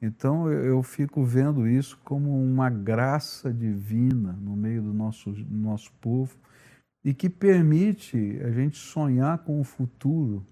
Então 0.00 0.50
eu 0.50 0.82
fico 0.82 1.24
vendo 1.24 1.66
isso 1.66 1.98
como 2.04 2.30
uma 2.30 2.70
graça 2.70 3.52
divina 3.52 4.38
no 4.40 4.56
meio 4.56 4.82
do 4.82 4.92
nosso, 4.92 5.34
nosso 5.50 5.90
povo 6.00 6.36
e 7.04 7.12
que 7.12 7.28
permite 7.28 8.40
a 8.44 8.50
gente 8.50 8.76
sonhar 8.76 9.38
com 9.38 9.60
o 9.60 9.64
futuro 9.64 10.44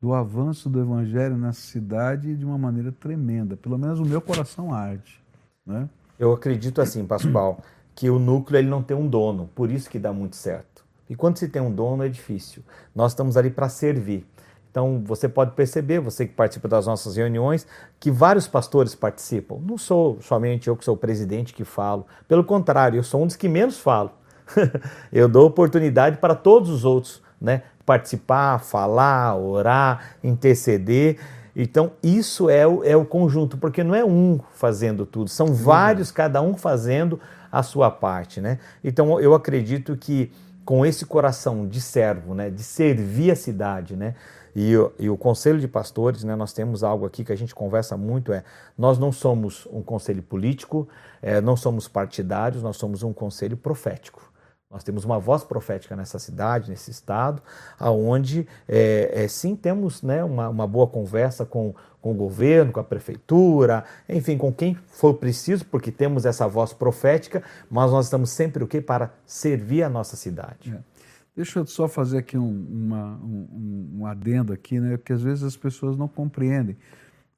do 0.00 0.12
avanço 0.12 0.68
do 0.68 0.80
evangelho 0.80 1.36
nessa 1.36 1.60
cidade 1.60 2.36
de 2.36 2.44
uma 2.44 2.58
maneira 2.58 2.90
tremenda. 2.92 3.56
Pelo 3.56 3.78
menos 3.78 4.00
o 4.00 4.04
meu 4.04 4.20
coração 4.20 4.74
arde. 4.74 5.22
Né? 5.64 5.88
Eu 6.18 6.32
acredito 6.32 6.80
assim, 6.80 7.06
Pascoal, 7.06 7.60
que 7.94 8.10
o 8.10 8.18
núcleo 8.18 8.58
ele 8.58 8.68
não 8.68 8.82
tem 8.82 8.96
um 8.96 9.08
dono, 9.08 9.48
por 9.54 9.70
isso 9.70 9.88
que 9.88 9.98
dá 9.98 10.12
muito 10.12 10.36
certo. 10.36 10.84
E 11.08 11.14
quando 11.14 11.38
se 11.38 11.48
tem 11.48 11.62
um 11.62 11.72
dono 11.72 12.02
é 12.02 12.08
difícil. 12.08 12.62
Nós 12.94 13.12
estamos 13.12 13.36
ali 13.36 13.50
para 13.50 13.68
servir. 13.68 14.26
Então 14.72 15.02
você 15.04 15.28
pode 15.28 15.52
perceber, 15.52 16.00
você 16.00 16.26
que 16.26 16.32
participa 16.32 16.66
das 16.66 16.86
nossas 16.86 17.14
reuniões, 17.16 17.66
que 18.00 18.10
vários 18.10 18.48
pastores 18.48 18.94
participam. 18.94 19.58
Não 19.60 19.76
sou 19.76 20.18
somente 20.22 20.66
eu 20.66 20.74
que 20.74 20.82
sou 20.82 20.94
o 20.94 20.98
presidente 20.98 21.52
que 21.52 21.62
falo. 21.62 22.06
Pelo 22.26 22.42
contrário, 22.42 22.98
eu 22.98 23.02
sou 23.02 23.22
um 23.22 23.26
dos 23.26 23.36
que 23.36 23.50
menos 23.50 23.78
falo. 23.78 24.10
eu 25.12 25.28
dou 25.28 25.46
oportunidade 25.46 26.16
para 26.16 26.34
todos 26.34 26.70
os 26.70 26.86
outros, 26.86 27.22
né? 27.38 27.64
Participar, 27.84 28.58
falar, 28.60 29.36
orar, 29.36 30.16
interceder. 30.24 31.18
Então, 31.54 31.92
isso 32.02 32.48
é 32.48 32.66
o, 32.66 32.82
é 32.82 32.96
o 32.96 33.04
conjunto, 33.04 33.58
porque 33.58 33.84
não 33.84 33.94
é 33.94 34.02
um 34.02 34.40
fazendo 34.54 35.04
tudo, 35.04 35.28
são 35.28 35.48
vários, 35.48 36.10
cada 36.10 36.40
um 36.40 36.56
fazendo 36.56 37.20
a 37.50 37.62
sua 37.62 37.90
parte, 37.90 38.40
né? 38.40 38.58
Então, 38.82 39.20
eu 39.20 39.34
acredito 39.34 39.94
que 39.98 40.32
com 40.64 40.84
esse 40.86 41.04
coração 41.04 41.66
de 41.66 41.80
servo, 41.80 42.34
né, 42.34 42.50
de 42.50 42.62
servir 42.62 43.30
a 43.30 43.36
cidade, 43.36 43.96
né, 43.96 44.14
e, 44.54 44.72
e, 44.98 45.08
o 45.08 45.16
conselho 45.16 45.58
de 45.58 45.66
pastores, 45.66 46.24
né, 46.24 46.36
nós 46.36 46.52
temos 46.52 46.84
algo 46.84 47.06
aqui 47.06 47.24
que 47.24 47.32
a 47.32 47.36
gente 47.36 47.54
conversa 47.54 47.96
muito, 47.96 48.32
é 48.32 48.44
nós 48.76 48.98
não 48.98 49.10
somos 49.10 49.66
um 49.72 49.82
conselho 49.82 50.22
político, 50.22 50.86
é, 51.22 51.40
não 51.40 51.56
somos 51.56 51.88
partidários, 51.88 52.62
nós 52.62 52.76
somos 52.76 53.02
um 53.02 53.12
conselho 53.12 53.56
profético. 53.56 54.31
Nós 54.72 54.82
temos 54.82 55.04
uma 55.04 55.18
voz 55.18 55.44
profética 55.44 55.94
nessa 55.94 56.18
cidade, 56.18 56.70
nesse 56.70 56.90
estado, 56.90 57.42
aonde 57.78 58.48
é, 58.66 59.24
é, 59.24 59.28
sim 59.28 59.54
temos 59.54 60.02
né, 60.02 60.24
uma, 60.24 60.48
uma, 60.48 60.66
boa 60.66 60.86
conversa 60.86 61.44
com, 61.44 61.74
com 62.00 62.12
o 62.12 62.14
governo, 62.14 62.72
com 62.72 62.80
a 62.80 62.84
prefeitura, 62.84 63.84
enfim, 64.08 64.38
com 64.38 64.50
quem 64.50 64.74
for 64.74 65.14
preciso, 65.14 65.66
porque 65.66 65.92
temos 65.92 66.24
essa 66.24 66.48
voz 66.48 66.72
profética, 66.72 67.42
mas 67.70 67.90
nós 67.90 68.06
estamos 68.06 68.30
sempre 68.30 68.64
o 68.64 68.66
quê? 68.66 68.80
Para 68.80 69.12
servir 69.26 69.82
a 69.82 69.90
nossa 69.90 70.16
cidade. 70.16 70.74
É. 70.74 70.92
Deixa 71.36 71.58
eu 71.58 71.66
só 71.66 71.88
fazer 71.88 72.18
aqui 72.18 72.36
um, 72.36 72.66
uma, 72.70 73.18
um, 73.22 73.98
um 73.98 74.06
adendo 74.06 74.52
aqui, 74.52 74.78
né? 74.78 74.98
Porque 74.98 75.14
às 75.14 75.22
vezes 75.22 75.42
as 75.42 75.56
pessoas 75.56 75.96
não 75.96 76.06
compreendem. 76.06 76.76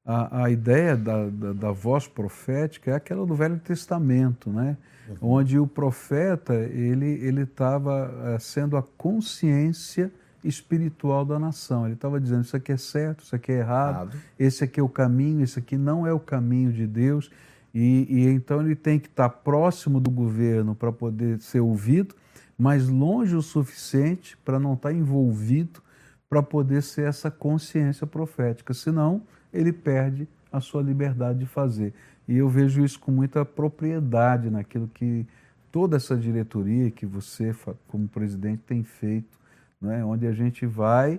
A, 0.05 0.45
a 0.45 0.51
ideia 0.51 0.97
da, 0.97 1.27
da, 1.27 1.53
da, 1.53 1.73
voz 1.73 2.07
profética 2.07 2.91
é 2.91 2.95
aquela 2.95 3.25
do 3.25 3.35
Velho 3.35 3.59
Testamento, 3.59 4.51
né? 4.51 4.77
Uhum. 5.09 5.17
Onde 5.37 5.59
o 5.59 5.67
profeta 5.67 6.55
ele 6.55 7.43
estava 7.43 8.13
eh, 8.25 8.39
sendo 8.39 8.77
a 8.77 8.83
consciência 8.83 10.13
espiritual 10.43 11.25
da 11.25 11.39
nação. 11.39 11.87
Ele 11.87 11.95
estava 11.95 12.21
dizendo 12.21 12.45
isso 12.45 12.57
aqui 12.57 12.73
é 12.73 12.77
certo, 12.77 13.25
isso 13.25 13.35
aqui 13.35 13.53
é 13.53 13.59
errado, 13.61 13.95
errado, 13.95 14.17
esse 14.39 14.65
aqui 14.65 14.79
é 14.79 14.83
o 14.83 14.89
caminho, 14.89 15.43
esse 15.43 15.59
aqui 15.59 15.77
não 15.77 16.07
é 16.07 16.13
o 16.13 16.21
caminho 16.21 16.73
de 16.73 16.87
Deus. 16.87 17.31
E, 17.75 18.07
e 18.09 18.27
então 18.29 18.61
ele 18.61 18.75
tem 18.75 18.99
que 18.99 19.09
estar 19.09 19.29
próximo 19.29 20.01
do 20.01 20.11
governo 20.11 20.75
para 20.75 20.93
poder 20.93 21.41
ser 21.41 21.61
ouvido 21.61 22.15
mas 22.57 22.89
longe 22.89 23.35
o 23.35 23.43
suficiente 23.43 24.37
para 24.45 24.59
não 24.59 24.75
estar 24.75 24.91
tá 24.91 24.95
envolvido 24.95 25.83
para 26.29 26.43
poder 26.43 26.83
ser 26.83 27.07
essa 27.07 27.31
consciência 27.31 28.07
profética. 28.07 28.73
Senão, 28.73 29.23
ele 29.55 29.73
perde 29.73 30.29
a 30.53 30.61
sua 30.61 30.83
liberdade 30.83 31.39
de 31.39 31.47
fazer. 31.47 31.95
E 32.27 32.37
eu 32.37 32.49
vejo 32.49 32.85
isso 32.85 32.99
com 32.99 33.11
muita 33.11 33.45
propriedade 33.45 34.51
naquilo 34.51 34.89
que 34.89 35.27
toda 35.71 35.97
essa 35.97 36.17
diretoria 36.17 36.91
que 36.91 37.05
você, 37.05 37.55
como 37.89 38.09
presidente, 38.09 38.63
tem 38.67 38.83
feito, 38.83 39.39
né? 39.81 40.05
onde 40.05 40.27
a 40.27 40.33
gente 40.33 40.65
vai, 40.67 41.19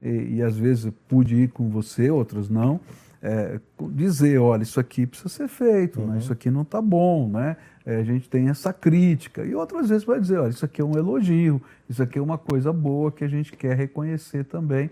e, 0.00 0.36
e 0.36 0.42
às 0.42 0.56
vezes 0.56 0.92
pude 1.08 1.36
ir 1.36 1.48
com 1.50 1.68
você, 1.68 2.10
outras 2.10 2.48
não, 2.48 2.80
é, 3.22 3.60
dizer, 3.92 4.38
olha, 4.38 4.64
isso 4.64 4.80
aqui 4.80 5.06
precisa 5.06 5.28
ser 5.28 5.48
feito, 5.48 6.00
né? 6.00 6.06
uhum. 6.06 6.12
né? 6.12 6.18
isso 6.18 6.32
aqui 6.32 6.50
não 6.50 6.62
está 6.62 6.82
bom, 6.82 7.28
né? 7.28 7.56
É, 7.86 7.96
a 7.96 8.04
gente 8.04 8.28
tem 8.28 8.48
essa 8.48 8.72
crítica. 8.72 9.44
E 9.44 9.54
outras 9.54 9.88
vezes 9.88 10.04
vai 10.04 10.20
dizer, 10.20 10.38
olha, 10.38 10.50
isso 10.50 10.64
aqui 10.64 10.80
é 10.80 10.84
um 10.84 10.96
elogio, 10.96 11.62
isso 11.88 12.02
aqui 12.02 12.18
é 12.18 12.22
uma 12.22 12.38
coisa 12.38 12.72
boa 12.72 13.10
que 13.10 13.24
a 13.24 13.28
gente 13.28 13.52
quer 13.52 13.76
reconhecer 13.76 14.44
também. 14.44 14.90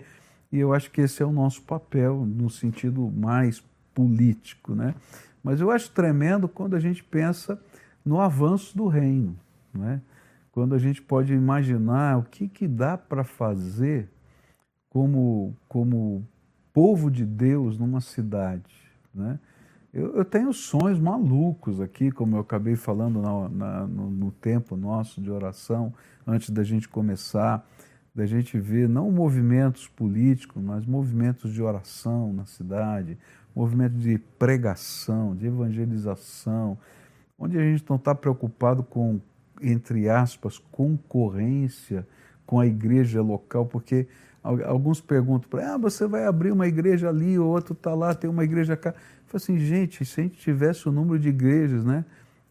E 0.53 0.59
eu 0.59 0.73
acho 0.73 0.91
que 0.91 1.01
esse 1.01 1.23
é 1.23 1.27
o 1.27 1.33
nosso 1.33 1.63
papel 1.63 2.25
no 2.27 2.51
sentido 2.51 3.11
mais 3.11 3.63
político, 3.95 4.75
né? 4.75 4.95
Mas 5.43 5.61
eu 5.61 5.71
acho 5.71 5.91
tremendo 5.91 6.49
quando 6.49 6.75
a 6.75 6.81
gente 6.81 7.03
pensa 7.03 7.61
no 8.05 8.21
avanço 8.21 8.77
do 8.77 8.89
reino, 8.89 9.37
né? 9.73 10.01
Quando 10.53 10.75
a 10.75 10.79
gente 10.79 11.01
pode 11.01 11.33
imaginar 11.33 12.19
o 12.19 12.25
que, 12.25 12.49
que 12.49 12.67
dá 12.67 12.99
para 12.99 13.23
fazer 13.23 14.09
como, 14.89 15.57
como 15.69 16.27
povo 16.73 17.11
de 17.11 17.25
Deus 17.25 17.79
numa 17.79 18.01
cidade, 18.01 18.75
né? 19.15 19.39
Eu, 19.93 20.17
eu, 20.17 20.25
tenho 20.25 20.53
sonhos 20.53 21.01
malucos 21.01 21.81
aqui, 21.81 22.13
como 22.13 22.37
eu 22.37 22.41
acabei 22.41 22.77
falando 22.77 23.21
na, 23.21 23.49
na, 23.49 23.87
no, 23.89 24.09
no, 24.09 24.31
tempo 24.31 24.77
nosso 24.77 25.21
de 25.21 25.29
oração, 25.29 25.93
antes 26.25 26.51
da 26.51 26.63
gente 26.63 26.89
começar, 26.89 27.67
da 28.15 28.27
gente 28.27 28.59
ver 28.59 28.89
não 28.89 29.11
movimentos 29.11 29.87
políticos, 29.89 30.63
mas 30.63 30.85
movimentos 30.85 31.53
de 31.53 31.63
oração 31.63 32.33
na 32.33 32.45
cidade, 32.45 33.17
movimentos 33.55 34.03
de 34.03 34.19
pregação, 34.39 35.35
de 35.35 35.47
evangelização, 35.47 36.77
onde 37.39 37.59
a 37.59 37.63
gente 37.63 37.85
não 37.89 37.97
está 37.97 38.15
preocupado 38.15 38.83
com, 38.83 39.21
entre 39.63 40.09
aspas, 40.09 40.59
concorrência 40.71 42.07
com 42.45 42.59
a 42.59 42.67
igreja 42.67 43.23
local, 43.23 43.65
porque 43.65 44.09
alguns 44.43 45.01
perguntam, 45.01 45.61
ah, 45.61 45.79
você 45.79 46.07
vai 46.07 46.27
abrir 46.27 46.51
uma 46.51 46.67
igreja 46.67 47.09
ali, 47.09 47.39
o 47.39 47.47
outro 47.47 47.75
está 47.75 47.95
lá, 47.95 48.15
tem 48.15 48.29
uma 48.29 48.45
igreja 48.45 48.77
cá. 48.77 48.93
Falei 49.27 49.37
assim, 49.37 49.59
gente, 49.59 50.05
se 50.05 50.21
a 50.21 50.25
gente 50.25 50.37
tivesse 50.37 50.89
o 50.89 50.93
número 50.93 51.19
de 51.19 51.29
igrejas, 51.29 51.85
né? 51.85 52.05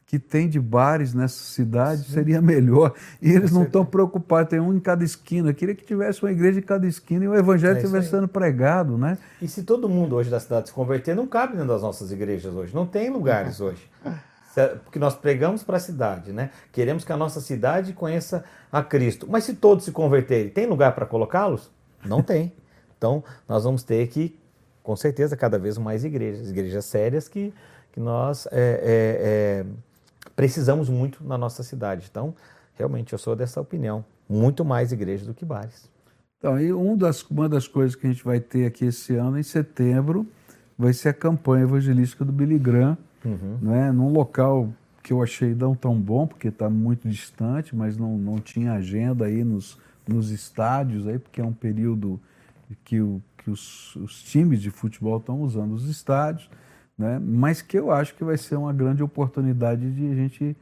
Que 0.10 0.18
tem 0.18 0.49
de 0.49 0.60
bares 0.60 1.14
nessa 1.14 1.43
cidade 1.43 2.01
Sim. 2.03 2.14
seria 2.14 2.41
melhor. 2.41 2.95
E 3.22 3.30
eles 3.32 3.51
não 3.51 3.62
estão 3.62 3.86
preocupados, 3.86 4.49
tem 4.49 4.60
um 4.60 4.74
em 4.74 4.80
cada 4.80 5.03
esquina. 5.03 5.51
Eu 5.51 5.53
queria 5.53 5.76
que 5.76 5.86
tivesse 5.86 6.24
uma 6.24 6.32
igreja 6.32 6.57
em 6.57 6.64
cada 6.64 6.88
esquina 6.88 7.26
e 7.26 7.28
o 7.28 7.36
evangelho 7.36 7.76
é 7.76 7.78
estivesse 7.78 8.10
sendo 8.10 8.28
pregado, 8.28 8.97
né? 8.97 9.20
E 9.39 9.47
se 9.47 9.62
todo 9.62 9.88
mundo 9.88 10.16
hoje 10.16 10.28
da 10.28 10.39
cidade 10.39 10.70
se 10.70 10.74
converter, 10.74 11.16
não 11.16 11.28
cabe 11.28 11.53
dentro 11.53 11.68
das 11.68 11.84
nossas 11.84 12.12
igrejas 12.12 12.55
hoje. 12.55 12.74
Não 12.74 12.88
tem 12.88 13.12
lugares 13.12 13.62
hoje. 13.62 13.88
Porque 14.84 14.97
nós 14.97 15.16
pregamos 15.16 15.62
para 15.62 15.78
a 15.78 15.80
cidade, 15.80 16.34
né? 16.34 16.49
Queremos 16.72 17.05
que 17.05 17.14
a 17.14 17.18
nossa 17.18 17.39
cidade 17.39 17.93
conheça 17.93 18.43
a 18.72 18.82
Cristo. 18.82 19.28
Mas 19.30 19.43
se 19.43 19.53
todos 19.53 19.86
se 19.86 19.91
converterem, 19.91 20.49
tem 20.49 20.66
lugar 20.66 20.95
para 20.95 21.05
colocá-los? 21.05 21.70
Não 22.03 22.24
tem. 22.24 22.51
Então, 22.97 23.24
nós 23.47 23.64
vamos 23.64 23.84
ter 23.84 24.07
que 24.07 24.36
com 24.89 24.95
certeza, 24.95 25.38
cada 25.38 25.60
vez 25.60 25.78
mais 25.78 26.03
igrejas, 26.03 26.49
igrejas 26.49 26.84
sérias 26.86 27.28
que, 27.28 27.53
que 27.91 27.99
nós 27.99 28.47
é, 28.47 28.51
é, 28.51 29.62
é, 29.62 29.66
precisamos 30.40 30.88
muito 30.88 31.22
na 31.22 31.38
nossa 31.38 31.64
cidade. 31.64 32.08
Então, 32.10 32.34
realmente, 32.78 33.12
eu 33.12 33.20
sou 33.20 33.36
dessa 33.36 33.60
opinião. 33.60 34.06
Muito 34.30 34.64
mais 34.64 34.94
igrejas 34.94 35.28
do 35.28 35.34
que 35.34 35.44
bares. 35.44 35.90
Então, 36.38 36.58
e 36.58 36.72
um 36.72 36.96
das, 36.96 37.22
uma 37.24 37.50
das 37.50 37.68
coisas 37.68 37.94
que 37.94 38.08
a 38.08 38.10
gente 38.10 38.24
vai 38.24 38.40
ter 38.40 38.66
aqui 38.66 38.86
esse 38.86 39.18
ano, 39.18 39.38
em 39.38 39.44
setembro, 39.44 40.26
vai 40.78 40.94
ser 40.94 41.10
a 41.10 41.14
campanha 41.14 41.64
evangelística 41.64 42.24
do 42.24 42.32
Billy 42.32 42.58
Graham, 42.58 42.98
uhum. 43.26 43.58
né, 43.62 43.92
num 43.92 44.14
local 44.14 44.70
que 45.04 45.12
eu 45.12 45.22
achei 45.22 45.54
não 45.54 45.76
tão 45.76 46.00
bom, 46.00 46.26
porque 46.26 46.48
está 46.48 46.70
muito 46.70 47.10
distante, 47.10 47.76
mas 47.76 47.98
não, 47.98 48.18
não 48.18 48.40
tinha 48.40 48.72
agenda 48.72 49.26
aí 49.26 49.44
nos, 49.44 49.78
nos 50.08 50.30
estádios, 50.30 51.06
aí, 51.06 51.20
porque 51.20 51.42
é 51.42 51.44
um 51.44 51.52
período 51.52 52.18
que 52.86 53.02
o, 53.02 53.22
que 53.40 53.52
os, 53.52 53.94
os 53.98 54.24
times 54.24 54.62
de 54.62 54.72
futebol 54.72 55.18
estão 55.18 55.42
usando 55.42 55.74
os 55.74 55.90
estádios, 55.90 56.50
né? 57.00 57.18
mas 57.24 57.62
que 57.62 57.80
eu 57.80 57.91
acho 57.91 58.14
que 58.14 58.24
vai 58.26 58.38
ser 58.38 58.58
uma 58.58 58.74
grande 58.74 59.02
oportunidade 59.02 59.89
de 59.89 60.12
a 60.12 60.14
gente 60.14 60.58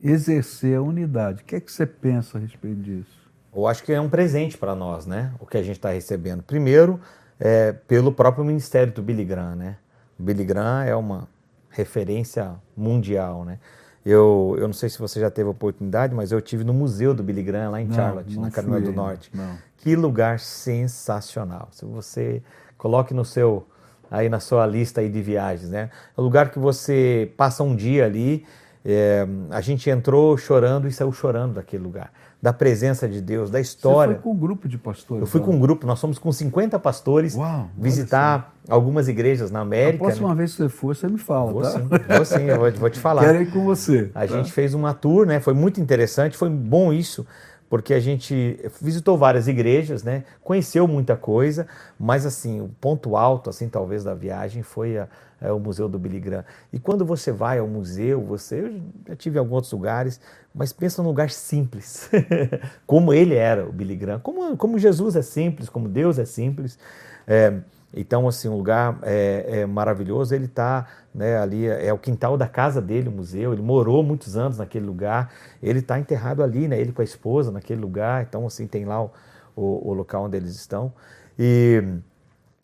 exercer 0.00 0.78
a 0.78 0.80
unidade. 0.80 1.42
O 1.42 1.44
que 1.44 1.56
é 1.56 1.60
que 1.60 1.70
você 1.70 1.84
pensa 1.84 2.38
a 2.38 2.40
respeito 2.40 2.80
disso? 2.80 3.20
Eu 3.54 3.66
acho 3.66 3.82
que 3.82 3.92
é 3.92 4.00
um 4.00 4.08
presente 4.08 4.56
para 4.56 4.76
nós, 4.76 5.04
né? 5.04 5.32
O 5.40 5.46
que 5.46 5.58
a 5.58 5.62
gente 5.62 5.76
está 5.76 5.90
recebendo. 5.90 6.44
Primeiro, 6.44 7.00
é, 7.38 7.72
pelo 7.72 8.12
próprio 8.12 8.44
ministério 8.44 8.92
do 8.92 9.02
Billy 9.02 9.24
Graham, 9.24 9.56
né? 9.56 9.76
O 10.16 10.22
Billy 10.22 10.44
Graham 10.44 10.84
é 10.84 10.94
uma 10.94 11.28
referência 11.68 12.54
mundial, 12.76 13.44
né? 13.44 13.58
Eu, 14.06 14.56
eu 14.58 14.66
não 14.66 14.72
sei 14.72 14.88
se 14.88 14.98
você 14.98 15.18
já 15.18 15.30
teve 15.30 15.48
a 15.48 15.50
oportunidade, 15.50 16.14
mas 16.14 16.30
eu 16.30 16.40
tive 16.40 16.62
no 16.62 16.72
museu 16.72 17.12
do 17.12 17.22
Billy 17.22 17.42
Graham 17.42 17.72
lá 17.72 17.80
em 17.80 17.86
não, 17.86 17.94
Charlotte, 17.94 18.34
não 18.34 18.42
na 18.42 18.50
Carolina 18.50 18.80
do 18.80 18.92
Norte. 18.92 19.30
Não. 19.34 19.58
Que 19.76 19.96
lugar 19.96 20.38
sensacional. 20.38 21.68
Se 21.72 21.84
você 21.84 22.42
coloque 22.78 23.12
no 23.12 23.24
seu 23.24 23.66
aí 24.10 24.28
na 24.28 24.40
sua 24.40 24.66
lista 24.66 25.00
aí 25.00 25.08
de 25.08 25.22
viagens, 25.22 25.70
né? 25.70 25.90
É 26.16 26.20
um 26.20 26.24
lugar 26.24 26.50
que 26.50 26.58
você 26.58 27.32
passa 27.36 27.62
um 27.62 27.76
dia 27.76 28.04
ali. 28.04 28.44
É, 28.84 29.26
a 29.50 29.60
gente 29.60 29.90
entrou 29.90 30.36
chorando 30.38 30.88
e 30.88 30.92
saiu 30.92 31.12
chorando 31.12 31.54
daquele 31.54 31.82
lugar 31.82 32.10
da 32.42 32.52
presença 32.52 33.06
de 33.06 33.20
Deus, 33.20 33.50
da 33.50 33.60
história. 33.60 34.14
Você 34.14 34.22
foi 34.22 34.22
com 34.22 34.36
um 34.36 34.38
grupo 34.38 34.66
de 34.66 34.78
pastores? 34.78 35.20
Eu 35.20 35.26
fui 35.26 35.40
com 35.40 35.50
um 35.52 35.60
grupo, 35.60 35.86
nós 35.86 36.00
fomos 36.00 36.18
com 36.18 36.32
50 36.32 36.78
pastores 36.78 37.34
Uau, 37.34 37.68
visitar 37.76 38.54
algumas 38.66 39.08
igrejas 39.08 39.50
na 39.50 39.60
América. 39.60 40.04
A 40.04 40.06
próxima 40.06 40.30
né? 40.30 40.34
vez 40.36 40.52
que 40.52 40.62
você 40.62 40.68
for, 40.70 40.96
você 40.96 41.06
me 41.06 41.18
fala, 41.18 41.52
vou 41.52 41.62
tá? 41.62 41.70
Sim, 41.72 41.88
vou 41.88 42.24
sim, 42.24 42.44
eu 42.44 42.58
vou, 42.58 42.72
vou 42.72 42.90
te 42.90 42.98
falar. 42.98 43.22
Quero 43.22 43.42
ir 43.42 43.50
com 43.50 43.62
você. 43.62 44.10
A 44.14 44.20
tá? 44.20 44.26
gente 44.26 44.50
fez 44.52 44.72
uma 44.72 44.94
tour, 44.94 45.26
né? 45.26 45.38
Foi 45.38 45.52
muito 45.52 45.80
interessante, 45.80 46.34
foi 46.36 46.48
bom 46.48 46.92
isso, 46.92 47.26
porque 47.70 47.94
a 47.94 48.00
gente 48.00 48.58
visitou 48.82 49.16
várias 49.16 49.46
igrejas, 49.46 50.02
né? 50.02 50.24
Conheceu 50.42 50.88
muita 50.88 51.16
coisa, 51.16 51.68
mas 51.96 52.26
assim, 52.26 52.60
o 52.60 52.68
ponto 52.80 53.16
alto, 53.16 53.48
assim, 53.48 53.68
talvez 53.68 54.02
da 54.02 54.12
viagem 54.12 54.64
foi 54.64 54.98
a, 54.98 55.08
é 55.40 55.52
o 55.52 55.60
Museu 55.60 55.88
do 55.88 55.96
Billy 55.96 56.18
Graham. 56.18 56.44
E 56.72 56.80
quando 56.80 57.06
você 57.06 57.30
vai 57.30 57.60
ao 57.60 57.68
museu, 57.68 58.20
você, 58.20 58.60
eu 58.60 58.80
já 59.08 59.14
tive 59.14 59.36
em 59.36 59.38
alguns 59.38 59.54
outros 59.54 59.72
lugares, 59.72 60.20
mas 60.52 60.72
pensa 60.72 61.00
num 61.00 61.08
lugar 61.08 61.30
simples, 61.30 62.10
como 62.84 63.14
ele 63.14 63.36
era, 63.36 63.64
o 63.64 63.72
Billy 63.72 63.94
Graham, 63.94 64.18
como, 64.18 64.56
como 64.56 64.76
Jesus 64.76 65.14
é 65.14 65.22
simples, 65.22 65.68
como 65.68 65.88
Deus 65.88 66.18
é 66.18 66.24
simples. 66.24 66.76
É, 67.24 67.54
então, 67.92 68.28
assim, 68.28 68.48
um 68.48 68.56
lugar 68.56 68.98
é, 69.02 69.60
é 69.60 69.66
maravilhoso. 69.66 70.34
Ele 70.34 70.44
está 70.44 70.86
né, 71.14 71.38
ali, 71.38 71.66
é 71.66 71.92
o 71.92 71.98
quintal 71.98 72.36
da 72.36 72.46
casa 72.46 72.80
dele, 72.80 73.08
o 73.08 73.12
museu. 73.12 73.52
Ele 73.52 73.62
morou 73.62 74.02
muitos 74.02 74.36
anos 74.36 74.58
naquele 74.58 74.86
lugar. 74.86 75.32
Ele 75.62 75.80
está 75.80 75.98
enterrado 75.98 76.42
ali, 76.42 76.68
né, 76.68 76.80
ele 76.80 76.92
com 76.92 77.02
a 77.02 77.04
esposa 77.04 77.50
naquele 77.50 77.80
lugar. 77.80 78.22
Então, 78.22 78.46
assim, 78.46 78.66
tem 78.66 78.84
lá 78.84 79.02
o, 79.02 79.10
o, 79.56 79.90
o 79.90 79.92
local 79.92 80.24
onde 80.24 80.36
eles 80.36 80.54
estão. 80.54 80.92
E, 81.38 81.82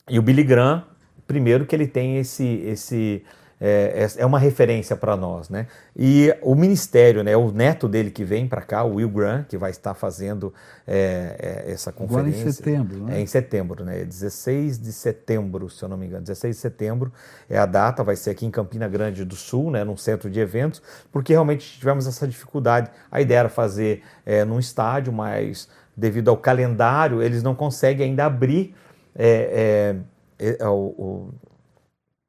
e 0.09 0.19
o 0.19 0.23
Billy 0.23 0.45
Graham, 0.45 0.85
primeiro 1.27 1.67
que 1.67 1.75
ele 1.75 1.89
tem 1.89 2.19
esse, 2.19 2.45
esse 2.65 3.25
é, 3.61 4.07
é, 4.19 4.23
é 4.23 4.27
uma 4.27 4.39
referência 4.39 4.95
para 4.95 5.17
nós, 5.17 5.49
né? 5.49 5.67
E 5.97 6.35
o 6.43 6.55
ministério, 6.55 7.25
né? 7.25 7.37
O 7.37 7.51
neto 7.51 7.89
dele 7.89 8.11
que 8.11 8.23
vem 8.23 8.47
para 8.47 8.61
cá, 8.61 8.85
o 8.85 8.97
Will 8.97 9.09
Grant, 9.09 9.47
que 9.47 9.57
vai 9.57 9.71
estar 9.71 9.95
fazendo 9.95 10.53
é, 10.87 11.65
é, 11.67 11.73
essa 11.73 11.91
conferência. 11.91 12.41
Agora 12.41 12.49
em 12.49 12.53
setembro, 12.53 13.05
né? 13.05 13.17
É 13.17 13.21
em 13.21 13.27
setembro, 13.27 13.85
né? 13.85 14.05
16 14.05 14.79
de 14.79 14.93
setembro, 14.93 15.71
se 15.71 15.83
eu 15.83 15.89
não 15.89 15.97
me 15.97 16.07
engano. 16.07 16.23
16 16.23 16.55
de 16.55 16.61
setembro 16.61 17.13
é 17.49 17.57
a 17.57 17.65
data, 17.65 18.05
vai 18.05 18.17
ser 18.17 18.31
aqui 18.31 18.45
em 18.45 18.51
Campina 18.51 18.87
Grande 18.89 19.25
do 19.25 19.37
Sul, 19.37 19.71
né? 19.71 19.85
Num 19.85 19.97
centro 19.97 20.29
de 20.29 20.39
eventos, 20.39 20.83
porque 21.11 21.33
realmente 21.33 21.79
tivemos 21.79 22.07
essa 22.07 22.29
dificuldade. 22.29 22.91
A 23.11 23.21
ideia 23.23 23.39
era 23.39 23.49
fazer 23.49 24.03
é, 24.27 24.45
num 24.45 24.59
estádio, 24.59 25.13
mas 25.13 25.69
devido 25.97 26.29
ao 26.29 26.37
calendário, 26.37 27.23
eles 27.23 27.43
não 27.43 27.55
conseguem 27.55 28.11
ainda 28.11 28.27
abrir 28.27 28.75
é, 29.15 29.97
é, 30.39 30.47
é, 30.47 30.59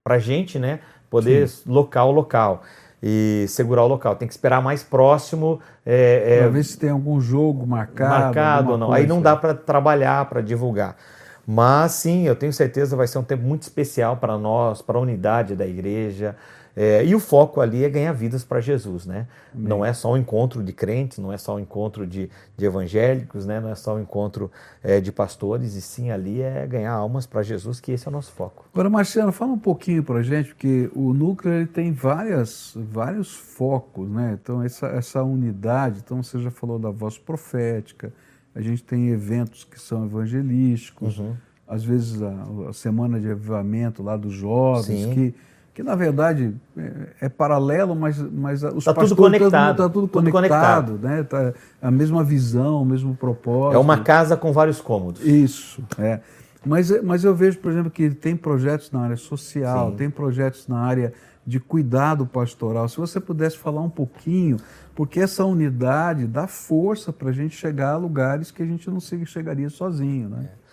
para 0.04 0.16
a 0.16 0.20
gente, 0.20 0.58
né, 0.58 0.80
poder 1.10 1.48
Sim. 1.48 1.72
local 1.72 2.12
local 2.12 2.64
e 3.02 3.46
segurar 3.48 3.84
o 3.84 3.88
local. 3.88 4.16
Tem 4.16 4.28
que 4.28 4.34
esperar 4.34 4.62
mais 4.62 4.84
próximo. 4.84 5.60
É, 5.86 6.38
é, 6.38 6.40
para 6.40 6.50
ver 6.50 6.64
se 6.64 6.78
tem 6.78 6.90
algum 6.90 7.20
jogo 7.22 7.66
marcado. 7.66 8.10
Marcado 8.10 8.72
ou 8.72 8.78
não. 8.78 8.88
Coisa. 8.88 9.02
Aí 9.02 9.08
não 9.08 9.22
dá 9.22 9.36
para 9.36 9.54
trabalhar, 9.54 10.26
para 10.26 10.42
divulgar. 10.42 10.96
Mas 11.46 11.94
sim, 11.94 12.28
eu 12.28 12.36
tenho 12.36 12.52
certeza 12.52 12.96
vai 12.96 13.08
ser 13.08 13.20
um 13.20 13.24
tempo 13.24 13.44
muito 13.44 13.62
especial 13.62 14.18
para 14.18 14.38
nós, 14.38 14.82
para 14.82 14.98
a 14.98 15.02
unidade 15.02 15.56
da 15.56 15.66
igreja. 15.66 16.36
É, 16.80 17.04
e 17.04 17.16
o 17.16 17.20
foco 17.20 17.60
ali 17.60 17.84
é 17.84 17.90
ganhar 17.90 18.14
vidas 18.14 18.44
para 18.44 18.62
Jesus, 18.62 19.08
né? 19.08 19.28
Não 19.52 19.84
é 19.84 19.92
só 19.94 20.14
um 20.14 20.18
encontro 20.18 20.62
de 20.62 20.72
crentes, 20.72 21.18
não 21.18 21.34
é 21.34 21.38
só 21.38 21.56
um 21.56 21.60
encontro 21.60 22.06
de, 22.06 22.30
de 22.56 22.66
evangélicos, 22.66 23.48
né? 23.48 23.60
Não 23.60 23.70
é 23.70 23.74
só 23.74 23.96
um 23.96 24.00
encontro 24.00 24.52
é, 24.84 25.02
de 25.02 25.12
pastores, 25.12 25.74
e 25.74 25.82
sim 25.82 26.12
ali 26.12 26.40
é 26.40 26.68
ganhar 26.68 26.94
almas 26.94 27.26
para 27.26 27.42
Jesus, 27.42 27.80
que 27.80 27.92
esse 27.92 28.08
é 28.08 28.10
o 28.10 28.12
nosso 28.12 28.32
foco. 28.32 28.64
Agora, 28.72 28.92
Marciano, 28.92 29.32
fala 29.32 29.54
um 29.54 29.58
pouquinho 29.58 30.04
para 30.04 30.20
a 30.20 30.22
gente, 30.22 30.50
porque 30.50 30.88
o 30.94 31.16
núcleo 31.16 31.52
ele 31.52 31.66
tem 31.66 31.92
várias, 31.92 32.74
vários 32.76 33.34
focos, 33.34 34.08
né? 34.08 34.38
Então, 34.40 34.62
essa, 34.62 34.86
essa 34.86 35.24
unidade, 35.24 36.04
então 36.06 36.22
você 36.22 36.38
já 36.38 36.52
falou 36.52 36.78
da 36.78 36.92
voz 36.92 37.18
profética, 37.18 38.14
a 38.54 38.62
gente 38.62 38.84
tem 38.84 39.10
eventos 39.10 39.64
que 39.64 39.82
são 39.82 40.06
evangelísticos, 40.06 41.18
uhum. 41.18 41.34
às 41.68 41.84
vezes 41.84 42.22
a, 42.22 42.70
a, 42.70 42.74
semana 42.74 43.20
de 43.20 43.32
avivamento 43.32 44.04
lá 44.04 44.16
dos 44.16 44.34
jovens, 44.34 45.06
Sim. 45.06 45.14
que 45.14 45.36
que 45.78 45.84
na 45.84 45.94
verdade 45.94 46.56
é, 46.76 46.92
é 47.22 47.30
paralelo, 47.30 47.96
mas, 47.96 48.18
mas 48.18 48.64
os 48.64 48.84
tá 48.84 48.96
pastores... 48.96 49.10
Tudo 49.10 49.22
conectado. 49.22 49.72
Está 49.74 49.84
tudo, 49.88 50.08
tudo 50.08 50.32
conectado, 50.32 50.98
conectado. 50.98 51.08
Né? 51.08 51.22
Tá 51.22 51.54
a 51.80 51.92
mesma 51.92 52.24
visão, 52.24 52.82
o 52.82 52.86
mesmo 52.86 53.16
propósito. 53.16 53.76
É 53.76 53.80
uma 53.80 54.00
casa 54.00 54.36
com 54.36 54.52
vários 54.52 54.82
cômodos. 54.82 55.24
Isso, 55.24 55.84
é. 56.00 56.20
Mas, 56.66 56.90
mas 57.04 57.24
eu 57.24 57.36
vejo, 57.36 57.60
por 57.60 57.72
exemplo, 57.72 57.92
que 57.92 58.10
tem 58.10 58.36
projetos 58.36 58.92
na 58.92 59.02
área 59.02 59.18
social, 59.18 59.92
Sim. 59.92 59.98
tem 59.98 60.10
projetos 60.10 60.68
na 60.68 60.80
área 60.80 61.14
de 61.46 61.60
cuidado 61.60 62.26
pastoral. 62.26 62.90
Se 62.90 62.98
você 62.98 63.20
pudesse 63.20 63.60
falar 63.60 63.82
um 63.82 63.90
pouquinho, 63.90 64.58
porque 64.96 65.20
essa 65.20 65.46
unidade 65.46 66.26
dá 66.26 66.48
força 66.48 67.14
para 67.14 67.30
a 67.30 67.32
gente 67.32 67.56
chegar 67.56 67.92
a 67.92 67.98
lugares 67.98 68.50
que 68.50 68.64
a 68.64 68.66
gente 68.66 68.90
não 68.90 69.00
chegaria 69.00 69.70
sozinho. 69.70 70.28
Né? 70.28 70.50
É. 70.52 70.67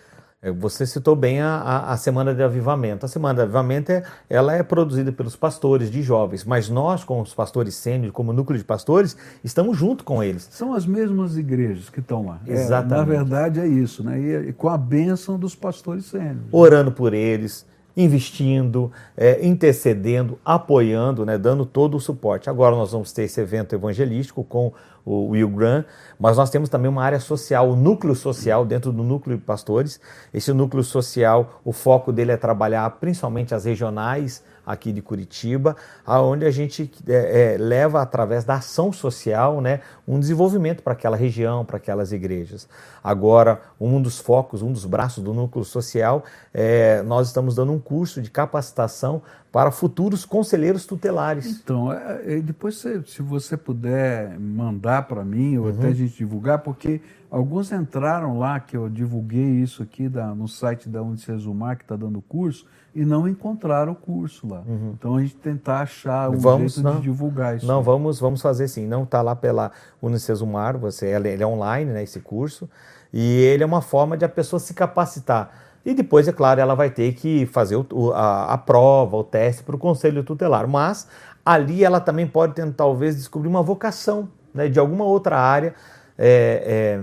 Você 0.51 0.85
citou 0.85 1.15
bem 1.15 1.41
a, 1.41 1.55
a, 1.55 1.93
a, 1.93 1.97
Semana 1.97 2.33
de 2.33 2.43
Avivamento. 2.43 3.05
A 3.05 3.09
Semana 3.09 3.35
de 3.35 3.41
Avivamento 3.41 3.91
é, 3.91 4.03
ela 4.29 4.53
é 4.53 4.61
produzida 4.63 5.11
pelos 5.11 5.35
pastores 5.35 5.89
de 5.89 6.01
jovens, 6.01 6.43
mas 6.43 6.69
nós, 6.69 7.03
como 7.03 7.21
os 7.21 7.33
pastores 7.33 7.75
sênior, 7.75 8.11
como 8.11 8.31
núcleo 8.31 8.57
de 8.57 8.65
pastores, 8.65 9.17
estamos 9.43 9.77
junto 9.77 10.03
com 10.03 10.23
eles. 10.23 10.47
São 10.51 10.73
as 10.73 10.85
mesmas 10.85 11.37
igrejas 11.37 11.89
que 11.89 11.99
estão 11.99 12.25
lá. 12.25 12.39
Exatamente. 12.45 12.93
É, 12.93 12.97
na 12.97 13.03
verdade 13.03 13.59
é 13.59 13.67
isso, 13.67 14.03
né? 14.03 14.19
E, 14.19 14.49
e 14.49 14.53
com 14.53 14.69
a 14.69 14.77
bênção 14.77 15.37
dos 15.39 15.55
pastores 15.55 16.05
sênior. 16.05 16.37
Orando 16.51 16.91
por 16.91 17.13
eles, 17.13 17.65
investindo, 17.95 18.91
é, 19.15 19.45
intercedendo, 19.45 20.37
apoiando, 20.43 21.25
né, 21.25 21.37
dando 21.37 21.65
todo 21.65 21.95
o 21.95 21.99
suporte. 21.99 22.49
Agora 22.49 22.75
nós 22.75 22.91
vamos 22.91 23.11
ter 23.11 23.23
esse 23.23 23.39
evento 23.39 23.73
evangelístico 23.73 24.43
com 24.43 24.73
o 25.05 25.29
Will 25.29 25.49
Grant, 25.49 25.85
mas 26.19 26.37
nós 26.37 26.49
temos 26.49 26.67
também 26.67 26.89
uma 26.89 27.03
área 27.03 27.19
social, 27.19 27.69
o 27.69 27.75
núcleo 27.75 28.15
social 28.15 28.65
dentro 28.65 28.91
do 28.91 29.03
núcleo 29.03 29.37
de 29.37 29.43
pastores. 29.43 29.99
Esse 30.33 30.51
núcleo 30.51 30.83
social, 30.83 31.61
o 31.63 31.71
foco 31.71 32.11
dele 32.11 32.31
é 32.31 32.37
trabalhar 32.37 32.89
principalmente 32.99 33.53
as 33.53 33.65
regionais 33.65 34.43
aqui 34.65 34.91
de 34.91 35.01
Curitiba, 35.01 35.75
aonde 36.05 36.45
a 36.45 36.51
gente 36.51 36.91
é, 37.07 37.53
é, 37.53 37.57
leva 37.57 38.01
através 38.01 38.43
da 38.43 38.55
ação 38.55 38.91
social, 38.91 39.61
né, 39.61 39.81
um 40.07 40.19
desenvolvimento 40.19 40.81
para 40.81 40.93
aquela 40.93 41.15
região, 41.15 41.63
para 41.63 41.77
aquelas 41.77 42.11
igrejas. 42.11 42.67
Agora, 43.03 43.61
um 43.79 44.01
dos 44.01 44.19
focos, 44.19 44.61
um 44.61 44.71
dos 44.71 44.85
braços 44.85 45.23
do 45.23 45.33
núcleo 45.33 45.63
social, 45.63 46.23
é, 46.53 47.01
nós 47.03 47.27
estamos 47.27 47.55
dando 47.55 47.71
um 47.71 47.79
curso 47.79 48.21
de 48.21 48.31
capacitação 48.31 49.21
para 49.55 49.71
futuros 49.71 50.25
conselheiros 50.25 50.85
tutelares. 50.85 51.61
Então, 51.63 51.93
é, 51.93 52.21
é, 52.25 52.39
depois 52.41 52.75
se 52.75 53.21
você 53.21 53.55
puder 53.55 54.37
mandar 54.37 55.03
para 55.03 55.23
mim 55.23 55.57
ou 55.57 55.65
uhum. 55.65 55.69
até 55.69 55.87
a 55.87 55.93
gente 55.93 56.17
divulgar, 56.17 56.59
porque 56.59 56.99
alguns 57.31 57.71
entraram 57.71 58.37
lá, 58.37 58.59
que 58.59 58.75
eu 58.75 58.89
divulguei 58.89 59.61
isso 59.61 59.81
aqui 59.81 60.09
da, 60.09 60.35
no 60.35 60.47
site 60.47 60.89
da 60.89 61.01
Unicesumar, 61.01 61.77
que 61.77 61.83
está 61.83 61.95
dando 61.95 62.21
curso, 62.21 62.65
e 62.95 63.05
não 63.05 63.27
encontraram 63.27 63.91
o 63.91 63.95
curso 63.95 64.47
lá. 64.47 64.63
Uhum. 64.65 64.95
Então 64.97 65.17
a 65.17 65.21
gente 65.21 65.35
tentar 65.35 65.81
achar 65.81 66.29
um 66.29 66.37
vamos, 66.37 66.75
jeito 66.75 66.85
não, 66.85 66.95
de 66.95 67.01
divulgar 67.01 67.57
isso. 67.57 67.65
Não, 67.65 67.83
vamos, 67.83 68.19
vamos 68.19 68.41
fazer 68.41 68.67
sim. 68.67 68.87
Não 68.87 69.03
está 69.03 69.21
lá 69.21 69.35
pela 69.35 69.71
Unicesumar, 70.01 70.77
você, 70.77 71.07
ele 71.07 71.43
é 71.43 71.45
online, 71.45 71.91
né, 71.91 72.03
esse 72.03 72.21
curso, 72.21 72.69
e 73.13 73.41
ele 73.41 73.63
é 73.63 73.65
uma 73.65 73.81
forma 73.81 74.15
de 74.15 74.23
a 74.23 74.29
pessoa 74.29 74.59
se 74.59 74.73
capacitar 74.73 75.65
e 75.85 75.93
depois, 75.93 76.27
é 76.27 76.33
claro, 76.33 76.59
ela 76.59 76.73
vai 76.73 76.89
ter 76.89 77.13
que 77.13 77.45
fazer 77.45 77.75
o, 77.75 78.11
a, 78.11 78.53
a 78.53 78.57
prova, 78.57 79.17
o 79.17 79.23
teste 79.23 79.61
para 79.61 79.75
o 79.75 79.79
conselho 79.79 80.23
tutelar. 80.23 80.67
Mas 80.67 81.07
ali 81.45 81.83
ela 81.83 81.99
também 81.99 82.25
pode 82.25 82.55
tentar, 82.55 82.73
talvez, 82.75 83.15
descobrir 83.15 83.47
uma 83.47 83.61
vocação 83.61 84.27
né, 84.51 84.67
de 84.67 84.79
alguma 84.79 85.05
outra 85.05 85.37
área 85.37 85.75
é, 86.17 86.97
é, 86.97 87.01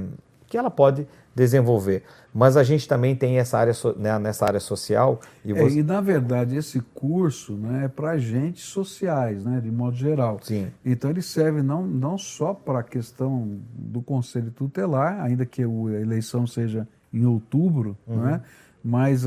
que 0.49 0.59
ela 0.59 0.71
pode 0.71 1.07
desenvolver. 1.33 2.03
Mas 2.35 2.57
a 2.57 2.63
gente 2.63 2.89
também 2.89 3.15
tem 3.15 3.39
essa 3.39 3.59
área 3.59 3.75
né, 3.97 4.19
nessa 4.19 4.47
área 4.47 4.61
social. 4.61 5.21
E, 5.45 5.53
você... 5.53 5.77
é, 5.77 5.81
e, 5.81 5.83
na 5.83 6.01
verdade 6.01 6.57
esse 6.57 6.81
curso 6.95 7.55
né, 7.55 7.85
é 7.85 7.89
para 7.89 8.13
agentes 8.13 8.65
sociais, 8.65 9.45
né, 9.45 9.61
de 9.61 9.71
modo 9.71 9.97
geral. 9.97 10.39
Sim. 10.43 10.69
Então 10.85 11.11
ele 11.11 11.23
serve 11.23 11.63
não, 11.63 11.87
não 11.87 12.17
só 12.17 12.55
para 12.55 12.81
a 12.81 12.83
questão 12.83 13.59
do 13.75 14.01
conselho 14.01 14.51
tutelar, 14.51 15.21
ainda 15.21 15.45
que 15.45 15.63
a 15.63 15.67
eleição 16.01 16.47
seja 16.47 16.89
em 17.13 17.27
outubro, 17.27 17.97
uhum. 18.07 18.23
né, 18.23 18.41
mas 18.83 19.25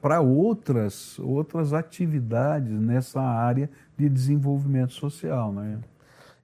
para 0.00 0.20
outras, 0.20 1.18
outras 1.20 1.72
atividades 1.72 2.72
nessa 2.72 3.20
área 3.20 3.70
de 3.96 4.08
desenvolvimento 4.08 4.92
social. 4.92 5.52
Né? 5.52 5.78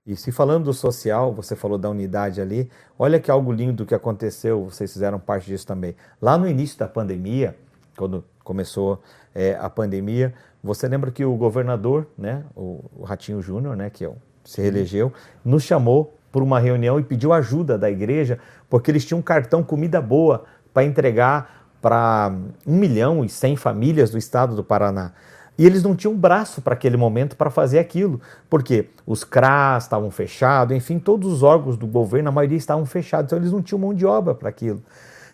E 0.08 0.16
se 0.16 0.32
falando 0.32 0.64
do 0.64 0.72
social, 0.72 1.34
você 1.34 1.54
falou 1.54 1.76
da 1.76 1.90
unidade 1.90 2.40
ali, 2.40 2.70
olha 2.98 3.20
que 3.20 3.30
algo 3.30 3.52
lindo 3.52 3.84
que 3.84 3.94
aconteceu, 3.94 4.64
vocês 4.64 4.90
fizeram 4.90 5.20
parte 5.20 5.46
disso 5.46 5.66
também. 5.66 5.94
Lá 6.18 6.38
no 6.38 6.48
início 6.48 6.78
da 6.78 6.88
pandemia, 6.88 7.54
quando 7.94 8.24
começou 8.42 9.02
é, 9.34 9.54
a 9.60 9.68
pandemia, 9.68 10.32
você 10.64 10.88
lembra 10.88 11.10
que 11.10 11.26
o 11.26 11.36
governador, 11.36 12.06
né, 12.16 12.42
o, 12.56 13.04
Ratinho 13.04 13.42
Júnior, 13.42 13.76
né, 13.76 13.90
que 13.90 14.02
é 14.02 14.10
se 14.42 14.62
reelegeu, 14.62 15.12
nos 15.44 15.62
chamou 15.62 16.16
por 16.32 16.42
uma 16.42 16.58
reunião 16.58 16.98
e 16.98 17.02
pediu 17.02 17.34
ajuda 17.34 17.76
da 17.76 17.90
igreja, 17.90 18.38
porque 18.70 18.90
eles 18.90 19.04
tinham 19.04 19.18
um 19.18 19.22
cartão 19.22 19.62
comida 19.62 20.00
boa 20.00 20.44
para 20.72 20.84
entregar 20.84 21.68
para 21.82 22.32
1 22.66 22.74
milhão 22.74 23.26
e 23.26 23.28
100 23.28 23.56
famílias 23.56 24.10
do 24.10 24.16
estado 24.16 24.56
do 24.56 24.64
Paraná. 24.64 25.12
E 25.58 25.66
eles 25.66 25.82
não 25.82 25.96
tinham 25.96 26.14
braço 26.14 26.62
para 26.62 26.74
aquele 26.74 26.96
momento 26.96 27.36
para 27.36 27.50
fazer 27.50 27.80
aquilo, 27.80 28.20
porque 28.48 28.90
os 29.04 29.24
CRAS 29.24 29.84
estavam 29.84 30.08
fechados, 30.10 30.76
enfim, 30.76 31.00
todos 31.00 31.32
os 31.32 31.42
órgãos 31.42 31.76
do 31.76 31.86
governo, 31.86 32.28
a 32.28 32.32
maioria 32.32 32.56
estavam 32.56 32.86
fechados, 32.86 33.26
então 33.26 33.38
eles 33.38 33.50
não 33.50 33.60
tinham 33.60 33.80
mão 33.80 33.92
de 33.92 34.06
obra 34.06 34.34
para 34.34 34.48
aquilo. 34.48 34.80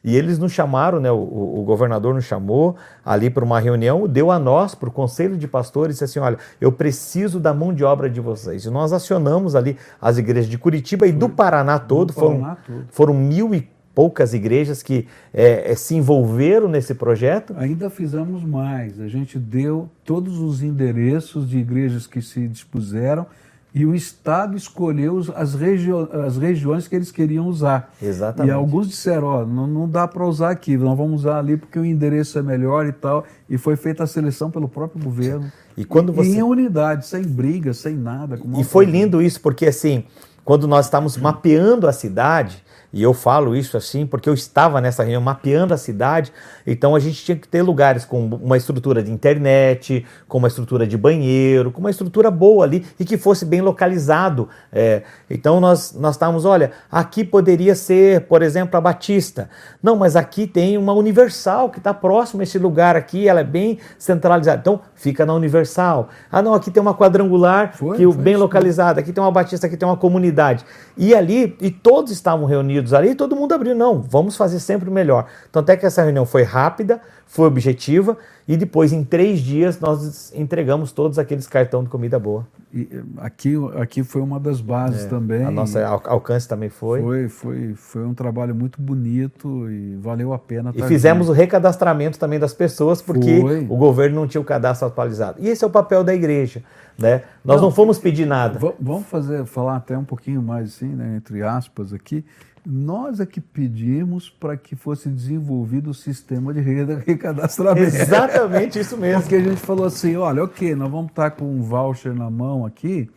E 0.04 0.14
eles 0.16 0.38
nos 0.38 0.52
chamaram, 0.52 1.00
né, 1.00 1.10
o, 1.10 1.16
o 1.16 1.62
governador 1.64 2.14
nos 2.14 2.24
chamou 2.24 2.76
ali 3.02 3.30
para 3.30 3.42
uma 3.42 3.58
reunião, 3.58 4.06
deu 4.06 4.30
a 4.30 4.38
nós, 4.38 4.74
para 4.74 4.90
o 4.90 4.92
conselho 4.92 5.34
de 5.34 5.48
pastores, 5.48 5.94
disse 5.94 6.04
assim: 6.04 6.18
olha, 6.18 6.36
eu 6.60 6.70
preciso 6.70 7.40
da 7.40 7.54
mão 7.54 7.72
de 7.72 7.82
obra 7.82 8.10
de 8.10 8.20
vocês. 8.20 8.66
E 8.66 8.70
nós 8.70 8.92
acionamos 8.92 9.56
ali 9.56 9.78
as 9.98 10.18
igrejas 10.18 10.50
de 10.50 10.58
Curitiba 10.58 11.06
e 11.06 11.12
do 11.12 11.26
Paraná 11.26 11.78
todo, 11.78 12.12
do 12.12 12.20
Paraná 12.20 12.56
foram, 12.56 12.56
todo. 12.66 12.86
foram 12.90 13.14
mil 13.14 13.54
poucas 13.94 14.34
igrejas 14.34 14.82
que 14.82 15.06
é, 15.32 15.70
é, 15.70 15.74
se 15.74 15.94
envolveram 15.94 16.68
nesse 16.68 16.94
projeto? 16.94 17.54
Ainda 17.56 17.88
fizemos 17.88 18.42
mais. 18.42 19.00
A 19.00 19.08
gente 19.08 19.38
deu 19.38 19.88
todos 20.04 20.38
os 20.38 20.62
endereços 20.62 21.48
de 21.48 21.58
igrejas 21.58 22.06
que 22.06 22.20
se 22.20 22.48
dispuseram 22.48 23.26
e 23.74 23.84
o 23.84 23.92
Estado 23.92 24.56
escolheu 24.56 25.20
as, 25.34 25.54
regi 25.54 25.90
as 26.24 26.36
regiões 26.36 26.86
que 26.86 26.94
eles 26.94 27.10
queriam 27.10 27.48
usar. 27.48 27.92
Exatamente. 28.00 28.52
E 28.52 28.54
alguns 28.54 28.88
disseram, 28.88 29.26
ó, 29.26 29.44
não, 29.44 29.66
não 29.66 29.88
dá 29.88 30.06
para 30.06 30.24
usar 30.24 30.50
aqui, 30.50 30.76
nós 30.76 30.96
vamos 30.96 31.22
usar 31.22 31.40
ali 31.40 31.56
porque 31.56 31.76
o 31.76 31.84
endereço 31.84 32.38
é 32.38 32.42
melhor 32.42 32.86
e 32.86 32.92
tal. 32.92 33.24
E 33.50 33.58
foi 33.58 33.74
feita 33.74 34.04
a 34.04 34.06
seleção 34.06 34.48
pelo 34.48 34.68
próprio 34.68 35.02
governo. 35.02 35.50
E 35.76 35.84
quando 35.84 36.12
você... 36.12 36.30
E 36.30 36.36
em 36.36 36.42
unidade, 36.44 37.04
sem 37.04 37.22
briga, 37.22 37.74
sem 37.74 37.96
nada. 37.96 38.38
e 38.56 38.62
foi 38.62 38.84
lindo 38.84 39.20
isso, 39.20 39.40
porque 39.40 39.66
assim, 39.66 40.04
quando 40.44 40.68
nós 40.68 40.86
estávamos 40.86 41.16
mapeando 41.16 41.88
a 41.88 41.92
cidade, 41.92 42.62
e 42.94 43.02
eu 43.02 43.12
falo 43.12 43.56
isso 43.56 43.76
assim 43.76 44.06
porque 44.06 44.28
eu 44.28 44.34
estava 44.34 44.80
nessa 44.80 45.02
reunião 45.02 45.20
mapeando 45.20 45.74
a 45.74 45.76
cidade, 45.76 46.32
então 46.64 46.94
a 46.94 47.00
gente 47.00 47.24
tinha 47.24 47.36
que 47.36 47.48
ter 47.48 47.60
lugares 47.60 48.04
com 48.04 48.24
uma 48.26 48.56
estrutura 48.56 49.02
de 49.02 49.10
internet, 49.10 50.06
com 50.28 50.38
uma 50.38 50.46
estrutura 50.46 50.86
de 50.86 50.96
banheiro, 50.96 51.72
com 51.72 51.80
uma 51.80 51.90
estrutura 51.90 52.30
boa 52.30 52.64
ali 52.64 52.86
e 52.98 53.04
que 53.04 53.18
fosse 53.18 53.44
bem 53.44 53.60
localizado. 53.60 54.48
É, 54.72 55.02
então 55.28 55.60
nós, 55.60 55.92
nós 55.92 56.14
estávamos, 56.14 56.44
olha, 56.44 56.70
aqui 56.90 57.24
poderia 57.24 57.74
ser, 57.74 58.22
por 58.22 58.42
exemplo, 58.42 58.76
a 58.76 58.80
Batista. 58.80 59.50
Não, 59.82 59.96
mas 59.96 60.14
aqui 60.14 60.46
tem 60.46 60.78
uma 60.78 60.92
Universal 60.92 61.70
que 61.70 61.78
está 61.78 61.92
próximo 61.92 62.42
a 62.42 62.44
esse 62.44 62.58
lugar 62.58 62.94
aqui, 62.94 63.28
ela 63.28 63.40
é 63.40 63.44
bem 63.44 63.78
centralizada. 63.98 64.60
Então 64.60 64.80
fica 64.94 65.26
na 65.26 65.34
Universal. 65.34 66.10
Ah, 66.30 66.40
não, 66.40 66.54
aqui 66.54 66.70
tem 66.70 66.80
uma 66.80 66.94
quadrangular 66.94 67.76
foi, 67.76 67.96
que 67.96 68.04
foi 68.04 68.22
bem 68.22 68.36
localizada, 68.36 69.00
aqui 69.00 69.12
tem 69.12 69.22
uma 69.22 69.32
Batista, 69.32 69.66
aqui 69.66 69.76
tem 69.76 69.88
uma 69.88 69.96
comunidade. 69.96 70.64
E 70.96 71.12
ali, 71.12 71.56
e 71.60 71.70
todos 71.72 72.12
estavam 72.12 72.46
reunidos 72.46 72.83
ali 72.92 73.10
e 73.10 73.14
todo 73.14 73.34
mundo 73.36 73.52
abriu. 73.52 73.74
Não, 73.74 74.00
vamos 74.00 74.36
fazer 74.36 74.60
sempre 74.60 74.88
o 74.88 74.92
melhor. 74.92 75.26
Tanto 75.50 75.70
é 75.70 75.76
que 75.76 75.86
essa 75.86 76.02
reunião 76.02 76.26
foi 76.26 76.42
rápida, 76.42 77.00
foi 77.26 77.46
objetiva 77.46 78.16
e 78.46 78.58
depois, 78.58 78.92
em 78.92 79.02
três 79.02 79.40
dias, 79.40 79.80
nós 79.80 80.30
entregamos 80.34 80.92
todos 80.92 81.18
aqueles 81.18 81.46
cartão 81.46 81.82
de 81.82 81.88
comida 81.88 82.18
boa. 82.18 82.46
E 82.72 82.86
aqui, 83.16 83.54
aqui 83.80 84.02
foi 84.02 84.20
uma 84.20 84.38
das 84.38 84.60
bases 84.60 85.04
é, 85.04 85.08
também. 85.08 85.44
A 85.44 85.50
nossa 85.50 85.82
alcance 85.86 86.46
também 86.46 86.68
foi. 86.68 87.00
Foi, 87.00 87.28
foi, 87.28 87.74
foi 87.74 88.04
um 88.04 88.12
trabalho 88.12 88.54
muito 88.54 88.82
bonito 88.82 89.70
e 89.70 89.96
valeu 89.96 90.34
a 90.34 90.38
pena. 90.38 90.72
E 90.74 90.82
fizemos 90.82 91.26
junto. 91.26 91.36
o 91.36 91.40
recadastramento 91.40 92.18
também 92.18 92.38
das 92.38 92.52
pessoas, 92.52 93.00
porque 93.00 93.40
foi. 93.40 93.60
o 93.60 93.76
governo 93.76 94.16
não 94.16 94.28
tinha 94.28 94.40
o 94.40 94.44
cadastro 94.44 94.88
atualizado. 94.88 95.38
E 95.40 95.48
esse 95.48 95.64
é 95.64 95.66
o 95.66 95.70
papel 95.70 96.04
da 96.04 96.14
igreja. 96.14 96.62
Né? 96.98 97.22
Nós 97.42 97.60
não, 97.60 97.68
não 97.68 97.74
fomos 97.74 97.98
pedir 97.98 98.26
nada. 98.26 98.58
Vamos 98.78 99.06
fazer, 99.06 99.46
falar 99.46 99.76
até 99.76 99.96
um 99.96 100.04
pouquinho 100.04 100.42
mais 100.42 100.68
assim, 100.68 100.88
né, 100.88 101.16
entre 101.16 101.42
aspas 101.42 101.92
aqui 101.92 102.24
nós 102.66 103.20
é 103.20 103.26
que 103.26 103.40
pedimos 103.40 104.30
para 104.30 104.56
que 104.56 104.74
fosse 104.74 105.08
desenvolvido 105.10 105.90
o 105.90 105.94
sistema 105.94 106.52
de 106.52 106.60
recadastramento. 106.60 107.94
Exatamente 107.94 108.78
isso 108.78 108.96
mesmo. 108.96 109.20
Porque 109.20 109.36
a 109.36 109.40
gente 109.40 109.60
falou 109.60 109.84
assim, 109.84 110.16
olha, 110.16 110.42
ok, 110.42 110.74
nós 110.74 110.90
vamos 110.90 111.10
estar 111.10 111.32
com 111.32 111.44
um 111.44 111.62
voucher 111.62 112.14
na 112.14 112.30
mão 112.30 112.64
aqui, 112.64 113.10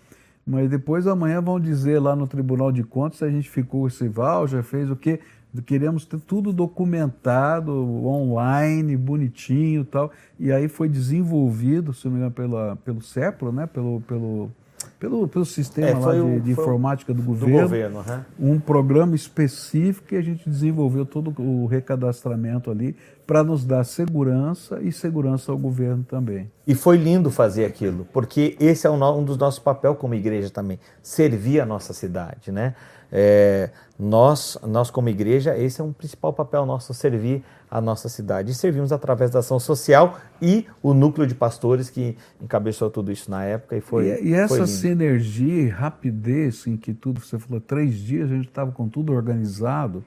mas 0.45 0.69
depois 0.69 1.07
amanhã 1.07 1.41
vão 1.41 1.59
dizer 1.59 1.99
lá 1.99 2.15
no 2.15 2.27
Tribunal 2.27 2.71
de 2.71 2.83
Contas 2.83 3.19
se 3.19 3.25
a 3.25 3.29
gente 3.29 3.49
ficou 3.49 3.87
esse 3.87 4.07
voucher, 4.09 4.63
fez 4.63 4.91
o 4.91 4.95
quê. 4.97 5.21
queríamos 5.65 6.05
ter 6.05 6.19
tudo 6.19 6.51
documentado, 6.51 7.71
online, 8.05 8.97
bonitinho 8.97 9.81
e 9.81 9.85
tal. 9.85 10.11
E 10.37 10.51
aí 10.51 10.67
foi 10.67 10.89
desenvolvido, 10.89 11.93
se 11.93 12.05
não 12.05 12.11
me 12.11 12.17
engano, 12.19 12.33
pela, 12.33 12.75
pelo 12.75 13.01
CEPLA, 13.01 13.51
né? 13.53 13.65
pelo, 13.65 14.01
pelo, 14.01 14.51
pelo, 14.99 15.27
pelo 15.27 15.45
sistema 15.45 15.87
é, 15.87 15.93
lá 15.93 16.13
de, 16.13 16.19
o, 16.19 16.39
de 16.39 16.51
informática 16.51 17.13
do 17.13 17.21
governo, 17.21 17.55
do 17.55 17.61
governo 17.63 18.05
uhum. 18.39 18.53
um 18.53 18.59
programa 18.59 19.15
específico 19.15 20.13
e 20.13 20.17
a 20.17 20.21
gente 20.21 20.49
desenvolveu 20.49 21.05
todo 21.05 21.33
o 21.41 21.65
recadastramento 21.65 22.71
ali 22.71 22.95
para 23.25 23.43
nos 23.43 23.65
dar 23.65 23.83
segurança 23.83 24.79
e 24.81 24.91
segurança 24.91 25.51
ao 25.51 25.57
governo 25.57 26.03
também. 26.07 26.49
E 26.65 26.73
foi 26.73 26.95
lindo 26.95 27.29
fazer 27.29 27.65
aquilo, 27.65 28.07
porque 28.13 28.55
esse 28.59 28.87
é 28.87 28.89
um, 28.89 29.03
um 29.03 29.23
dos 29.23 29.37
nossos 29.37 29.59
papéis 29.59 29.97
como 29.97 30.15
igreja 30.15 30.49
também, 30.49 30.79
servir 31.03 31.59
a 31.59 31.65
nossa 31.65 31.93
cidade, 31.93 32.51
né? 32.51 32.73
É, 33.11 33.69
nós, 33.99 34.57
nós 34.63 34.91
como 34.91 35.09
igreja, 35.09 35.57
esse 35.57 35.81
é 35.81 35.83
um 35.83 35.91
principal 35.91 36.31
papel 36.31 36.65
nosso, 36.65 36.93
servir 36.93 37.43
a 37.69 37.81
nossa 37.81 38.07
cidade. 38.07 38.51
E 38.51 38.55
servimos 38.55 38.91
através 38.91 39.31
da 39.31 39.39
ação 39.39 39.59
social 39.59 40.19
e 40.41 40.65
o 40.83 40.93
núcleo 40.93 41.25
de 41.25 41.33
pastores 41.33 41.89
que 41.89 42.15
encabeçou 42.39 42.89
tudo 42.89 43.11
isso 43.11 43.29
na 43.31 43.43
época 43.43 43.75
e 43.75 43.81
foi 43.81 44.05
E, 44.21 44.29
e 44.29 44.33
essa 44.33 44.57
foi 44.57 44.67
sinergia 44.67 45.63
e 45.63 45.67
rapidez 45.67 46.67
em 46.67 46.77
que 46.77 46.93
tudo, 46.93 47.19
você 47.19 47.39
falou, 47.39 47.59
três 47.59 47.95
dias 47.95 48.31
a 48.31 48.35
gente 48.35 48.49
estava 48.49 48.71
com 48.71 48.87
tudo 48.87 49.13
organizado, 49.13 50.05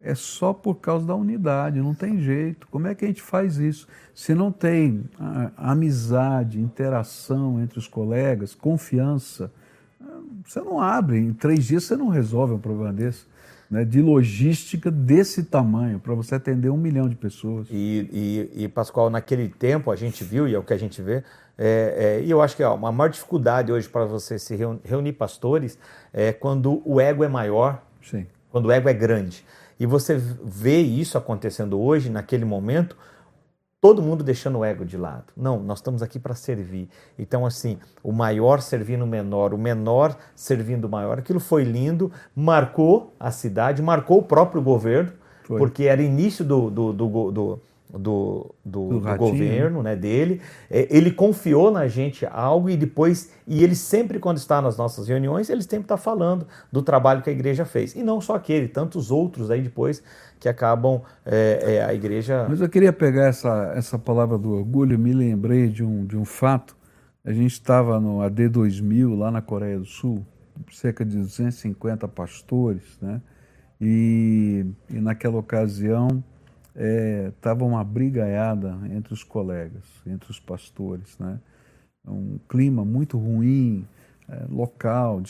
é 0.00 0.14
só 0.14 0.52
por 0.52 0.74
causa 0.74 1.06
da 1.06 1.14
unidade, 1.14 1.80
não 1.80 1.94
tem 1.94 2.20
jeito. 2.20 2.66
Como 2.70 2.86
é 2.86 2.94
que 2.94 3.06
a 3.06 3.08
gente 3.08 3.22
faz 3.22 3.56
isso? 3.56 3.88
Se 4.14 4.34
não 4.34 4.52
tem 4.52 5.04
amizade, 5.56 6.60
interação 6.60 7.58
entre 7.62 7.78
os 7.78 7.88
colegas, 7.88 8.54
confiança, 8.54 9.50
você 10.44 10.60
não 10.60 10.80
abre, 10.80 11.18
em 11.18 11.32
três 11.32 11.64
dias 11.64 11.84
você 11.84 11.96
não 11.96 12.08
resolve 12.08 12.54
um 12.54 12.58
problema 12.58 12.92
desse. 12.92 13.32
Né, 13.70 13.82
de 13.82 14.02
logística 14.02 14.90
desse 14.90 15.42
tamanho, 15.42 15.98
para 15.98 16.14
você 16.14 16.34
atender 16.34 16.68
um 16.68 16.76
milhão 16.76 17.08
de 17.08 17.16
pessoas. 17.16 17.66
E, 17.70 18.50
e, 18.54 18.64
e, 18.64 18.68
Pascoal, 18.68 19.08
naquele 19.08 19.48
tempo 19.48 19.90
a 19.90 19.96
gente 19.96 20.22
viu, 20.22 20.46
e 20.46 20.54
é 20.54 20.58
o 20.58 20.62
que 20.62 20.74
a 20.74 20.76
gente 20.76 21.00
vê, 21.00 21.24
é, 21.56 22.18
é, 22.18 22.24
e 22.24 22.30
eu 22.30 22.42
acho 22.42 22.56
que 22.56 22.62
ó, 22.62 22.74
uma 22.74 22.90
maior 22.90 23.08
dificuldade 23.08 23.72
hoje 23.72 23.88
para 23.88 24.04
você 24.04 24.38
se 24.38 24.56
reunir 24.84 25.12
pastores 25.12 25.78
é 26.12 26.32
quando 26.32 26.82
o 26.84 27.00
ego 27.00 27.24
é 27.24 27.28
maior, 27.28 27.82
Sim. 28.02 28.26
quando 28.50 28.66
o 28.66 28.72
ego 28.72 28.88
é 28.88 28.92
grande. 28.92 29.44
E 29.78 29.86
você 29.86 30.16
vê 30.16 30.80
isso 30.80 31.16
acontecendo 31.16 31.80
hoje, 31.80 32.10
naquele 32.10 32.44
momento, 32.44 32.96
todo 33.84 34.00
mundo 34.00 34.24
deixando 34.24 34.60
o 34.60 34.64
ego 34.64 34.82
de 34.82 34.96
lado. 34.96 35.24
Não, 35.36 35.62
nós 35.62 35.76
estamos 35.76 36.02
aqui 36.02 36.18
para 36.18 36.34
servir. 36.34 36.88
Então, 37.18 37.44
assim, 37.44 37.78
o 38.02 38.12
maior 38.12 38.62
servindo 38.62 39.02
o 39.02 39.06
menor, 39.06 39.52
o 39.52 39.58
menor 39.58 40.16
servindo 40.34 40.86
o 40.86 40.88
maior. 40.88 41.18
Aquilo 41.18 41.38
foi 41.38 41.64
lindo, 41.64 42.10
marcou 42.34 43.12
a 43.20 43.30
cidade, 43.30 43.82
marcou 43.82 44.20
o 44.20 44.22
próprio 44.22 44.62
governo, 44.62 45.12
foi. 45.42 45.58
porque 45.58 45.84
era 45.84 46.00
início 46.00 46.42
do, 46.42 46.70
do, 46.70 46.92
do, 46.94 47.30
do 47.30 47.60
do, 47.98 48.54
do, 48.64 48.88
do, 48.88 49.00
do 49.00 49.16
governo 49.16 49.82
né, 49.82 49.94
dele. 49.94 50.40
É, 50.70 50.86
ele 50.90 51.10
confiou 51.10 51.70
na 51.70 51.86
gente 51.86 52.26
algo 52.26 52.68
e 52.68 52.76
depois, 52.76 53.32
e 53.46 53.62
ele 53.62 53.74
sempre, 53.74 54.18
quando 54.18 54.38
está 54.38 54.60
nas 54.60 54.76
nossas 54.76 55.08
reuniões, 55.08 55.48
ele 55.48 55.62
sempre 55.62 55.84
está 55.84 55.96
falando 55.96 56.46
do 56.70 56.82
trabalho 56.82 57.22
que 57.22 57.30
a 57.30 57.32
igreja 57.32 57.64
fez. 57.64 57.94
E 57.94 58.02
não 58.02 58.20
só 58.20 58.34
aquele, 58.34 58.68
tantos 58.68 59.10
outros 59.10 59.50
aí 59.50 59.62
depois 59.62 60.02
que 60.38 60.48
acabam 60.48 61.02
é, 61.24 61.76
é, 61.76 61.84
a 61.84 61.94
igreja. 61.94 62.46
Mas 62.48 62.60
eu 62.60 62.68
queria 62.68 62.92
pegar 62.92 63.26
essa, 63.26 63.72
essa 63.74 63.98
palavra 63.98 64.36
do 64.36 64.52
orgulho, 64.52 64.98
me 64.98 65.12
lembrei 65.12 65.68
de 65.68 65.82
um, 65.82 66.04
de 66.04 66.16
um 66.16 66.24
fato. 66.24 66.76
A 67.24 67.32
gente 67.32 67.52
estava 67.52 67.98
no 67.98 68.20
AD 68.20 68.48
2000, 68.48 69.14
lá 69.14 69.30
na 69.30 69.40
Coreia 69.40 69.78
do 69.78 69.86
Sul, 69.86 70.24
cerca 70.70 71.04
de 71.04 71.16
250 71.16 72.06
pastores, 72.08 72.82
né? 73.00 73.20
E, 73.80 74.64
e 74.88 75.00
naquela 75.00 75.36
ocasião 75.36 76.22
estava 76.74 77.64
é, 77.64 77.68
uma 77.68 77.84
brigaiada 77.84 78.76
entre 78.90 79.14
os 79.14 79.22
colegas, 79.22 79.84
entre 80.06 80.30
os 80.30 80.40
pastores, 80.40 81.16
né? 81.18 81.38
Um 82.06 82.38
clima 82.48 82.84
muito 82.84 83.16
ruim, 83.16 83.86
é, 84.28 84.44
local, 84.50 85.22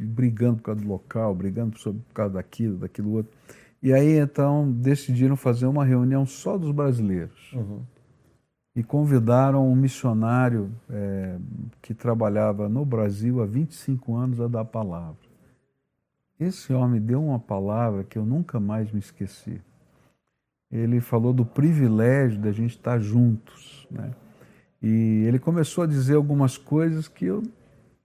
brigando 0.00 0.56
por 0.56 0.64
causa 0.64 0.80
do 0.80 0.88
local, 0.88 1.34
brigando 1.34 1.76
por 1.78 1.94
causa 2.12 2.34
daquilo, 2.34 2.78
daquilo 2.78 3.12
outro. 3.12 3.32
E 3.82 3.92
aí 3.92 4.18
então 4.18 4.70
decidiram 4.70 5.36
fazer 5.36 5.66
uma 5.66 5.84
reunião 5.84 6.26
só 6.26 6.58
dos 6.58 6.72
brasileiros. 6.72 7.52
Uhum. 7.54 7.80
E 8.74 8.82
convidaram 8.82 9.66
um 9.66 9.74
missionário 9.74 10.70
é, 10.88 11.36
que 11.80 11.94
trabalhava 11.94 12.68
no 12.68 12.84
Brasil 12.84 13.42
há 13.42 13.46
25 13.46 14.14
anos 14.14 14.40
a 14.40 14.46
dar 14.46 14.60
a 14.60 14.64
palavra. 14.64 15.30
Esse 16.38 16.72
homem 16.72 17.00
deu 17.00 17.22
uma 17.22 17.38
palavra 17.38 18.04
que 18.04 18.16
eu 18.16 18.24
nunca 18.24 18.60
mais 18.60 18.92
me 18.92 18.98
esqueci 18.98 19.60
ele 20.70 21.00
falou 21.00 21.32
do 21.32 21.44
privilégio 21.44 22.38
da 22.38 22.52
gente 22.52 22.76
estar 22.76 22.98
juntos. 22.98 23.86
Né? 23.90 24.10
E 24.82 25.24
ele 25.26 25.38
começou 25.38 25.84
a 25.84 25.86
dizer 25.86 26.14
algumas 26.14 26.56
coisas 26.56 27.08
que 27.08 27.26
eu 27.26 27.42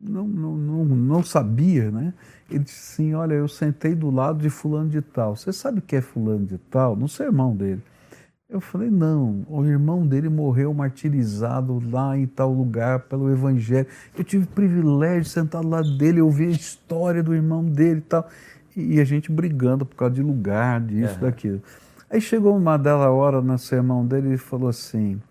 não, 0.01 0.27
não, 0.27 0.55
não, 0.55 0.85
não 0.85 1.23
sabia. 1.23 1.91
Né? 1.91 2.13
Ele 2.49 2.63
disse 2.63 2.93
assim: 2.93 3.13
Olha, 3.13 3.35
eu 3.35 3.47
sentei 3.47 3.93
do 3.93 4.09
lado 4.09 4.39
de 4.39 4.49
Fulano 4.49 4.89
de 4.89 5.01
Tal. 5.01 5.35
Você 5.35 5.53
sabe 5.53 5.79
o 5.79 5.81
que 5.81 5.95
é 5.95 6.01
Fulano 6.01 6.45
de 6.45 6.57
Tal? 6.57 6.95
No 6.95 7.07
sermão 7.07 7.55
dele. 7.55 7.81
Eu 8.49 8.59
falei: 8.59 8.89
Não, 8.89 9.45
o 9.47 9.63
irmão 9.65 10.05
dele 10.05 10.29
morreu 10.29 10.73
martirizado 10.73 11.81
lá 11.91 12.17
em 12.17 12.25
tal 12.25 12.51
lugar 12.51 13.01
pelo 13.01 13.31
Evangelho. 13.31 13.87
Eu 14.17 14.23
tive 14.23 14.45
o 14.45 14.47
privilégio 14.47 15.23
de 15.23 15.29
sentar 15.29 15.61
do 15.61 15.69
lado 15.69 15.97
dele, 15.97 16.21
ouvir 16.21 16.47
a 16.47 16.51
história 16.51 17.23
do 17.23 17.33
irmão 17.33 17.63
dele 17.63 17.99
e 17.99 18.03
tal. 18.03 18.27
E 18.75 18.99
a 18.99 19.05
gente 19.05 19.31
brigando 19.31 19.85
por 19.85 19.95
causa 19.95 20.15
de 20.15 20.21
lugar, 20.21 20.81
disso, 20.81 21.15
é. 21.15 21.21
daquilo. 21.21 21.61
Aí 22.09 22.21
chegou 22.21 22.55
uma 22.55 22.77
dela 22.77 23.09
hora 23.09 23.41
no 23.41 23.57
sermão 23.57 24.05
dele 24.05 24.33
e 24.35 24.37
falou 24.37 24.69
assim: 24.69 25.21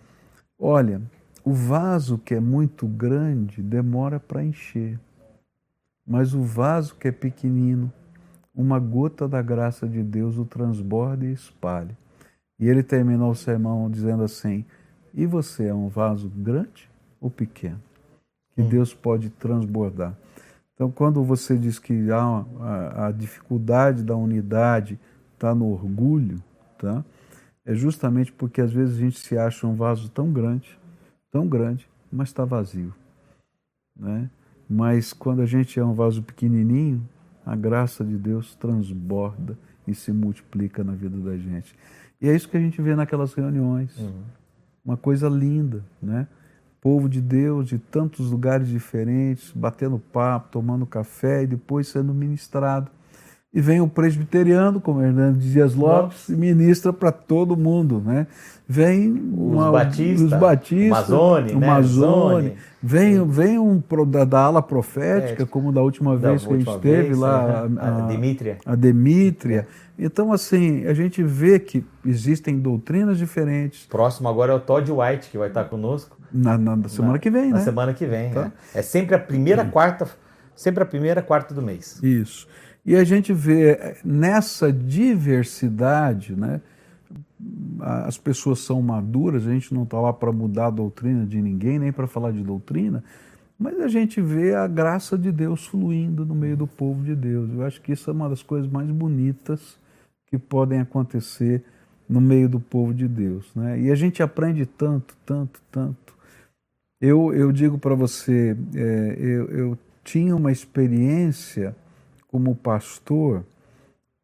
Olha, 0.59 1.01
o 1.45 1.53
vaso 1.53 2.19
que 2.19 2.35
é 2.35 2.41
muito 2.41 2.87
grande 2.87 3.63
demora 3.63 4.19
para 4.19 4.45
encher, 4.45 4.99
mas 6.07 6.35
o 6.35 6.43
vaso 6.43 6.97
que 6.97 7.09
é 7.09 7.13
pequenino, 7.13 7.93
uma 8.55 8.79
gota 8.79 9.29
da 9.29 9.41
graça 9.41 9.89
de 9.89 10.03
Deus 10.03 10.39
o 10.39 10.45
transborda 10.45 11.25
e 11.25 11.33
espalha. 11.33 11.97
E 12.59 12.69
ele 12.69 12.83
terminou 12.83 13.31
o 13.31 13.37
sermão 13.37 13.91
dizendo 13.91 14.23
assim: 14.23 14.65
E 15.13 15.27
você 15.27 15.67
é 15.67 15.75
um 15.75 15.89
vaso 15.89 16.29
grande 16.29 16.91
ou 17.21 17.31
pequeno? 17.31 17.81
Que 18.55 18.63
hum. 18.63 18.69
Deus 18.69 18.95
pode 18.95 19.31
transbordar. 19.31 20.17
Então, 20.75 20.91
quando 20.91 21.23
você 21.23 21.57
diz 21.57 21.79
que 21.79 22.11
há 22.11 22.45
a, 22.61 23.07
a 23.07 23.13
dificuldade 23.13 24.03
da 24.03 24.17
unidade 24.17 24.99
está 25.35 25.55
no 25.55 25.71
orgulho, 25.71 26.43
tá? 26.85 27.05
é 27.65 27.75
justamente 27.75 28.31
porque 28.31 28.61
às 28.61 28.73
vezes 28.73 28.97
a 28.97 29.01
gente 29.01 29.19
se 29.19 29.39
acha 29.39 29.67
um 29.67 29.75
vaso 29.75 30.09
tão 30.11 30.31
grande, 30.31 30.79
tão 31.31 31.49
grande, 31.49 31.89
mas 32.13 32.29
está 32.29 32.45
vazio. 32.45 32.95
Né? 33.97 34.29
Mas 34.69 35.13
quando 35.13 35.41
a 35.41 35.47
gente 35.47 35.79
é 35.81 35.85
um 35.85 35.95
vaso 35.95 36.23
pequenininho, 36.23 37.03
a 37.45 37.57
graça 37.57 38.05
de 38.05 38.17
Deus 38.17 38.55
transborda 38.55 39.57
e 39.87 39.95
se 39.95 40.13
multiplica 40.13 40.85
na 40.85 40.93
vida 40.93 41.19
da 41.19 41.37
gente. 41.37 41.75
E 42.21 42.29
é 42.29 42.35
isso 42.35 42.49
que 42.49 42.57
a 42.57 42.61
gente 42.61 42.81
vê 42.81 42.95
naquelas 42.95 43.35
reuniões. 43.35 43.97
Uhum. 43.99 44.23
Uma 44.85 44.97
coisa 44.97 45.29
linda, 45.29 45.83
né? 46.03 46.27
Povo 46.81 47.09
de 47.09 47.21
Deus 47.21 47.69
de 47.69 47.79
tantos 47.79 48.31
lugares 48.31 48.69
diferentes, 48.69 49.51
batendo 49.53 49.99
papo, 49.99 50.51
tomando 50.51 50.85
café 50.85 51.43
e 51.43 51.47
depois 51.47 51.89
sendo 51.89 52.13
ministrado 52.13 52.91
e 53.55 53.61
vem 53.61 53.81
o 53.81 53.87
presbiteriano, 53.87 54.81
como 54.81 55.01
Hernando 55.01 55.39
Dias 55.39 55.77
Lopes, 55.77 56.29
e 56.29 56.35
ministra 56.35 56.93
para 56.93 57.13
todo 57.13 57.57
mundo. 57.57 58.03
Né? 58.05 58.27
Vem 58.67 59.13
uma, 59.33 59.67
os 59.67 59.73
batistas, 59.73 60.33
os 60.33 60.41
batistas 60.41 60.91
Mazone, 60.91 61.53
o 61.53 62.41
né? 62.41 62.53
vem, 62.83 63.25
vem 63.29 63.59
um 63.61 63.81
da, 64.09 64.25
da 64.25 64.41
ala 64.41 64.61
profética, 64.61 65.45
é, 65.45 65.47
como 65.47 65.71
da 65.71 65.81
última 65.81 66.17
vez 66.17 66.43
da 66.43 66.49
que 66.49 66.55
a 66.55 66.59
gente 66.59 66.79
teve 66.81 67.15
lá, 67.15 67.69
a, 67.79 67.87
a, 67.87 67.99
a 67.99 68.07
Demítria. 68.09 68.59
A 68.67 68.75
Demítria. 68.75 69.69
Então, 69.97 70.33
assim, 70.33 70.85
a 70.87 70.93
gente 70.93 71.23
vê 71.23 71.61
que 71.61 71.85
existem 72.05 72.59
doutrinas 72.59 73.19
diferentes. 73.19 73.87
Próximo 73.87 74.29
agora 74.29 74.53
é 74.53 74.57
o 74.57 74.61
Todd 74.61 74.91
White, 74.91 75.31
que 75.31 75.39
vai 75.39 75.47
estar 75.47 75.67
conosco. 75.67 76.17
Na, 76.33 76.59
na 76.59 76.89
semana 76.89 77.13
na, 77.13 77.19
que 77.21 77.31
vem, 77.31 77.43
na 77.43 77.49
né? 77.49 77.59
Na 77.59 77.61
semana 77.61 77.95
que 77.95 78.05
vem. 78.05 78.33
Tá? 78.33 78.51
É. 78.75 78.81
é 78.81 78.83
sempre 78.83 79.15
a 79.15 79.19
primeira 79.21 79.65
quarta, 79.65 80.09
sempre 80.57 80.83
a 80.83 80.87
primeira 80.87 81.23
quarta 81.23 81.55
do 81.55 81.63
mês. 81.63 82.03
Isso. 82.03 82.49
E 82.85 82.95
a 82.97 83.05
gente 83.05 83.33
vê 83.33 83.71
eh, 83.71 83.97
nessa 84.05 84.73
diversidade, 84.73 86.37
né, 86.37 86.61
as 87.81 88.17
pessoas 88.17 88.61
são 88.61 88.81
maduras, 88.81 89.47
a 89.47 89.53
gente 89.53 89.73
não 89.75 89.83
está 89.83 90.01
lá 90.01 90.13
para 90.13 90.33
mudar 90.33 90.67
a 90.67 90.71
doutrina 90.71 91.27
de 91.27 91.41
ninguém, 91.41 91.79
nem 91.79 91.93
para 91.93 92.07
falar 92.07 92.31
de 92.31 92.43
doutrina, 92.43 93.03
mas 93.59 93.81
a 93.81 93.89
gente 93.89 94.21
vê 94.21 94.55
a 94.55 94.67
graça 94.67 95.17
de 95.17 95.31
Deus 95.31 95.67
fluindo 95.67 96.25
no 96.25 96.35
meio 96.35 96.57
do 96.57 96.67
povo 96.67 97.03
de 97.05 97.15
Deus. 97.15 97.51
Eu 97.53 97.63
acho 97.65 97.81
que 97.81 97.93
isso 97.93 98.11
é 98.11 98.13
uma 98.13 98.29
das 98.29 98.43
coisas 98.43 98.71
mais 98.71 98.91
bonitas 98.91 99.79
que 100.27 100.39
podem 100.39 100.81
acontecer 100.81 101.63
no 102.09 102.21
meio 102.21 102.49
do 102.49 102.59
povo 102.59 102.93
de 102.93 103.07
Deus. 103.07 103.51
Né? 103.55 103.81
E 103.83 103.91
a 103.91 103.95
gente 103.95 104.23
aprende 104.23 104.67
tanto, 104.67 105.17
tanto, 105.25 105.63
tanto. 105.71 106.15
Eu, 107.01 107.33
eu 107.33 107.53
digo 107.53 107.79
para 107.79 107.95
você, 107.95 108.57
é, 108.75 109.17
eu, 109.19 109.47
eu 109.51 109.79
tinha 110.03 110.35
uma 110.35 110.51
experiência 110.51 111.77
como 112.35 112.53
pastor 112.57 113.45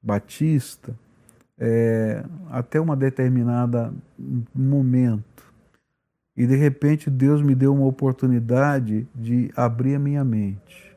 batista 0.02 0.92
é, 1.56 2.24
até 2.50 2.80
uma 2.80 2.96
determinada 2.96 3.94
momento. 4.52 5.44
E 6.36 6.44
de 6.44 6.56
repente 6.56 7.08
Deus 7.08 7.40
me 7.40 7.54
deu 7.54 7.72
uma 7.72 7.86
oportunidade 7.86 9.06
de 9.14 9.52
abrir 9.54 9.94
a 9.94 10.00
minha 10.00 10.24
mente. 10.24 10.90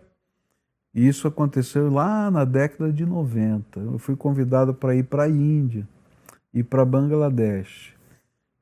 E 0.91 1.07
isso 1.07 1.27
aconteceu 1.27 1.87
lá 1.91 2.31
na 2.31 2.45
década 2.45 2.91
de 2.91 3.05
90. 3.05 3.79
Eu 3.79 3.99
fui 3.99 4.15
convidado 4.15 4.73
para 4.73 4.95
ir 4.95 5.03
para 5.03 5.25
a 5.25 5.29
Índia 5.29 5.87
e 6.51 6.63
para 6.63 6.83
Bangladesh. 6.83 7.93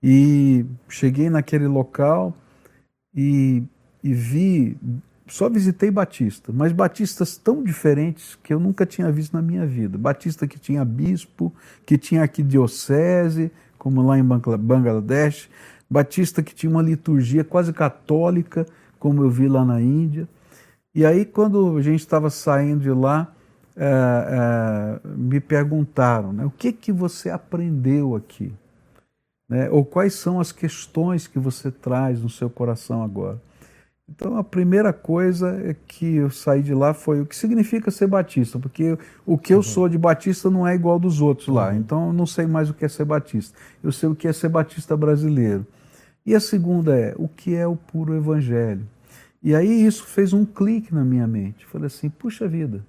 E 0.04 0.66
cheguei 0.90 1.30
naquele 1.30 1.68
local 1.68 2.36
e, 3.16 3.64
e 4.04 4.14
vi, 4.14 4.78
só 5.32 5.48
visitei 5.48 5.90
Batista, 5.90 6.52
mas 6.54 6.74
batistas 6.74 7.38
tão 7.38 7.64
diferentes 7.64 8.38
que 8.44 8.54
eu 8.54 8.60
nunca 8.60 8.86
tinha 8.86 9.10
visto 9.10 9.32
na 9.32 9.42
minha 9.42 9.66
vida. 9.66 9.98
Batista 9.98 10.46
que 10.46 10.60
tinha 10.60 10.84
bispo, 10.84 11.54
que 11.86 11.98
tinha 11.98 12.22
aqui 12.22 12.44
diocese, 12.44 13.50
como 13.78 14.02
lá 14.02 14.20
em 14.20 14.24
Bangladesh, 14.24 15.50
Batista 15.90 16.44
que 16.44 16.54
tinha 16.54 16.70
uma 16.70 16.82
liturgia 16.82 17.46
quase 17.46 17.72
católica, 17.72 18.66
como 19.00 19.24
eu 19.24 19.30
vi 19.30 19.48
lá 19.48 19.64
na 19.64 19.80
Índia. 19.80 20.28
E 20.94 21.06
aí, 21.06 21.24
quando 21.24 21.78
a 21.78 21.82
gente 21.82 22.02
estava 22.02 22.30
saindo 22.30 22.82
de 22.82 22.92
lá, 22.92 23.34
é, 23.78 25.00
é, 25.06 25.08
me 25.16 25.40
perguntaram, 25.40 26.34
né, 26.34 26.44
o 26.46 26.52
que 26.52 26.74
que 26.74 26.92
você 26.92 27.30
aprendeu 27.30 28.18
aqui? 28.18 28.54
Né, 29.48 29.70
ou 29.70 29.86
quais 29.86 30.14
são 30.14 30.42
as 30.42 30.52
questões 30.52 31.26
que 31.26 31.40
você 31.40 31.72
traz 31.72 32.22
no 32.22 32.30
seu 32.30 32.50
coração 32.50 33.02
agora? 33.02 33.40
Então, 34.14 34.38
a 34.38 34.44
primeira 34.44 34.92
coisa 34.92 35.50
é 35.64 35.74
que 35.88 36.18
eu 36.18 36.30
saí 36.30 36.62
de 36.62 36.74
lá 36.74 36.94
foi 36.94 37.22
o 37.22 37.26
que 37.26 37.36
significa 37.36 37.90
ser 37.90 38.08
batista, 38.08 38.60
porque 38.60 38.98
o 39.26 39.38
que 39.38 39.54
eu 39.54 39.58
uhum. 39.58 39.64
sou 39.64 39.88
de 39.88 39.98
batista 39.98 40.50
não 40.50 40.68
é 40.68 40.76
igual 40.76 41.00
dos 41.00 41.22
outros 41.22 41.48
lá. 41.48 41.70
Uhum. 41.70 41.78
Então, 41.78 42.08
eu 42.08 42.14
não 42.14 42.26
sei 42.26 42.46
mais 42.46 42.70
o 42.70 42.74
que 42.74 42.84
é 42.84 42.90
ser 42.90 43.06
batista. 43.06 43.58
Eu 43.82 43.92
sei 43.92 44.10
o 44.10 44.16
que 44.16 44.28
é 44.28 44.34
ser 44.34 44.50
batista 44.50 44.98
brasileiro. 44.98 45.66
E 46.26 46.36
a 46.36 46.40
segunda 46.40 46.96
é 46.96 47.16
o 47.18 47.28
que 47.28 47.56
é 47.56 47.66
o 47.66 47.76
puro 47.76 48.14
evangelho. 48.14 48.86
E 49.42 49.56
aí 49.56 49.86
isso 49.86 50.06
fez 50.06 50.34
um 50.34 50.46
clique 50.46 50.94
na 50.94 51.06
minha 51.06 51.26
mente. 51.26 51.66
Falei 51.66 51.88
assim, 51.88 52.10
puxa 52.10 52.48
vida, 52.48 52.86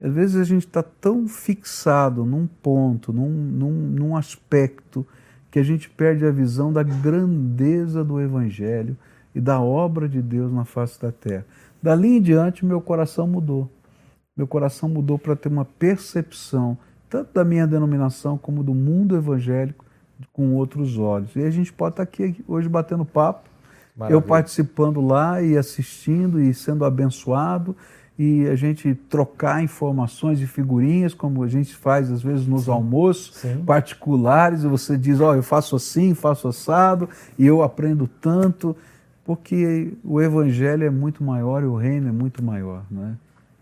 às 0.00 0.12
vezes 0.12 0.36
a 0.36 0.44
gente 0.44 0.66
está 0.66 0.82
tão 0.82 1.28
fixado 1.28 2.24
num 2.24 2.46
ponto, 2.46 3.12
num, 3.12 3.30
num, 3.30 3.70
num 3.70 4.16
aspecto, 4.16 5.06
que 5.50 5.58
a 5.58 5.62
gente 5.62 5.88
perde 5.88 6.24
a 6.24 6.30
visão 6.30 6.72
da 6.72 6.82
grandeza 6.82 8.02
do 8.02 8.20
Evangelho 8.20 8.96
e 9.36 9.40
da 9.40 9.60
obra 9.60 10.08
de 10.08 10.22
Deus 10.22 10.50
na 10.50 10.64
face 10.64 10.98
da 10.98 11.12
terra. 11.12 11.44
Dali 11.82 12.16
em 12.16 12.22
diante, 12.22 12.64
meu 12.64 12.80
coração 12.80 13.26
mudou. 13.26 13.70
Meu 14.34 14.46
coração 14.46 14.88
mudou 14.88 15.18
para 15.18 15.36
ter 15.36 15.50
uma 15.50 15.66
percepção, 15.66 16.76
tanto 17.10 17.34
da 17.34 17.44
minha 17.44 17.66
denominação 17.66 18.38
como 18.38 18.64
do 18.64 18.74
mundo 18.74 19.14
evangélico, 19.14 19.84
com 20.32 20.54
outros 20.54 20.96
olhos. 20.96 21.36
E 21.36 21.42
a 21.42 21.50
gente 21.50 21.70
pode 21.70 21.92
estar 21.92 22.02
aqui 22.02 22.42
hoje 22.48 22.66
batendo 22.66 23.04
papo, 23.04 23.50
Maravilha. 23.94 24.16
eu 24.16 24.22
participando 24.22 25.02
lá 25.02 25.42
e 25.42 25.58
assistindo 25.58 26.40
e 26.40 26.54
sendo 26.54 26.82
abençoado 26.82 27.76
e 28.18 28.48
a 28.48 28.54
gente 28.54 28.94
trocar 28.94 29.62
informações 29.62 30.40
e 30.40 30.46
figurinhas, 30.46 31.12
como 31.12 31.42
a 31.42 31.48
gente 31.48 31.76
faz 31.76 32.10
às 32.10 32.22
vezes 32.22 32.46
nos 32.46 32.64
Sim. 32.64 32.70
almoços 32.70 33.34
Sim. 33.34 33.62
particulares, 33.66 34.62
e 34.62 34.66
você 34.66 34.96
diz, 34.96 35.20
ó, 35.20 35.32
oh, 35.32 35.34
eu 35.34 35.42
faço 35.42 35.76
assim, 35.76 36.14
faço 36.14 36.48
assado, 36.48 37.06
e 37.38 37.44
eu 37.44 37.62
aprendo 37.62 38.08
tanto, 38.08 38.74
porque 39.26 39.92
o 40.04 40.22
evangelho 40.22 40.84
é 40.84 40.90
muito 40.90 41.24
maior 41.24 41.64
e 41.64 41.66
o 41.66 41.74
reino 41.74 42.08
é 42.08 42.12
muito 42.12 42.42
maior, 42.44 42.84
não 42.88 43.06
é? 43.06 43.14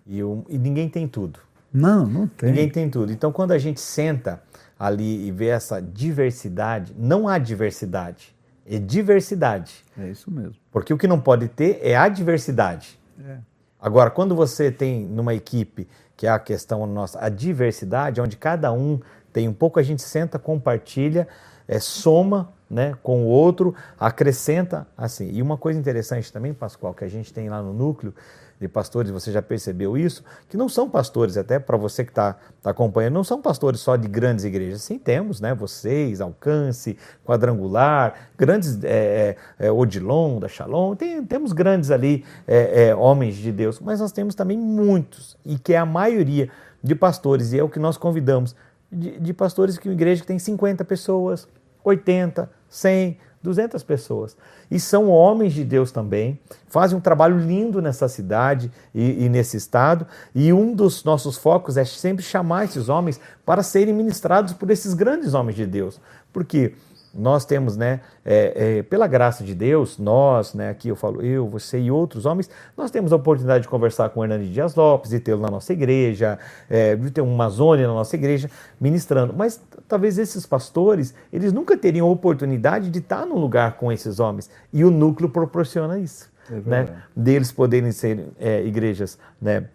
E, 0.06 0.18
e 0.20 0.58
ninguém 0.58 0.90
tem 0.90 1.08
tudo. 1.08 1.40
Não, 1.72 2.06
não 2.06 2.28
tem. 2.28 2.50
Ninguém 2.50 2.68
tem 2.68 2.90
tudo. 2.90 3.10
Então, 3.10 3.32
quando 3.32 3.52
a 3.52 3.58
gente 3.58 3.80
senta 3.80 4.42
ali 4.78 5.26
e 5.26 5.32
vê 5.32 5.46
essa 5.46 5.80
diversidade, 5.80 6.94
não 6.98 7.26
há 7.26 7.38
diversidade, 7.38 8.36
é 8.66 8.78
diversidade. 8.78 9.82
É 9.98 10.08
isso 10.10 10.30
mesmo. 10.30 10.54
Porque 10.70 10.92
o 10.92 10.98
que 10.98 11.08
não 11.08 11.18
pode 11.18 11.48
ter 11.48 11.80
é 11.82 11.96
a 11.96 12.08
diversidade. 12.08 13.00
É. 13.26 13.38
Agora, 13.80 14.10
quando 14.10 14.36
você 14.36 14.70
tem 14.70 15.06
numa 15.06 15.34
equipe, 15.34 15.88
que 16.16 16.26
é 16.26 16.30
a 16.30 16.38
questão 16.38 16.86
nossa, 16.86 17.18
a 17.24 17.30
diversidade, 17.30 18.20
onde 18.20 18.36
cada 18.36 18.70
um 18.70 19.00
tem 19.32 19.48
um 19.48 19.52
pouco, 19.54 19.80
a 19.80 19.82
gente 19.82 20.02
senta, 20.02 20.38
compartilha, 20.38 21.26
é, 21.66 21.78
soma 21.78 22.52
né, 22.68 22.96
com 23.02 23.24
o 23.24 23.26
outro, 23.26 23.74
acrescenta 23.98 24.86
assim. 24.96 25.30
E 25.32 25.42
uma 25.42 25.56
coisa 25.56 25.78
interessante 25.78 26.32
também, 26.32 26.52
Pascoal, 26.52 26.94
que 26.94 27.04
a 27.04 27.08
gente 27.08 27.32
tem 27.32 27.48
lá 27.48 27.62
no 27.62 27.72
núcleo, 27.72 28.14
de 28.60 28.68
pastores, 28.68 29.10
você 29.10 29.32
já 29.32 29.42
percebeu 29.42 29.96
isso, 29.96 30.24
que 30.48 30.56
não 30.56 30.68
são 30.68 30.88
pastores, 30.88 31.36
até 31.36 31.58
para 31.58 31.76
você 31.76 32.04
que 32.04 32.10
está 32.10 32.36
tá 32.62 32.70
acompanhando, 32.70 33.14
não 33.14 33.24
são 33.24 33.40
pastores 33.40 33.80
só 33.80 33.96
de 33.96 34.08
grandes 34.08 34.44
igrejas. 34.44 34.82
Sim, 34.82 34.98
temos, 34.98 35.40
né? 35.40 35.54
Vocês, 35.54 36.20
Alcance, 36.20 36.96
Quadrangular, 37.24 38.30
grandes 38.36 38.82
é, 38.84 39.36
é, 39.58 39.66
é 39.66 39.72
Odilon, 39.72 40.38
da 40.38 40.48
Shalom, 40.48 40.94
tem, 40.94 41.22
temos 41.24 41.52
grandes 41.52 41.90
ali 41.90 42.24
é, 42.46 42.88
é, 42.88 42.94
homens 42.94 43.36
de 43.36 43.52
Deus, 43.52 43.80
mas 43.80 44.00
nós 44.00 44.12
temos 44.12 44.34
também 44.34 44.58
muitos, 44.58 45.36
e 45.44 45.58
que 45.58 45.74
é 45.74 45.78
a 45.78 45.86
maioria 45.86 46.48
de 46.82 46.94
pastores, 46.94 47.52
e 47.52 47.58
é 47.58 47.62
o 47.62 47.68
que 47.68 47.78
nós 47.78 47.96
convidamos, 47.96 48.54
de, 48.90 49.18
de 49.18 49.32
pastores 49.32 49.78
que 49.78 49.88
uma 49.88 49.94
igreja 49.94 50.22
que 50.22 50.26
tem 50.26 50.38
50 50.38 50.84
pessoas, 50.84 51.48
80, 51.82 52.50
100, 52.68 53.18
200 53.42 53.82
pessoas. 53.82 54.36
E 54.70 54.80
são 54.80 55.10
homens 55.10 55.52
de 55.52 55.62
Deus 55.62 55.92
também, 55.92 56.40
fazem 56.66 56.96
um 56.96 57.00
trabalho 57.00 57.38
lindo 57.38 57.82
nessa 57.82 58.08
cidade 58.08 58.72
e, 58.94 59.24
e, 59.24 59.28
nesse 59.28 59.56
estado. 59.56 60.06
E 60.34 60.52
um 60.52 60.74
dos 60.74 61.04
nossos 61.04 61.36
focos 61.36 61.76
é 61.76 61.84
sempre 61.84 62.24
chamar 62.24 62.64
esses 62.64 62.88
homens 62.88 63.20
para 63.44 63.62
serem 63.62 63.94
ministrados 63.94 64.54
por 64.54 64.70
esses 64.70 64.94
grandes 64.94 65.34
homens 65.34 65.56
de 65.56 65.66
Deus. 65.66 66.00
Porque 66.32 66.74
nós 67.16 67.44
temos, 67.44 67.76
né, 67.76 68.00
é, 68.24 68.78
é, 68.78 68.82
pela 68.82 69.06
graça 69.06 69.44
de 69.44 69.54
Deus, 69.54 69.98
nós, 69.98 70.54
né, 70.54 70.70
aqui 70.70 70.88
eu 70.88 70.96
falo 70.96 71.22
eu, 71.22 71.48
você 71.48 71.78
e 71.78 71.90
outros 71.90 72.26
homens, 72.26 72.50
nós 72.76 72.90
temos 72.90 73.12
a 73.12 73.16
oportunidade 73.16 73.62
de 73.62 73.68
conversar 73.68 74.08
com 74.10 74.20
o 74.20 74.24
Hernani 74.24 74.48
Dias 74.48 74.74
Lopes, 74.74 75.12
e 75.12 75.20
tê-lo 75.20 75.40
na 75.40 75.48
nossa 75.48 75.72
igreja, 75.72 76.38
é, 76.68 76.96
de 76.96 77.10
ter 77.10 77.20
uma 77.20 77.48
zona 77.48 77.82
na 77.82 77.94
nossa 77.94 78.16
igreja 78.16 78.50
ministrando. 78.80 79.32
Mas 79.32 79.60
talvez 79.86 80.18
esses 80.18 80.44
pastores, 80.46 81.14
eles 81.32 81.52
nunca 81.52 81.76
teriam 81.76 82.08
a 82.08 82.10
oportunidade 82.10 82.90
de 82.90 82.98
estar 82.98 83.24
num 83.24 83.38
lugar 83.38 83.76
com 83.76 83.92
esses 83.92 84.18
homens. 84.20 84.50
E 84.72 84.84
o 84.84 84.90
núcleo 84.90 85.28
proporciona 85.28 85.98
isso, 85.98 86.30
é 86.50 86.54
né, 86.68 86.88
deles 87.14 87.52
poderem 87.52 87.92
ser 87.92 88.28
é, 88.38 88.64
igrejas, 88.64 89.18
né, 89.40 89.68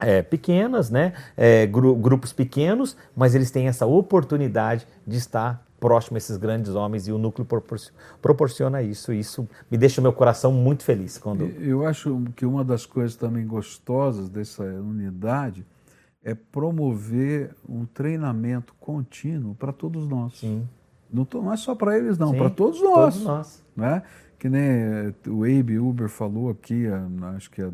é, 0.00 0.22
pequenas, 0.22 0.90
né? 0.90 1.12
É, 1.36 1.66
gru 1.66 1.94
grupos 1.94 2.32
pequenos, 2.32 2.96
mas 3.14 3.34
eles 3.34 3.50
têm 3.50 3.68
essa 3.68 3.84
oportunidade 3.84 4.86
de 5.06 5.18
estar 5.18 5.62
próximo 5.80 6.16
a 6.16 6.18
esses 6.18 6.36
grandes 6.36 6.74
homens 6.74 7.08
e 7.08 7.12
o 7.12 7.18
núcleo 7.18 7.48
proporciona 8.20 8.82
isso. 8.82 9.12
E 9.12 9.18
isso 9.18 9.48
me 9.70 9.78
deixa 9.78 10.00
o 10.00 10.02
meu 10.02 10.12
coração 10.12 10.52
muito 10.52 10.84
feliz. 10.84 11.16
quando 11.18 11.44
Eu 11.60 11.86
acho 11.86 12.22
que 12.36 12.44
uma 12.44 12.62
das 12.62 12.84
coisas 12.84 13.16
também 13.16 13.46
gostosas 13.46 14.28
dessa 14.28 14.62
unidade 14.62 15.66
é 16.22 16.34
promover 16.34 17.54
um 17.66 17.86
treinamento 17.86 18.74
contínuo 18.78 19.54
para 19.54 19.72
todos 19.72 20.06
nós. 20.06 20.38
Sim. 20.38 20.68
Não, 21.10 21.26
não 21.32 21.52
é 21.52 21.56
só 21.56 21.74
para 21.74 21.98
eles, 21.98 22.18
não, 22.18 22.32
para 22.32 22.50
todos 22.50 22.80
nós. 22.82 23.14
Todos 23.14 23.26
nós. 23.26 23.64
Né? 23.74 24.02
Que 24.38 24.48
nem 24.48 24.62
eh, 24.62 25.14
o 25.28 25.44
Abe 25.44 25.78
Uber 25.78 26.08
falou 26.08 26.50
aqui, 26.50 26.84
acho 27.36 27.50
que 27.50 27.60
é 27.60 27.68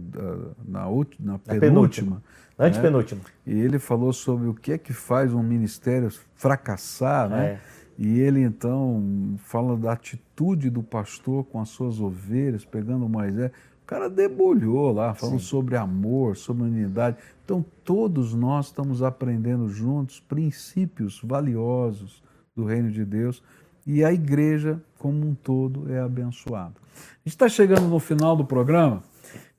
na, 0.67 0.87
na, 0.87 0.89
na 1.21 1.39
penúltima. 1.61 2.23
Antepenúltima. 2.59 3.21
Né? 3.45 3.55
E 3.55 3.61
ele 3.61 3.79
falou 3.79 4.13
sobre 4.13 4.49
o 4.49 4.55
que 4.55 4.73
é 4.73 4.79
que 4.79 4.93
faz 4.93 5.35
um 5.35 5.43
ministério 5.43 6.11
fracassar, 6.35 7.29
né? 7.29 7.47
É. 7.47 7.61
E 7.99 8.21
ele 8.21 8.43
então 8.43 9.35
fala 9.39 9.77
da 9.77 9.93
atitude 9.93 10.69
do 10.69 10.83
pastor 10.83 11.45
com 11.45 11.61
as 11.61 11.71
suas 11.71 12.01
ovelhas, 12.01 12.65
pegando 12.65 13.09
Moisés. 13.09 13.51
O 13.83 13.87
cara 13.87 14.11
debulhou 14.11 14.93
lá, 14.93 15.15
falando 15.15 15.39
Sim. 15.39 15.47
sobre 15.47 15.77
amor, 15.77 16.37
sobre 16.37 16.65
unidade. 16.65 17.17
Então, 17.45 17.65
todos 17.85 18.35
nós 18.35 18.67
estamos 18.67 19.03
aprendendo 19.03 19.69
juntos 19.69 20.19
princípios 20.19 21.21
valiosos 21.23 22.23
do 22.55 22.65
reino 22.65 22.91
de 22.91 23.05
Deus 23.05 23.43
e 23.87 24.05
a 24.05 24.13
igreja, 24.13 24.83
como 24.99 25.25
um 25.25 25.35
todo, 25.35 25.91
é 25.93 26.01
abençoada. 26.01 26.75
A 26.75 27.19
gente 27.25 27.29
está 27.29 27.49
chegando 27.49 27.87
no 27.87 28.01
final 28.01 28.37
do 28.37 28.45
programa 28.45 29.03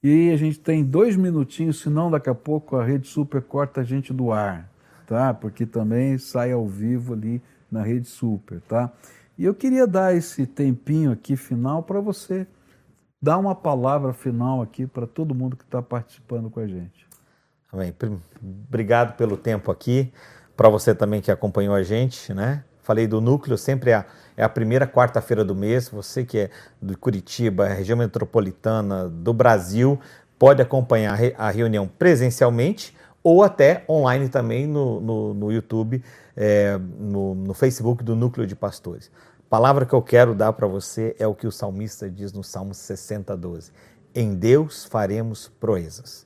e 0.04 0.30
a 0.32 0.38
gente 0.38 0.60
tem 0.60 0.84
dois 0.84 1.16
minutinhos, 1.16 1.80
senão 1.80 2.12
daqui 2.12 2.30
a 2.30 2.36
pouco 2.36 2.76
a 2.76 2.84
Rede 2.84 3.08
Super 3.08 3.42
corta 3.42 3.82
a 3.82 3.84
gente 3.86 4.12
do 4.12 4.32
ar, 4.34 4.70
tá? 5.06 5.34
Porque 5.34 5.66
também 5.66 6.18
sai 6.18 6.52
ao 6.52 6.68
vivo 6.68 7.14
ali 7.14 7.42
na 7.72 7.84
Rede 7.84 8.07
Super, 8.07 8.61
tá? 8.61 8.91
E 9.38 9.45
eu 9.45 9.53
queria 9.53 9.86
dar 9.86 10.15
esse 10.15 10.45
tempinho 10.45 11.11
aqui 11.11 11.36
final 11.36 11.84
para 11.84 11.99
você 11.99 12.47
dar 13.22 13.38
uma 13.38 13.55
palavra 13.55 14.13
final 14.13 14.61
aqui 14.61 14.88
para 14.88 15.05
todo 15.05 15.36
mundo 15.36 15.55
que 15.55 15.63
está 15.63 15.82
participando 15.82 16.49
com 16.49 16.59
a 16.59 16.68
gente. 16.68 17.07
Amém. 17.72 17.93
Obrigado 18.68 19.15
pelo 19.15 19.38
tempo 19.38 19.72
aqui, 19.72 20.11
para 20.55 20.70
você 20.70 20.95
também 20.95 21.22
que 21.22 21.32
acompanhou 21.32 21.76
a 21.76 21.84
gente, 21.84 22.34
né? 22.34 22.63
Falei 22.82 23.05
do 23.05 23.20
núcleo, 23.20 23.57
sempre 23.57 23.91
é 23.91 23.95
a, 23.95 24.05
é 24.38 24.43
a 24.43 24.49
primeira 24.49 24.88
quarta-feira 24.88 25.43
do 25.43 25.53
mês. 25.53 25.89
Você 25.89 26.24
que 26.24 26.39
é 26.39 26.49
de 26.82 26.95
Curitiba, 26.95 27.68
região 27.68 27.97
metropolitana 27.97 29.09
do 29.09 29.34
Brasil, 29.34 29.99
pode 30.39 30.61
acompanhar 30.61 31.20
a 31.38 31.49
reunião 31.49 31.86
presencialmente 31.86 32.95
ou 33.28 33.44
até 33.44 33.84
online 33.90 34.30
também 34.30 34.66
no, 34.66 35.02
no, 35.02 35.34
no 35.34 35.52
YouTube, 35.52 36.02
é, 36.34 36.78
no, 36.78 37.36
no 37.36 37.54
Facebook 37.54 38.02
do 38.02 38.16
Núcleo 38.16 38.48
de 38.48 38.56
Pastores. 38.56 39.12
A 39.38 39.50
palavra 39.50 39.86
que 39.86 39.94
eu 39.94 40.02
quero 40.02 40.34
dar 40.34 40.54
para 40.54 40.66
você 40.66 41.14
é 41.20 41.28
o 41.28 41.36
que 41.36 41.46
o 41.46 41.52
salmista 41.52 42.10
diz 42.10 42.32
no 42.32 42.42
Salmo 42.42 42.74
60, 42.74 43.36
12. 43.36 43.74
Em 44.16 44.34
Deus 44.34 44.86
faremos 44.86 45.52
proezas. 45.60 46.26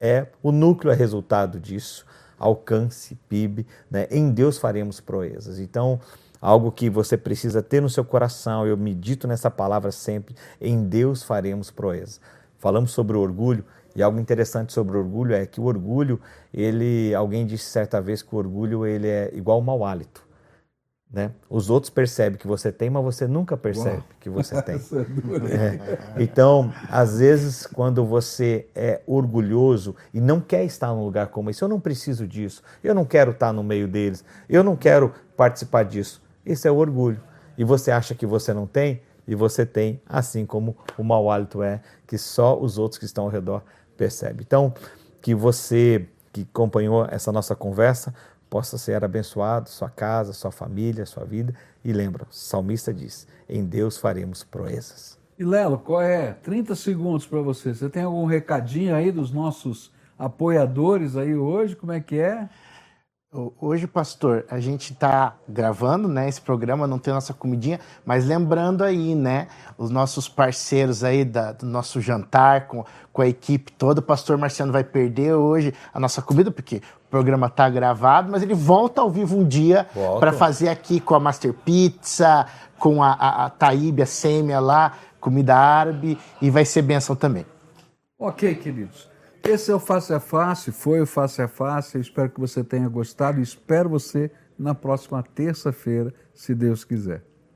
É, 0.00 0.28
o 0.40 0.52
núcleo 0.52 0.92
é 0.92 0.94
resultado 0.94 1.58
disso, 1.58 2.06
alcance, 2.38 3.16
PIB, 3.28 3.66
né? 3.90 4.06
em 4.08 4.30
Deus 4.30 4.56
faremos 4.56 5.00
proezas. 5.00 5.58
Então, 5.58 5.98
algo 6.40 6.70
que 6.70 6.88
você 6.88 7.16
precisa 7.16 7.60
ter 7.60 7.82
no 7.82 7.90
seu 7.90 8.04
coração, 8.04 8.64
eu 8.64 8.76
medito 8.76 9.26
nessa 9.26 9.50
palavra 9.50 9.90
sempre, 9.90 10.36
em 10.60 10.84
Deus 10.84 11.24
faremos 11.24 11.72
proezas. 11.72 12.20
Falamos 12.56 12.92
sobre 12.92 13.16
o 13.16 13.20
orgulho, 13.20 13.64
e 13.96 14.02
algo 14.02 14.20
interessante 14.20 14.74
sobre 14.74 14.94
o 14.94 15.00
orgulho 15.00 15.34
é 15.34 15.46
que 15.46 15.58
o 15.58 15.64
orgulho, 15.64 16.20
ele, 16.52 17.14
alguém 17.14 17.46
disse 17.46 17.64
certa 17.64 17.98
vez 17.98 18.22
que 18.22 18.34
o 18.34 18.38
orgulho 18.38 18.84
ele 18.84 19.08
é 19.08 19.30
igual 19.32 19.56
ao 19.56 19.62
mau 19.62 19.84
hálito. 19.84 20.26
Né? 21.10 21.30
Os 21.48 21.70
outros 21.70 21.88
percebem 21.88 22.38
que 22.38 22.46
você 22.46 22.70
tem, 22.70 22.90
mas 22.90 23.02
você 23.02 23.26
nunca 23.26 23.56
percebe 23.56 23.96
Uau. 23.96 24.04
que 24.20 24.28
você 24.28 24.60
tem. 24.60 24.76
é. 25.48 26.22
Então, 26.22 26.70
às 26.90 27.20
vezes, 27.20 27.66
quando 27.66 28.04
você 28.04 28.68
é 28.74 29.00
orgulhoso 29.06 29.96
e 30.12 30.20
não 30.20 30.42
quer 30.42 30.64
estar 30.64 30.88
num 30.88 31.02
lugar 31.02 31.28
como 31.28 31.48
esse, 31.48 31.62
eu 31.62 31.68
não 31.68 31.80
preciso 31.80 32.26
disso, 32.26 32.62
eu 32.84 32.94
não 32.94 33.06
quero 33.06 33.30
estar 33.30 33.50
no 33.50 33.64
meio 33.64 33.88
deles, 33.88 34.22
eu 34.46 34.62
não 34.62 34.76
quero 34.76 35.14
participar 35.34 35.84
disso. 35.84 36.22
Esse 36.44 36.68
é 36.68 36.70
o 36.70 36.76
orgulho. 36.76 37.20
E 37.56 37.64
você 37.64 37.90
acha 37.90 38.14
que 38.14 38.26
você 38.26 38.52
não 38.52 38.66
tem, 38.66 39.00
e 39.26 39.34
você 39.34 39.64
tem, 39.64 40.02
assim 40.06 40.44
como 40.44 40.76
o 40.98 41.02
mau 41.02 41.30
hálito 41.30 41.62
é, 41.62 41.80
que 42.06 42.18
só 42.18 42.60
os 42.60 42.76
outros 42.76 42.98
que 42.98 43.06
estão 43.06 43.24
ao 43.24 43.30
redor 43.30 43.62
percebe. 43.96 44.44
Então, 44.46 44.72
que 45.20 45.34
você 45.34 46.06
que 46.32 46.42
acompanhou 46.42 47.06
essa 47.10 47.32
nossa 47.32 47.56
conversa 47.56 48.14
possa 48.50 48.78
ser 48.78 49.02
abençoado, 49.02 49.68
sua 49.68 49.88
casa, 49.88 50.32
sua 50.32 50.50
família, 50.50 51.06
sua 51.06 51.24
vida. 51.24 51.54
E 51.84 51.92
lembra, 51.92 52.24
o 52.24 52.26
salmista 52.30 52.92
diz: 52.92 53.26
em 53.48 53.64
Deus 53.64 53.96
faremos 53.96 54.44
proezas. 54.44 55.18
E 55.38 55.44
Lelo, 55.44 55.78
qual 55.78 56.00
é? 56.00 56.32
30 56.42 56.74
segundos 56.74 57.26
para 57.26 57.40
você. 57.40 57.74
Você 57.74 57.88
tem 57.88 58.02
algum 58.02 58.24
recadinho 58.24 58.94
aí 58.94 59.12
dos 59.12 59.30
nossos 59.30 59.92
apoiadores 60.18 61.16
aí 61.16 61.34
hoje? 61.34 61.76
Como 61.76 61.92
é 61.92 62.00
que 62.00 62.18
é? 62.18 62.48
Hoje, 63.60 63.86
pastor, 63.86 64.46
a 64.50 64.58
gente 64.58 64.94
está 64.94 65.34
gravando, 65.46 66.08
né, 66.08 66.26
esse 66.26 66.40
programa, 66.40 66.86
não 66.86 66.98
tem 66.98 67.12
nossa 67.12 67.34
comidinha, 67.34 67.78
mas 68.04 68.24
lembrando 68.24 68.82
aí, 68.82 69.14
né, 69.14 69.48
os 69.76 69.90
nossos 69.90 70.26
parceiros 70.26 71.04
aí 71.04 71.22
da, 71.22 71.52
do 71.52 71.66
nosso 71.66 72.00
jantar 72.00 72.66
com, 72.66 72.82
com 73.12 73.20
a 73.20 73.28
equipe 73.28 73.70
toda, 73.72 74.00
o 74.00 74.02
pastor 74.02 74.38
Marciano 74.38 74.72
vai 74.72 74.82
perder 74.82 75.34
hoje 75.34 75.74
a 75.92 76.00
nossa 76.00 76.22
comida, 76.22 76.50
porque 76.50 76.76
o 76.76 77.10
programa 77.10 77.46
está 77.48 77.68
gravado, 77.68 78.32
mas 78.32 78.42
ele 78.42 78.54
volta 78.54 79.02
ao 79.02 79.10
vivo 79.10 79.36
um 79.36 79.46
dia 79.46 79.86
para 80.18 80.32
fazer 80.32 80.70
aqui 80.70 80.98
com 80.98 81.14
a 81.14 81.20
Master 81.20 81.52
Pizza, 81.52 82.46
com 82.78 83.02
a, 83.02 83.12
a, 83.12 83.44
a 83.46 83.50
Taíbe, 83.50 84.00
a 84.00 84.06
Sêmia 84.06 84.60
lá, 84.60 84.94
comida 85.20 85.54
árabe, 85.54 86.18
e 86.40 86.48
vai 86.48 86.64
ser 86.64 86.80
benção 86.80 87.14
também. 87.14 87.44
Ok, 88.18 88.54
queridos. 88.54 89.14
Esse 89.42 89.70
é 89.70 89.74
o 89.74 89.78
Face 89.78 90.12
a 90.12 90.20
Face, 90.20 90.72
foi 90.72 91.00
o 91.00 91.06
Face 91.06 91.40
a 91.40 91.48
Face. 91.48 91.96
Eu 91.96 92.00
espero 92.00 92.30
que 92.30 92.40
você 92.40 92.64
tenha 92.64 92.88
gostado 92.88 93.38
e 93.38 93.42
espero 93.42 93.88
você 93.88 94.30
na 94.58 94.74
próxima 94.74 95.22
terça-feira, 95.22 96.12
se 96.34 96.54
Deus 96.54 96.84
quiser. 96.84 97.22